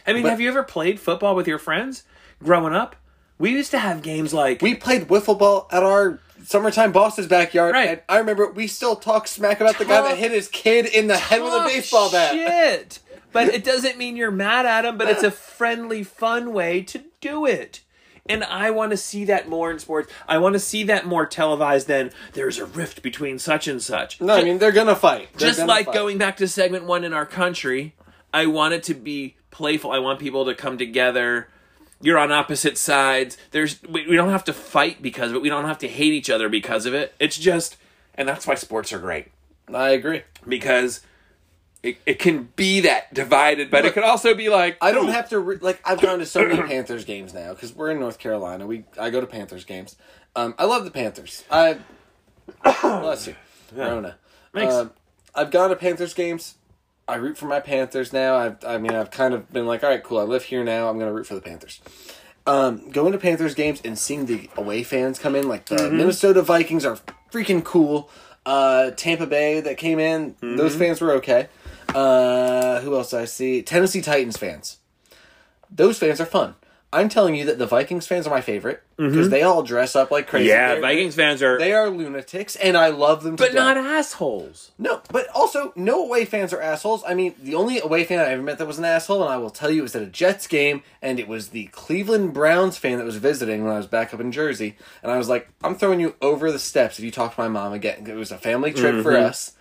I 0.08 0.12
mean, 0.12 0.24
But- 0.24 0.30
have 0.30 0.40
you 0.40 0.48
ever 0.48 0.64
played 0.64 0.98
football 0.98 1.36
with 1.36 1.46
your 1.46 1.60
friends 1.60 2.02
growing 2.42 2.74
up? 2.74 2.96
We 3.40 3.50
used 3.50 3.72
to 3.72 3.78
have 3.78 4.02
games 4.02 4.32
like 4.32 4.62
We 4.62 4.74
played 4.76 5.08
wiffle 5.08 5.36
ball 5.38 5.66
at 5.72 5.82
our 5.82 6.20
summertime 6.44 6.92
boss's 6.92 7.26
backyard, 7.26 7.72
Right. 7.74 7.88
and 7.88 8.00
I 8.08 8.18
remember 8.18 8.50
we 8.50 8.66
still 8.66 8.94
talk 8.96 9.26
smack 9.26 9.60
about 9.60 9.78
the 9.78 9.84
guy 9.84 10.02
that 10.02 10.18
hit 10.18 10.30
his 10.30 10.46
kid 10.48 10.86
in 10.86 11.06
the 11.08 11.16
head 11.16 11.42
with 11.42 11.52
a 11.52 11.64
baseball 11.66 12.10
bat. 12.12 12.32
Shit. 12.34 12.98
But 13.32 13.48
it 13.48 13.64
doesn't 13.72 13.98
mean 13.98 14.16
you're 14.16 14.30
mad 14.30 14.66
at 14.66 14.84
him, 14.84 14.96
but 14.98 15.08
it's 15.08 15.22
a 15.22 15.30
friendly, 15.30 16.02
fun 16.02 16.52
way 16.52 16.82
to 16.82 17.02
do 17.20 17.46
it. 17.46 17.80
And 18.26 18.44
I 18.44 18.70
want 18.70 18.90
to 18.90 18.96
see 18.96 19.24
that 19.24 19.48
more 19.48 19.70
in 19.72 19.78
sports. 19.78 20.12
I 20.28 20.38
want 20.38 20.52
to 20.52 20.60
see 20.60 20.84
that 20.84 21.06
more 21.06 21.26
televised 21.26 21.88
than 21.88 22.10
there's 22.34 22.58
a 22.58 22.66
rift 22.66 23.02
between 23.02 23.38
such 23.38 23.66
and 23.66 23.82
such. 23.82 24.20
No, 24.20 24.34
I 24.34 24.44
mean 24.44 24.58
they're 24.58 24.70
gonna 24.72 24.94
fight. 24.94 25.30
They're 25.32 25.48
Just 25.48 25.66
like 25.66 25.86
fight. 25.86 25.94
going 25.94 26.18
back 26.18 26.36
to 26.36 26.46
segment 26.46 26.84
one 26.84 27.02
in 27.04 27.12
our 27.12 27.26
country, 27.26 27.94
I 28.32 28.46
want 28.46 28.74
it 28.74 28.82
to 28.84 28.94
be 28.94 29.36
playful. 29.50 29.90
I 29.90 29.98
want 29.98 30.20
people 30.20 30.44
to 30.44 30.54
come 30.54 30.78
together. 30.78 31.48
You're 32.02 32.18
on 32.18 32.32
opposite 32.32 32.78
sides. 32.78 33.36
There's 33.50 33.82
we, 33.82 34.06
we 34.08 34.16
don't 34.16 34.30
have 34.30 34.44
to 34.44 34.52
fight 34.52 35.02
because 35.02 35.30
of 35.30 35.36
it. 35.36 35.42
We 35.42 35.48
don't 35.48 35.66
have 35.66 35.78
to 35.78 35.88
hate 35.88 36.12
each 36.12 36.30
other 36.30 36.48
because 36.48 36.86
of 36.86 36.94
it. 36.94 37.14
It's 37.20 37.36
just, 37.36 37.76
and 38.14 38.28
that's 38.28 38.46
why 38.46 38.54
sports 38.54 38.92
are 38.92 38.98
great 38.98 39.28
I 39.72 39.90
agree. 39.90 40.22
because 40.48 41.00
it, 41.82 41.98
it 42.06 42.18
can 42.18 42.48
be 42.56 42.80
that 42.80 43.12
divided, 43.14 43.70
but 43.70 43.84
it 43.84 43.94
could 43.94 44.02
also 44.04 44.34
be 44.34 44.48
like 44.48 44.76
I 44.80 44.92
don't 44.92 45.08
ooh, 45.08 45.12
have 45.12 45.30
to 45.30 45.38
re- 45.38 45.58
like. 45.60 45.80
I've 45.84 46.00
gone 46.00 46.18
to 46.18 46.26
so 46.26 46.46
many 46.46 46.62
Panthers 46.68 47.04
games 47.04 47.32
now 47.32 47.52
because 47.54 47.74
we're 47.74 47.90
in 47.90 48.00
North 48.00 48.18
Carolina. 48.18 48.66
We 48.66 48.84
I 48.98 49.10
go 49.10 49.20
to 49.20 49.26
Panthers 49.26 49.64
games. 49.64 49.96
Um, 50.36 50.54
I 50.58 50.64
love 50.64 50.84
the 50.84 50.90
Panthers. 50.90 51.44
I 51.50 51.78
bless 52.82 53.26
you, 53.26 53.34
Rona. 53.74 54.16
Thanks. 54.52 54.74
Um, 54.74 54.92
I've 55.34 55.50
gone 55.50 55.70
to 55.70 55.76
Panthers 55.76 56.14
games. 56.14 56.56
I 57.10 57.16
root 57.16 57.36
for 57.36 57.46
my 57.46 57.60
Panthers 57.60 58.12
now. 58.12 58.36
I've, 58.36 58.64
I 58.64 58.78
mean, 58.78 58.92
I've 58.94 59.10
kind 59.10 59.34
of 59.34 59.52
been 59.52 59.66
like, 59.66 59.82
all 59.82 59.90
right, 59.90 60.02
cool. 60.02 60.18
I 60.18 60.22
live 60.22 60.44
here 60.44 60.62
now. 60.62 60.88
I'm 60.88 60.96
going 60.96 61.08
to 61.10 61.12
root 61.14 61.26
for 61.26 61.34
the 61.34 61.40
Panthers. 61.40 61.80
Um, 62.46 62.90
going 62.90 63.12
to 63.12 63.18
Panthers 63.18 63.54
games 63.54 63.80
and 63.84 63.98
seeing 63.98 64.26
the 64.26 64.48
away 64.56 64.82
fans 64.82 65.18
come 65.18 65.34
in, 65.34 65.48
like 65.48 65.66
the 65.66 65.76
Mm-hmm. 65.76 65.96
Minnesota 65.96 66.42
Vikings 66.42 66.84
are 66.84 66.98
freaking 67.32 67.64
cool. 67.64 68.08
Uh, 68.46 68.90
Tampa 68.92 69.26
Bay 69.26 69.60
that 69.60 69.76
came 69.76 69.98
in, 69.98 70.34
those 70.40 70.74
fans 70.74 71.00
were 71.00 71.12
okay. 71.12 71.48
Uh, 71.94 72.80
who 72.80 72.94
else 72.96 73.12
I 73.12 73.24
see? 73.26 73.60
Tennessee 73.62 74.00
Titans 74.00 74.36
fans. 74.38 74.78
Those 75.70 75.98
fans 75.98 76.20
are 76.20 76.26
fun. 76.26 76.54
I'm 76.92 77.08
telling 77.08 77.36
you 77.36 77.44
that 77.44 77.58
the 77.58 77.66
Vikings 77.66 78.08
fans 78.08 78.26
are 78.26 78.30
my 78.30 78.40
favorite 78.40 78.82
because 78.96 79.14
mm-hmm. 79.14 79.30
they 79.30 79.42
all 79.42 79.62
dress 79.62 79.94
up 79.94 80.10
like 80.10 80.26
crazy. 80.26 80.48
Yeah, 80.48 80.72
They're- 80.72 80.80
Vikings 80.80 81.14
fans 81.14 81.40
are, 81.40 81.56
They 81.56 81.72
are 81.72 81.88
lunatics, 81.88 82.56
and 82.56 82.76
I 82.76 82.88
love 82.88 83.22
them. 83.22 83.36
But 83.36 83.54
not 83.54 83.74
death. 83.74 83.86
assholes. 83.86 84.72
no. 84.76 85.00
But 85.12 85.28
also, 85.28 85.72
no 85.76 86.04
away 86.04 86.24
fans 86.24 86.52
are 86.52 86.60
assholes. 86.60 87.04
I 87.06 87.14
mean, 87.14 87.34
the 87.40 87.54
only 87.54 87.80
away 87.80 88.02
fan 88.02 88.18
I 88.18 88.32
ever 88.32 88.42
met 88.42 88.58
that 88.58 88.66
was 88.66 88.78
an 88.78 88.84
asshole, 88.84 89.22
and 89.22 89.32
I 89.32 89.36
will 89.36 89.50
tell 89.50 89.70
you, 89.70 89.82
was 89.82 89.94
at 89.94 90.02
a 90.02 90.06
Jets 90.06 90.48
game, 90.48 90.82
and 91.00 91.20
it 91.20 91.28
was 91.28 91.50
the 91.50 91.66
Cleveland 91.66 92.34
Browns 92.34 92.76
fan 92.76 92.98
that 92.98 93.04
was 93.04 93.16
visiting 93.16 93.62
when 93.62 93.72
I 93.72 93.76
was 93.76 93.86
back 93.86 94.12
up 94.12 94.18
in 94.18 94.32
Jersey, 94.32 94.76
and 95.04 95.12
I 95.12 95.16
was 95.16 95.28
like, 95.28 95.48
"I'm 95.62 95.76
throwing 95.76 96.00
you 96.00 96.16
over 96.20 96.50
the 96.50 96.58
steps 96.58 96.98
if 96.98 97.04
you 97.04 97.12
talk 97.12 97.36
to 97.36 97.40
my 97.40 97.48
mom 97.48 97.72
again." 97.72 98.04
It 98.08 98.14
was 98.14 98.32
a 98.32 98.38
family 98.38 98.72
trip 98.72 99.04
for 99.04 99.12
mm-hmm. 99.12 99.26
us. 99.26 99.52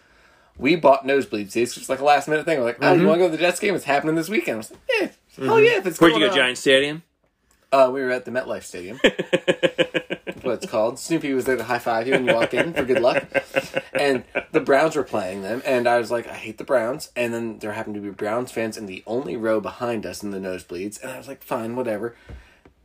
We 0.58 0.76
bought 0.76 1.06
nosebleed 1.06 1.52
seats, 1.52 1.76
just 1.76 1.90
like 1.90 2.00
a 2.00 2.04
last 2.04 2.28
minute 2.28 2.46
thing. 2.46 2.58
We're 2.58 2.66
like, 2.66 2.80
"Oh, 2.82 2.94
you 2.94 3.00
mm-hmm. 3.00 3.08
want 3.08 3.20
to 3.20 3.26
go 3.26 3.32
to 3.32 3.38
the 3.38 3.42
Jets 3.42 3.60
game? 3.60 3.76
It's 3.76 3.86
happening 3.86 4.16
this 4.16 4.30
weekend." 4.30 4.56
I 4.56 4.58
was 4.58 4.72
like, 4.72 4.80
"Yeah, 4.90 5.46
hell 5.46 5.60
yeah!" 5.60 5.78
If 5.78 5.86
it's 5.86 6.02
Where'd 6.02 6.14
you 6.14 6.20
go, 6.20 6.30
on." 6.30 6.36
Giant 6.36 6.58
Stadium? 6.58 7.04
Uh, 7.72 7.90
we 7.94 8.02
were 8.02 8.10
at 8.10 8.26
the 8.26 8.32
MetLife 8.32 8.64
Stadium. 8.64 9.00
That's 9.04 10.44
what 10.44 10.56
it's 10.56 10.66
called. 10.66 10.98
Snoopy 10.98 11.34
was 11.34 11.46
there 11.46 11.58
to 11.58 11.64
high 11.64 11.80
five 11.80 12.08
you 12.08 12.14
when 12.14 12.26
you 12.26 12.34
walk 12.34 12.54
in 12.54 12.74
for 12.74 12.84
good 12.84 13.02
luck. 13.02 13.28
And 13.94 14.24
the 14.52 14.60
Browns 14.60 14.96
were 14.96 15.04
playing 15.04 15.44
them, 15.44 15.62
and 15.66 15.88
I 15.88 16.00
was 16.00 16.10
like, 16.10 16.28
I 16.28 16.34
hate 16.34 16.58
the 16.58 16.64
Browns. 16.64 17.12
And 17.16 17.34
then 17.34 17.60
there 17.60 17.74
happened 17.74 17.96
to 17.96 18.02
be 18.02 18.10
Browns 18.10 18.52
fans 18.52 18.78
in 18.78 18.86
the 18.86 19.04
only 19.06 19.38
row 19.38 19.60
behind 19.60 20.06
us 20.06 20.24
in 20.24 20.32
the 20.32 20.40
nosebleeds, 20.40 21.02
and 21.02 21.12
I 21.12 21.18
was 21.18 21.28
like, 21.28 21.44
fine, 21.44 21.76
whatever. 21.76 22.16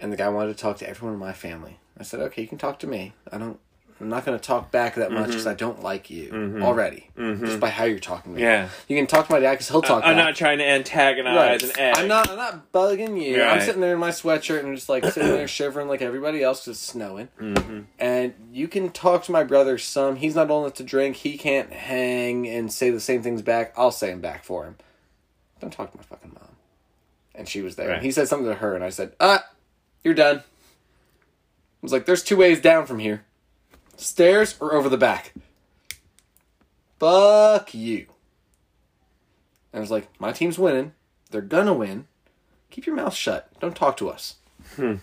And 0.01 0.12
the 0.12 0.16
guy 0.16 0.28
wanted 0.28 0.57
to 0.57 0.62
talk 0.62 0.76
to 0.78 0.89
everyone 0.89 1.14
in 1.14 1.20
my 1.20 1.32
family. 1.32 1.78
I 1.99 2.03
said, 2.03 2.20
okay, 2.20 2.43
you 2.43 2.49
can 2.49 2.59
talk 2.59 2.78
to 2.80 2.87
me. 2.87 3.14
I 3.30 3.39
don't. 3.39 3.59
I'm 4.01 4.09
not 4.09 4.24
going 4.24 4.36
to 4.36 4.45
talk 4.45 4.70
back 4.72 4.97
that 4.97 5.12
much 5.12 5.28
because 5.28 5.47
I 5.47 5.55
don't 5.55 5.82
like 5.82 6.11
you 6.11 6.59
already, 6.62 7.09
just 7.16 7.61
by 7.61 7.70
how 7.70 7.84
you're 7.84 8.01
talking 8.01 8.32
to 8.32 8.36
me. 8.36 8.42
Yeah. 8.42 8.68
you 8.88 8.97
can 8.97 9.07
talk 9.07 9.28
to 9.28 9.32
my 9.32 9.38
dad 9.38 9.53
because 9.53 9.68
he'll 9.68 9.82
talk. 9.82 10.03
I'm 10.05 10.16
back. 10.16 10.24
not 10.24 10.36
trying 10.36 10.59
to 10.59 10.68
antagonize 10.68 11.62
an 11.62 11.78
egg. 11.78 11.95
I'm 11.97 12.09
not. 12.09 12.28
I'm 12.28 12.36
not 12.36 12.72
bugging 12.72 13.22
you. 13.22 13.40
I'm 13.42 13.61
sitting 13.61 13.80
there 13.80 13.95
in 13.95 14.01
my 14.01 14.11
sweatshirt 14.11 14.64
and 14.64 14.74
just 14.74 14.88
like 14.88 15.05
sitting 15.05 15.30
there 15.30 15.47
shivering 15.55 15.86
like 15.86 16.03
everybody 16.03 16.42
else 16.42 16.61
because 16.61 16.78
it's 16.78 16.86
snowing. 16.86 17.28
Mm-hmm. 17.40 17.80
And 17.99 18.34
you 18.53 18.66
can 18.66 18.90
talk 18.90 19.22
to 19.24 19.32
my 19.32 19.45
brother 19.45 19.78
some. 19.78 20.16
He's 20.16 20.34
not 20.34 20.51
old 20.51 20.64
enough 20.64 20.76
to 20.78 20.84
drink. 20.84 21.16
He 21.16 21.38
can't 21.38 21.72
hang 21.72 22.49
and 22.49 22.72
say 22.72 22.90
the 22.90 23.01
same 23.01 23.22
things 23.22 23.42
back. 23.42 23.72
I'll 23.76 23.92
say 23.92 24.11
them 24.11 24.20
back 24.20 24.45
for 24.45 24.64
him. 24.64 24.76
Don't 25.61 25.72
talk 25.72 25.92
to 25.92 25.97
my 25.97 26.03
fucking 26.03 26.32
mom. 26.34 26.49
And 27.34 27.49
she 27.49 27.62
was 27.62 27.76
there. 27.76 27.88
Right. 27.88 27.97
And 27.97 28.05
he 28.05 28.11
said 28.11 28.28
something 28.28 28.49
to 28.49 28.57
her, 28.57 28.74
and 28.74 28.84
I 28.84 28.90
said, 28.90 29.14
"Ah, 29.20 29.45
you're 30.03 30.14
done." 30.14 30.38
I 30.38 30.42
was 31.80 31.92
like, 31.92 32.07
"There's 32.07 32.22
two 32.22 32.36
ways 32.36 32.61
down 32.61 32.86
from 32.86 32.99
here: 32.99 33.24
stairs 33.97 34.57
or 34.61 34.74
over 34.74 34.88
the 34.88 34.97
back." 34.99 35.32
Fuck 36.99 37.74
you. 37.74 38.07
And 39.72 39.78
I 39.78 39.80
was 39.80 39.90
like, 39.90 40.09
my 40.20 40.32
team's 40.32 40.59
winning. 40.59 40.92
They're 41.30 41.40
gonna 41.40 41.74
win. 41.74 42.07
Keep 42.70 42.86
your 42.86 42.95
mouth 42.97 43.14
shut. 43.14 43.49
Don't 43.61 43.74
talk 43.76 43.97
to 43.99 44.09
us. 44.09 44.36
And 44.76 45.01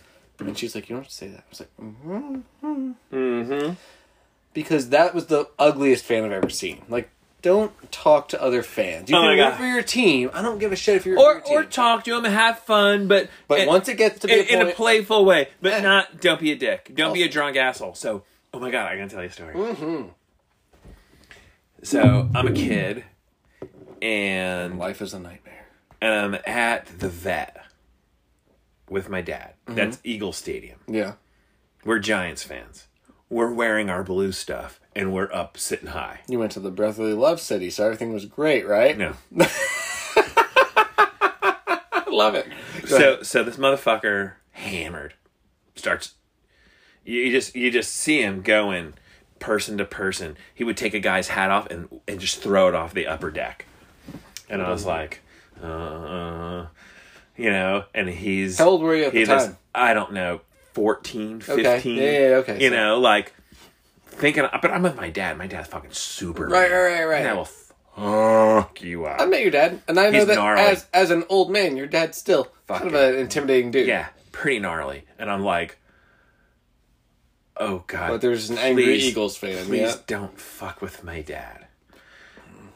she's 0.57 0.73
like, 0.73 0.89
you 0.89 0.95
don't 0.95 1.03
have 1.03 1.09
to 1.09 1.15
say 1.15 1.27
that. 1.27 1.39
I 1.39 1.43
was 1.49 1.59
like, 1.59 1.69
mm-hmm. 1.79 2.91
Mm-hmm. 3.13 3.73
Because 4.53 4.89
that 4.89 5.13
was 5.13 5.27
the 5.27 5.47
ugliest 5.59 6.03
fan 6.03 6.23
I've 6.25 6.31
ever 6.31 6.49
seen. 6.49 6.81
Like, 6.89 7.09
don't 7.41 7.71
talk 7.91 8.29
to 8.29 8.41
other 8.41 8.63
fans. 8.63 9.09
You 9.09 9.17
Oh 9.17 9.21
can 9.21 9.37
root 9.37 9.57
for 9.57 9.65
your 9.65 9.83
team. 9.83 10.29
I 10.33 10.41
don't 10.41 10.57
give 10.59 10.71
a 10.71 10.75
shit 10.75 10.95
if 10.95 11.05
you're 11.05 11.19
Or 11.19 11.41
or 11.49 11.63
talk 11.63 12.03
to 12.05 12.11
them 12.15 12.25
and 12.25 12.33
have 12.33 12.59
fun, 12.59 13.07
but 13.07 13.29
But 13.47 13.59
in- 13.61 13.67
once 13.67 13.87
it 13.87 13.97
gets 13.97 14.19
to 14.19 14.27
be 14.27 14.33
in, 14.33 14.59
a 14.59 14.61
in 14.63 14.67
a 14.69 14.71
playful 14.71 15.25
way, 15.25 15.49
but 15.61 15.73
Eh. 15.73 15.81
not 15.81 16.19
don't 16.21 16.39
be 16.39 16.51
a 16.51 16.55
dick, 16.55 16.91
don't 16.95 17.13
be 17.13 17.23
a 17.23 17.29
drunk 17.29 17.55
asshole. 17.57 17.95
So, 17.95 18.23
oh 18.53 18.59
my 18.59 18.71
god, 18.71 18.91
I 18.91 18.97
gotta 18.97 19.09
tell 19.09 19.21
you 19.23 19.29
a 19.29 19.31
story. 19.31 19.55
Mhm. 19.55 20.09
So 21.83 22.29
I'm 22.35 22.47
a 22.47 22.51
kid, 22.51 23.03
and 24.01 24.77
Life 24.77 25.01
is 25.01 25.13
a 25.13 25.19
nightmare. 25.19 25.67
and 26.01 26.13
I'm 26.13 26.41
at 26.45 26.85
the 26.99 27.09
vet 27.09 27.57
with 28.89 29.09
my 29.09 29.21
dad. 29.21 29.53
Mm-hmm. 29.65 29.75
That's 29.75 29.99
Eagle 30.03 30.33
Stadium. 30.33 30.79
Yeah. 30.87 31.13
We're 31.85 31.99
Giants 31.99 32.43
fans. 32.43 32.87
We're 33.29 33.51
wearing 33.53 33.89
our 33.89 34.03
blue 34.03 34.31
stuff, 34.31 34.79
and 34.95 35.13
we're 35.13 35.31
up 35.33 35.57
sitting 35.57 35.87
high. 35.89 36.19
You 36.27 36.37
went 36.39 36.51
to 36.53 36.59
the 36.59 36.69
Brotherly 36.71 37.13
Love 37.13 37.39
City, 37.39 37.69
so 37.69 37.85
everything 37.85 38.13
was 38.13 38.25
great, 38.25 38.67
right? 38.67 38.97
No. 38.97 39.13
Love 42.07 42.35
it. 42.35 42.45
Go 42.89 42.97
ahead. 42.97 43.17
So 43.17 43.23
so 43.23 43.43
this 43.43 43.55
motherfucker 43.57 44.33
hammered 44.51 45.13
starts. 45.75 46.15
You, 47.05 47.31
just 47.31 47.55
you 47.55 47.71
just 47.71 47.93
see 47.95 48.21
him 48.21 48.41
going 48.41 48.93
person 49.39 49.77
to 49.79 49.85
person. 49.85 50.37
He 50.53 50.63
would 50.63 50.77
take 50.77 50.93
a 50.93 50.99
guy's 50.99 51.29
hat 51.29 51.49
off 51.51 51.67
and 51.67 51.87
and 52.07 52.19
just 52.19 52.41
throw 52.41 52.67
it 52.67 52.75
off 52.75 52.93
the 52.93 53.07
upper 53.07 53.31
deck, 53.31 53.65
and 54.49 54.61
I 54.61 54.69
was 54.71 54.85
like, 54.85 55.21
uh, 55.63 56.65
you 57.35 57.49
know, 57.49 57.85
and 57.93 58.07
he's 58.09 58.57
How 58.59 58.69
old 58.69 58.81
were 58.81 58.95
you 58.95 59.05
at 59.05 59.13
the 59.13 59.23
he 59.25 59.31
was- 59.31 59.45
time? 59.47 59.57
I 59.73 59.93
don't 59.93 60.11
know, 60.13 60.41
14, 60.73 61.39
15. 61.41 61.65
Okay. 61.65 61.89
Yeah, 61.95 62.29
yeah, 62.29 62.35
okay, 62.37 62.61
You 62.61 62.69
so- 62.69 62.75
know, 62.75 62.99
like 62.99 63.33
thinking, 64.05 64.45
but 64.61 64.69
I'm 64.69 64.83
with 64.83 64.95
my 64.97 65.09
dad. 65.09 65.37
My 65.37 65.47
dad's 65.47 65.69
fucking 65.69 65.91
super. 65.93 66.47
Right, 66.47 66.69
right, 66.71 66.83
right, 66.99 67.05
right. 67.05 67.19
And 67.21 67.29
I 67.29 67.33
will 67.33 67.45
fuck 67.45 68.81
you 68.81 69.05
up. 69.05 69.21
I 69.21 69.25
met 69.25 69.41
your 69.41 69.51
dad, 69.51 69.81
and 69.87 69.99
I 69.99 70.09
know 70.09 70.19
He's 70.19 70.27
that 70.27 70.35
gnarly. 70.35 70.61
as 70.61 70.85
as 70.93 71.09
an 71.11 71.23
old 71.29 71.49
man, 71.51 71.77
your 71.77 71.87
dad's 71.87 72.17
still 72.17 72.47
kind 72.67 72.87
of 72.87 72.93
an 72.93 73.15
intimidating 73.15 73.71
dude. 73.71 73.87
Yeah, 73.87 74.07
pretty 74.31 74.59
gnarly. 74.59 75.03
And 75.17 75.29
I'm 75.31 75.43
like, 75.43 75.77
oh 77.61 77.83
god. 77.87 78.09
But 78.09 78.21
there's 78.21 78.49
an 78.49 78.57
angry 78.57 78.83
please- 78.83 79.05
Eagles 79.05 79.37
fan. 79.37 79.65
Please 79.65 79.79
Yeah. 79.81 79.95
don't 80.07 80.37
fuck 80.39 80.81
with 80.81 81.03
my 81.03 81.21
dad. 81.21 81.67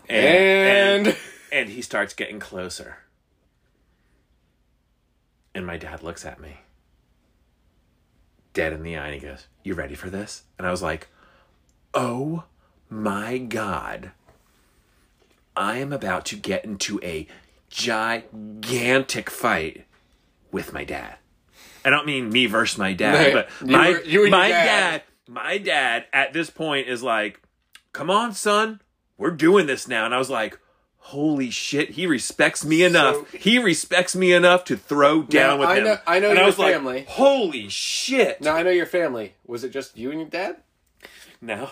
And- 0.07 1.07
and 1.07 1.17
and 1.51 1.69
he 1.69 1.81
starts 1.81 2.13
getting 2.13 2.39
closer. 2.39 2.97
And 5.53 5.65
my 5.65 5.77
dad 5.77 6.03
looks 6.03 6.25
at 6.25 6.39
me, 6.39 6.57
dead 8.53 8.73
in 8.73 8.83
the 8.83 8.97
eye, 8.97 9.05
and 9.05 9.13
he 9.15 9.21
goes, 9.21 9.47
"You 9.63 9.73
ready 9.73 9.95
for 9.95 10.09
this?" 10.09 10.43
And 10.57 10.67
I 10.67 10.71
was 10.71 10.81
like, 10.81 11.07
"Oh 11.93 12.43
my 12.89 13.37
god." 13.37 14.11
I 15.57 15.77
am 15.77 15.93
about 15.93 16.25
to 16.25 16.35
get 16.35 16.65
into 16.65 16.99
a 17.01 17.27
gigantic 17.69 19.29
fight 19.29 19.85
with 20.51 20.73
my 20.73 20.83
dad. 20.83 21.17
I 21.85 21.89
don't 21.91 22.05
mean 22.05 22.29
me 22.29 22.47
versus 22.47 22.77
my 22.77 22.93
dad, 22.93 23.13
Right. 23.13 23.33
but 23.33 23.49
You 23.69 23.77
my 23.77 23.89
were- 23.91 24.01
you 24.03 24.29
my 24.29 24.49
dad. 24.49 24.65
dad, 24.65 25.01
my 25.27 25.57
dad 25.59 26.05
at 26.11 26.33
this 26.33 26.49
point 26.49 26.87
is 26.87 27.03
like, 27.03 27.39
"Come 27.93 28.09
on, 28.09 28.33
son, 28.33 28.81
we're 29.17 29.31
doing 29.31 29.67
this 29.67 29.87
now." 29.87 30.03
And 30.05 30.13
I 30.13 30.17
was 30.17 30.29
like, 30.29 30.57
"Holy 30.97 31.51
shit, 31.51 31.91
he 31.91 32.07
respects 32.07 32.65
me 32.65 32.81
enough. 32.83 33.15
So- 33.31 33.37
he 33.37 33.59
respects 33.59 34.15
me 34.15 34.33
enough 34.33 34.63
to 34.65 34.75
throw 34.75 35.21
down 35.21 35.59
with 35.59 35.69
I 35.69 35.75
him." 35.77 35.83
know- 35.83 35.99
I 36.07 36.19
know 36.19 36.29
and 36.31 36.39
I 36.39 36.43
your 36.47 36.51
like, 36.53 36.73
family. 36.73 37.05
"Holy 37.07 37.69
shit!" 37.69 38.41
Now 38.41 38.55
I 38.55 38.63
know 38.63 38.71
your 38.71 38.87
family. 38.87 39.35
Was 39.45 39.63
it 39.63 39.69
just 39.69 39.95
you 39.97 40.09
and 40.11 40.19
your 40.19 40.29
dad? 40.29 40.57
no, 41.41 41.69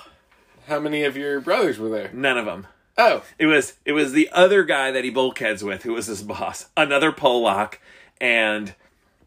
How 0.68 0.80
many 0.80 1.04
of 1.04 1.18
your 1.18 1.40
brothers 1.42 1.80
were 1.80 1.90
there? 1.90 2.10
none 2.14 2.38
of 2.38 2.46
them. 2.46 2.68
Oh, 2.98 3.24
It 3.40 3.48
was 3.48 3.74
it 3.86 3.94
was 3.94 4.12
the 4.12 4.30
other 4.32 4.64
guy 4.64 4.92
that 4.92 5.04
he 5.04 5.10
bulkheads 5.10 5.64
with 5.64 5.82
who 5.82 5.94
was 5.94 6.06
his 6.06 6.22
boss, 6.22 6.68
another 6.78 7.12
Polak, 7.12 7.76
and 8.22 8.76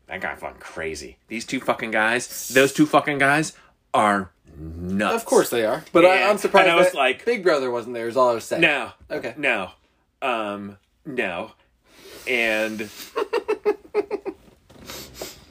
that 0.08 0.20
guy 0.20 0.34
fucking 0.34 0.60
crazy. 0.60 1.18
These 1.28 1.44
two 1.44 1.60
fucking 1.60 1.90
guys, 1.90 2.48
those 2.48 2.72
two 2.72 2.86
fucking 2.86 3.18
guys 3.18 3.52
are 3.94 4.30
nuts. 4.58 5.14
of 5.16 5.24
course 5.24 5.50
they 5.50 5.64
are. 5.64 5.84
But 5.92 6.04
I. 6.04 6.28
I'm 6.28 6.38
surprised 6.38 6.68
I 6.68 6.76
was 6.76 6.94
like- 6.94 7.24
Big 7.24 7.42
Brother 7.42 7.70
wasn't 7.70 7.94
there. 7.94 8.08
Is 8.08 8.16
all 8.16 8.30
I 8.30 8.34
was 8.34 8.44
saying. 8.44 8.62
No. 8.62 8.92
Okay. 9.10 9.34
No. 9.36 9.70
Um. 10.22 10.78
No. 11.04 11.52
And 12.28 12.88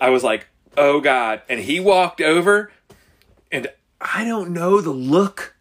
I 0.01 0.10
was 0.10 0.24
like, 0.24 0.47
"Oh 0.78 0.99
God!" 0.99 1.41
And 1.47 1.60
he 1.60 1.80
walked 1.80 2.20
over, 2.22 2.72
and 3.51 3.68
I 4.01 4.26
don't 4.26 4.51
know 4.51 4.82
the 4.82 4.91
look 4.91 5.56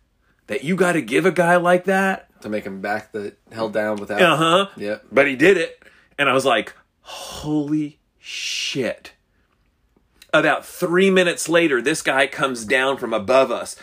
that 0.49 0.65
you 0.65 0.75
got 0.77 0.93
to 0.93 1.03
give 1.03 1.25
a 1.27 1.31
guy 1.33 1.57
like 1.57 1.85
that. 1.85 2.29
To 2.43 2.49
make 2.49 2.65
him 2.65 2.81
back 2.81 3.13
the 3.13 3.35
held 3.53 3.73
down 3.73 3.97
without. 3.97 4.21
Uh 4.21 4.37
huh. 4.37 4.67
Yep. 4.77 5.05
But 5.13 5.29
he 5.29 5.37
did 5.37 5.57
it. 5.57 5.81
And 6.19 6.29
I 6.29 6.33
was 6.33 6.45
like, 6.45 6.75
holy 7.01 7.99
shit. 8.25 9.13
About 10.33 10.65
three 10.65 11.11
minutes 11.11 11.49
later, 11.49 11.83
this 11.83 12.01
guy 12.01 12.27
comes 12.27 12.65
down 12.65 12.97
from 12.97 13.13
above 13.13 13.51
us 13.51 13.77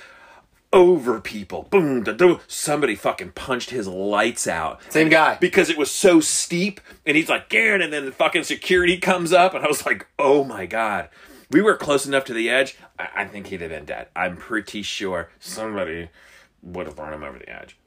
over 0.74 1.22
people. 1.22 1.68
Boom. 1.70 2.04
da, 2.04 2.14
da. 2.14 2.39
Somebody 2.48 2.96
fucking 2.96 3.34
punched 3.34 3.70
his 3.70 3.88
lights 3.88 4.48
out. 4.48 4.82
Same 4.92 5.10
guy. 5.10 5.38
Because 5.39 5.70
it 5.70 5.78
was 5.78 5.92
so 5.92 6.20
steep. 6.20 6.82
And 7.06 7.16
he's 7.16 7.30
like, 7.30 7.50
Garen. 7.50 7.82
And 7.82 7.94
then 7.94 8.06
the 8.06 8.12
fucking 8.12 8.44
security 8.44 8.98
comes 8.98 9.32
up. 9.32 9.54
And 9.54 9.64
I 9.64 9.68
was 9.68 9.86
like, 9.86 10.08
oh 10.18 10.44
my 10.44 10.66
God. 10.66 11.10
We 11.52 11.62
were 11.62 11.78
close 11.78 12.08
enough 12.08 12.26
to 12.26 12.34
the 12.34 12.50
edge. 12.50 12.78
I, 12.98 13.10
I 13.18 13.26
think 13.26 13.48
he'd 13.48 13.62
have 13.62 13.70
been 13.70 13.86
dead. 13.86 14.08
I'm 14.16 14.38
pretty 14.38 14.82
sure 14.82 15.30
somebody 15.39 16.10
would 16.64 16.88
have 16.88 16.96
thrown 16.96 17.14
him 17.14 17.24
over 17.24 17.38
the 17.38 17.50
edge 17.50 17.78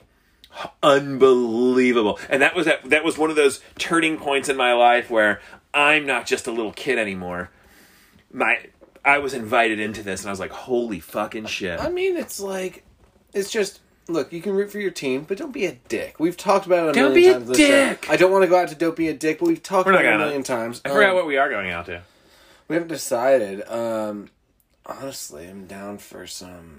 unbelievable. 0.82 2.18
And 2.28 2.42
that 2.42 2.54
was 2.54 2.66
that, 2.66 2.88
that 2.90 3.04
was 3.04 3.18
one 3.18 3.30
of 3.30 3.36
those 3.36 3.60
turning 3.78 4.16
points 4.16 4.48
in 4.48 4.56
my 4.56 4.72
life 4.72 5.10
where 5.10 5.40
I'm 5.74 6.06
not 6.06 6.24
just 6.26 6.46
a 6.46 6.52
little 6.52 6.72
kid 6.72 6.98
anymore. 6.98 7.50
My 8.32 8.58
I 9.04 9.18
was 9.18 9.34
invited 9.34 9.80
into 9.80 10.02
this 10.02 10.20
and 10.22 10.28
I 10.28 10.32
was 10.32 10.40
like, 10.40 10.52
holy 10.52 11.00
fucking 11.00 11.46
shit. 11.46 11.78
I 11.80 11.90
mean, 11.90 12.16
it's 12.16 12.40
like, 12.40 12.84
it's 13.34 13.50
just 13.50 13.80
look, 14.08 14.32
you 14.32 14.40
can 14.40 14.52
root 14.52 14.70
for 14.70 14.78
your 14.78 14.90
team, 14.90 15.24
but 15.26 15.36
don't 15.38 15.52
be 15.52 15.66
a 15.66 15.72
dick. 15.88 16.18
We've 16.20 16.36
talked 16.36 16.64
about 16.66 16.86
it 16.86 16.90
a 16.90 16.92
Don't 16.94 17.12
million 17.12 17.14
be 17.14 17.28
a 17.28 17.32
times. 17.34 17.48
this 17.48 17.58
show. 17.58 17.88
dick. 17.90 18.06
I 18.10 18.16
don't 18.16 18.30
want 18.32 18.44
to 18.44 18.48
go 18.48 18.58
out 18.58 18.68
to 18.68 18.74
don't 18.74 18.96
be 18.96 19.08
a 19.08 19.14
dick, 19.14 19.38
but 19.40 19.48
we've 19.48 19.62
talked 19.62 19.86
We're 19.86 19.92
not 19.92 20.02
about 20.02 20.06
it 20.06 20.14
a 20.14 20.18
gonna. 20.18 20.24
million 20.26 20.42
times. 20.42 20.80
I 20.84 20.88
forgot 20.90 21.10
Um, 21.10 21.16
what 21.16 21.26
we 21.26 21.36
are 21.36 21.50
going 21.50 21.70
out 21.70 21.86
to. 21.86 22.02
we 22.68 22.76
haven't 22.76 22.88
decided. 22.88 23.66
Um, 23.68 24.28
honestly, 24.86 25.48
I'm 25.48 25.66
down 25.66 25.98
for 25.98 26.26
some 26.26 26.76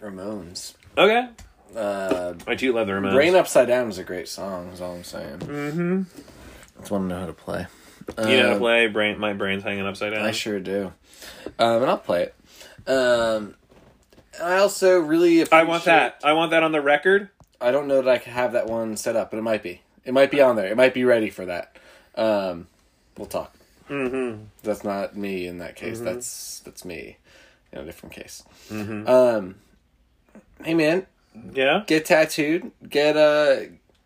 Ramones. 0.00 0.74
Okay. 0.98 1.28
Uh, 1.74 2.34
I 2.46 2.54
do 2.54 2.72
love 2.72 2.86
the 2.86 2.92
Ramones. 2.92 3.14
Brain 3.14 3.34
Upside 3.34 3.66
Down 3.68 3.88
is 3.88 3.98
a 3.98 4.04
great 4.04 4.28
song. 4.28 4.68
Is 4.68 4.80
all 4.80 4.94
I'm 4.94 5.02
saying. 5.04 5.38
Mm-hmm. 5.40 6.02
I 6.76 6.80
just 6.80 6.90
want 6.92 7.04
to 7.04 7.08
know 7.08 7.20
how 7.20 7.26
to 7.26 7.32
play. 7.32 7.66
You 8.18 8.24
know 8.24 8.42
how 8.42 8.48
to 8.48 8.52
Um, 8.54 8.58
play? 8.58 8.86
Brain, 8.88 9.18
my 9.18 9.32
brain's 9.32 9.62
hanging 9.62 9.86
upside 9.86 10.12
down. 10.12 10.24
I 10.24 10.30
sure 10.30 10.60
do. 10.60 10.92
Um, 11.58 11.82
and 11.82 11.86
I'll 11.90 11.98
play 11.98 12.24
it. 12.24 12.88
Um, 12.90 13.54
I 14.42 14.56
also 14.58 14.98
really. 14.98 15.40
Appreciate, 15.40 15.58
I 15.60 15.64
want 15.64 15.84
that. 15.84 16.20
I 16.24 16.32
want 16.34 16.50
that 16.50 16.62
on 16.62 16.72
the 16.72 16.80
record. 16.80 17.30
I 17.60 17.70
don't 17.70 17.86
know 17.88 18.02
that 18.02 18.08
I 18.10 18.18
can 18.18 18.32
have 18.32 18.52
that 18.52 18.66
one 18.66 18.96
set 18.96 19.16
up, 19.16 19.30
but 19.30 19.38
it 19.38 19.42
might 19.42 19.62
be. 19.62 19.80
It 20.04 20.12
might 20.12 20.30
be 20.30 20.40
on 20.42 20.56
there. 20.56 20.66
It 20.66 20.76
might 20.76 20.92
be 20.92 21.04
ready 21.04 21.30
for 21.30 21.46
that. 21.46 21.76
Um, 22.14 22.66
we'll 23.16 23.26
talk. 23.26 23.54
Mm-hmm. 23.88 24.44
That's 24.62 24.84
not 24.84 25.16
me 25.16 25.46
in 25.46 25.58
that 25.58 25.76
case. 25.76 26.00
That's 26.00 26.60
that's 26.60 26.84
me 26.84 27.16
in 27.72 27.78
a 27.80 27.84
different 27.84 28.14
case. 28.14 28.42
Um, 28.70 29.56
hey 30.62 30.74
man, 30.74 31.06
Yeah. 31.52 31.84
get 31.86 32.04
tattooed. 32.06 32.70
Get 32.88 33.16
uh, 33.16 33.56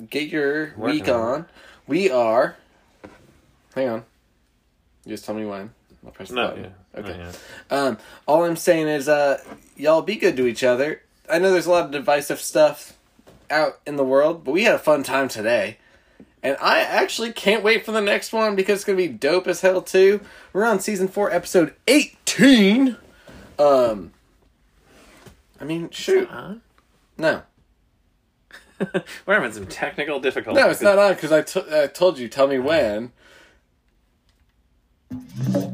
get 0.09 0.29
your 0.29 0.75
Working 0.77 1.01
week 1.01 1.09
on 1.09 1.15
on. 1.21 1.47
We 1.87 2.11
are. 2.11 2.57
Hang 3.75 3.89
on. 3.89 4.05
You 5.05 5.13
just 5.13 5.25
tell 5.25 5.35
me 5.35 5.45
when. 5.47 5.71
I'll 6.05 6.13
press 6.13 6.29
the 6.29 6.35
No. 6.37 6.49
button. 6.49 6.65
Yeah. 6.95 7.01
Okay. 7.01 7.19
Not. 7.19 7.39
Um, 7.79 7.99
all 8.27 8.45
I'm 8.45 8.57
saying 8.57 8.89
is, 8.89 9.09
uh, 9.09 9.43
y'all 9.77 10.03
be 10.03 10.17
good 10.17 10.37
to 10.37 10.47
each 10.47 10.63
other. 10.65 11.03
I 11.31 11.39
know 11.39 11.51
there's 11.53 11.67
a 11.67 11.71
lot 11.71 11.85
of 11.87 11.91
divisive 11.91 12.41
stuff 12.41 12.95
out 13.51 13.81
in 13.87 13.97
the 13.97 14.05
world, 14.05 14.45
but 14.45 14.53
we 14.53 14.65
had 14.65 14.75
a 14.75 14.79
fun 14.79 15.03
time 15.03 15.29
today. 15.29 15.79
And 16.43 16.57
I 16.61 16.81
actually 16.81 17.33
can't 17.33 17.65
wait 17.65 17.85
for 17.85 17.93
the 17.93 18.01
next 18.01 18.33
one 18.33 18.55
because 18.55 18.77
it's 18.77 18.85
gonna 18.85 18.97
be 18.97 19.09
dope 19.09 19.49
as 19.49 19.61
hell 19.61 19.83
too. 19.83 20.21
We're 20.53 20.65
on 20.65 20.79
season 20.81 21.09
four, 21.09 21.33
episode 21.33 21.75
eighteen. 21.89 22.97
Um, 23.59 24.13
I 25.61 25.65
mean, 25.65 25.91
shoot, 25.91 26.29
Huh? 26.31 26.55
no, 27.17 27.43
We're 29.27 29.35
having 29.35 29.53
some 29.53 29.67
technical 29.67 30.21
difficulties. 30.21 30.63
no, 30.63 30.71
it's 30.71 30.81
not 30.81 30.97
on 30.99 31.15
because 31.15 31.33
I 31.33 31.43
t- 31.43 31.65
I 31.73 31.89
told 31.89 32.19
you. 32.21 32.29
Tell 32.29 32.47
me 32.47 32.61
when. 32.61 33.11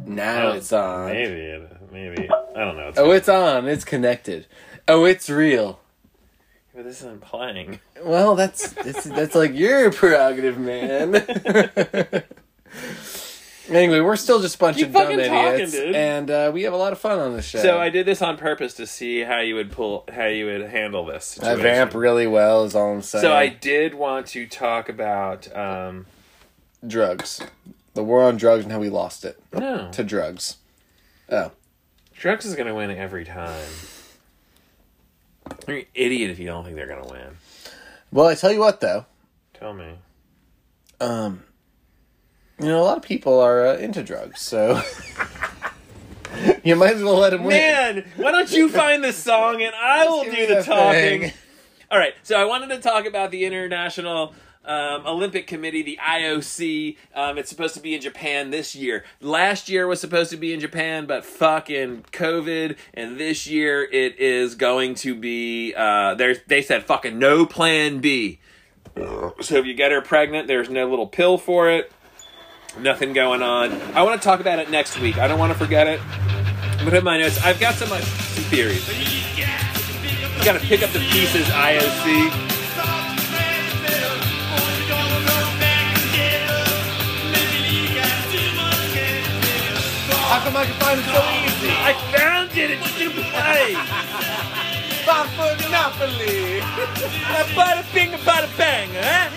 Now 0.07 0.53
it's 0.53 0.72
on. 0.72 1.07
Maybe. 1.12 1.32
It, 1.41 1.93
maybe. 1.93 2.28
I 2.30 2.61
don't 2.61 2.76
know. 2.76 2.89
It's, 2.89 2.99
Oh, 2.99 3.11
it's 3.11 3.28
on. 3.28 3.66
It's 3.68 3.85
connected. 3.85 4.47
Oh, 4.87 5.05
it's 5.05 5.28
real. 5.30 5.80
but 6.74 6.85
this 6.85 6.99
isn't 7.01 7.20
playing. 7.20 7.80
Well, 8.03 8.35
that's 8.37 8.70
that's, 8.72 9.05
that's 9.05 9.35
like 9.35 9.55
your 9.55 9.91
prerogative, 9.91 10.59
man. 10.59 11.14
anyway, 13.68 14.01
we're 14.01 14.16
still 14.16 14.41
just 14.41 14.57
a 14.57 14.59
bunch 14.59 14.76
Keep 14.76 14.89
of 14.89 14.93
dumb 14.93 15.07
fucking 15.07 15.28
talking, 15.28 15.70
dude. 15.70 15.95
and 15.95 16.30
uh, 16.30 16.51
we 16.53 16.62
have 16.64 16.72
a 16.72 16.76
lot 16.76 16.93
of 16.93 16.99
fun 16.99 17.18
on 17.18 17.32
the 17.32 17.43
show. 17.43 17.61
So 17.61 17.78
I 17.78 17.89
did 17.91 18.07
this 18.07 18.20
on 18.22 18.37
purpose 18.37 18.74
to 18.74 18.87
see 18.87 19.20
how 19.20 19.41
you 19.41 19.55
would 19.55 19.72
pull, 19.72 20.05
how 20.12 20.26
you 20.26 20.47
would 20.47 20.62
handle 20.70 21.05
this. 21.05 21.39
I 21.41 21.45
Situation. 21.45 21.62
vamp 21.62 21.95
really 21.95 22.26
well. 22.26 22.64
Is 22.64 22.74
all 22.74 22.93
I'm 22.93 23.03
saying. 23.03 23.22
So 23.22 23.32
I 23.32 23.49
did 23.49 23.95
want 23.95 24.26
to 24.28 24.47
talk 24.47 24.89
about. 24.89 25.55
Um, 25.57 26.07
drugs, 26.87 27.41
the 27.95 28.03
war 28.05 28.23
on 28.25 28.37
drugs, 28.37 28.65
and 28.65 28.73
how 28.73 28.79
we 28.81 28.89
lost 28.91 29.25
it 29.25 29.41
no, 29.53 29.91
to 29.93 30.05
drugs. 30.05 30.57
Oh, 31.31 31.53
drugs 32.17 32.45
is 32.45 32.55
going 32.55 32.67
to 32.69 32.75
win 32.75 32.91
every 32.91 33.25
time. 33.25 33.67
You're 35.69 35.79
an 35.79 35.87
idiot 35.95 36.31
if 36.31 36.39
you 36.39 36.47
don't 36.47 36.65
think 36.65 36.77
they're 36.77 36.87
going 36.87 37.03
to 37.05 37.11
win. 37.11 37.37
well, 38.11 38.27
I 38.27 38.35
tell 38.35 38.53
you 38.53 38.61
what 38.61 38.81
though, 38.81 39.07
Tell 39.55 39.75
me. 39.75 39.93
um, 41.01 41.43
you 42.59 42.67
know, 42.67 42.81
a 42.81 42.85
lot 42.85 42.97
of 42.97 43.03
people 43.03 43.41
are 43.41 43.67
uh, 43.67 43.77
into 43.77 44.03
drugs, 44.03 44.41
so 44.41 44.81
you 46.65 46.77
might 46.77 46.95
as 46.95 47.03
well 47.03 47.19
let 47.19 47.31
them 47.31 47.45
win. 47.45 47.57
Man, 47.57 48.05
why 48.17 48.33
don't 48.33 48.51
you 48.53 48.69
find 48.69 49.03
the 49.05 49.13
song 49.13 49.63
and 49.63 49.75
I 49.75 50.05
will 50.07 50.25
do 50.25 50.47
the 50.47 50.55
the 50.57 50.63
talking. 50.63 51.21
thing. 51.21 51.33
All 51.91 51.99
right, 51.99 52.15
so 52.23 52.41
I 52.41 52.45
wanted 52.45 52.69
to 52.71 52.79
talk 52.81 53.07
about 53.07 53.31
the 53.31 53.45
International 53.45 54.35
um, 54.65 55.07
Olympic 55.07 55.47
Committee, 55.47 55.83
the 55.83 55.99
IOC. 56.03 56.97
Um, 57.15 57.39
it's 57.39 57.49
supposed 57.49 57.75
to 57.75 57.81
be 57.81 57.95
in 57.95 58.01
Japan 58.01 58.51
this 58.51 58.75
year. 58.75 59.05
Last 59.21 59.69
year 59.69 59.87
was 59.87 60.01
supposed 60.01 60.31
to 60.31 60.37
be 60.37 60.53
in 60.53 60.61
Japan, 60.61 61.07
but 61.07 61.25
fucking 61.25 62.07
COVID, 62.12 62.77
and 62.95 63.19
this 63.19 63.47
year 63.47 63.83
it 63.83 64.19
is 64.19 64.55
going 64.55 64.95
to 64.97 65.15
be. 65.15 65.75
Uh, 65.75 66.15
they 66.15 66.62
said 66.62 66.85
fucking 66.85 67.19
no 67.19 67.47
plan 67.47 68.01
B. 68.01 68.41
So 68.97 69.57
if 69.57 69.67
you 69.67 69.75
get 69.75 69.91
her 69.91 70.01
pregnant, 70.01 70.47
there's 70.47 70.71
no 70.71 70.89
little 70.89 71.07
pill 71.07 71.37
for 71.37 71.69
it. 71.71 71.93
Nothing 72.79 73.12
going 73.12 73.43
on. 73.43 73.73
I 73.93 74.03
want 74.03 74.21
to 74.21 74.25
talk 74.25 74.41
about 74.41 74.59
it 74.59 74.71
next 74.71 74.99
week. 75.01 75.19
I 75.19 75.29
don't 75.29 75.39
want 75.39 75.53
to 75.53 75.59
forget 75.59 75.87
it. 75.87 76.01
I'm 76.05 76.79
gonna 76.79 76.91
put 76.91 77.05
my 77.05 77.19
notes. 77.19 77.43
I've 77.43 77.61
got 77.61 77.75
some, 77.75 77.91
uh, 77.93 78.01
some 78.01 78.45
theories. 78.45 78.87
You 79.39 80.45
gotta 80.45 80.61
pick 80.61 80.83
up 80.83 80.91
the 80.91 80.99
pieces, 80.99 81.47
IOC. 81.47 82.54
Come 90.45 90.57
I 90.57 90.67
can 90.67 90.75
find 90.77 91.01
it 91.01 91.07
so 91.09 91.25
easy? 91.41 91.73
I 91.73 91.95
found 92.13 92.53
it. 92.53 92.71
It's 92.77 92.91
stupid 92.93 93.25
play. 93.33 93.73
Five 95.09 95.29
foot 95.37 95.57
Monopoly. 95.65 96.61
bada 97.57 97.83
bing, 97.95 98.13
bada 98.29 98.49
bang, 98.59 98.91
huh? 98.93 99.31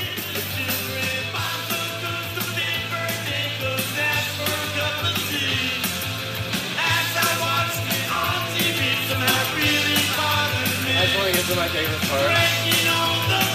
I 10.89 11.05
just 11.05 11.15
want 11.15 11.27
to 11.27 11.33
get 11.37 11.45
to 11.47 11.55
my 11.55 11.67
favorite 11.69 12.03
part. 12.09 12.31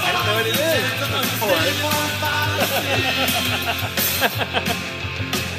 I 0.04 0.08
don't 0.14 0.24
know 0.26 0.36
what 0.40 0.46
it 0.46 0.56
is. 4.82 4.92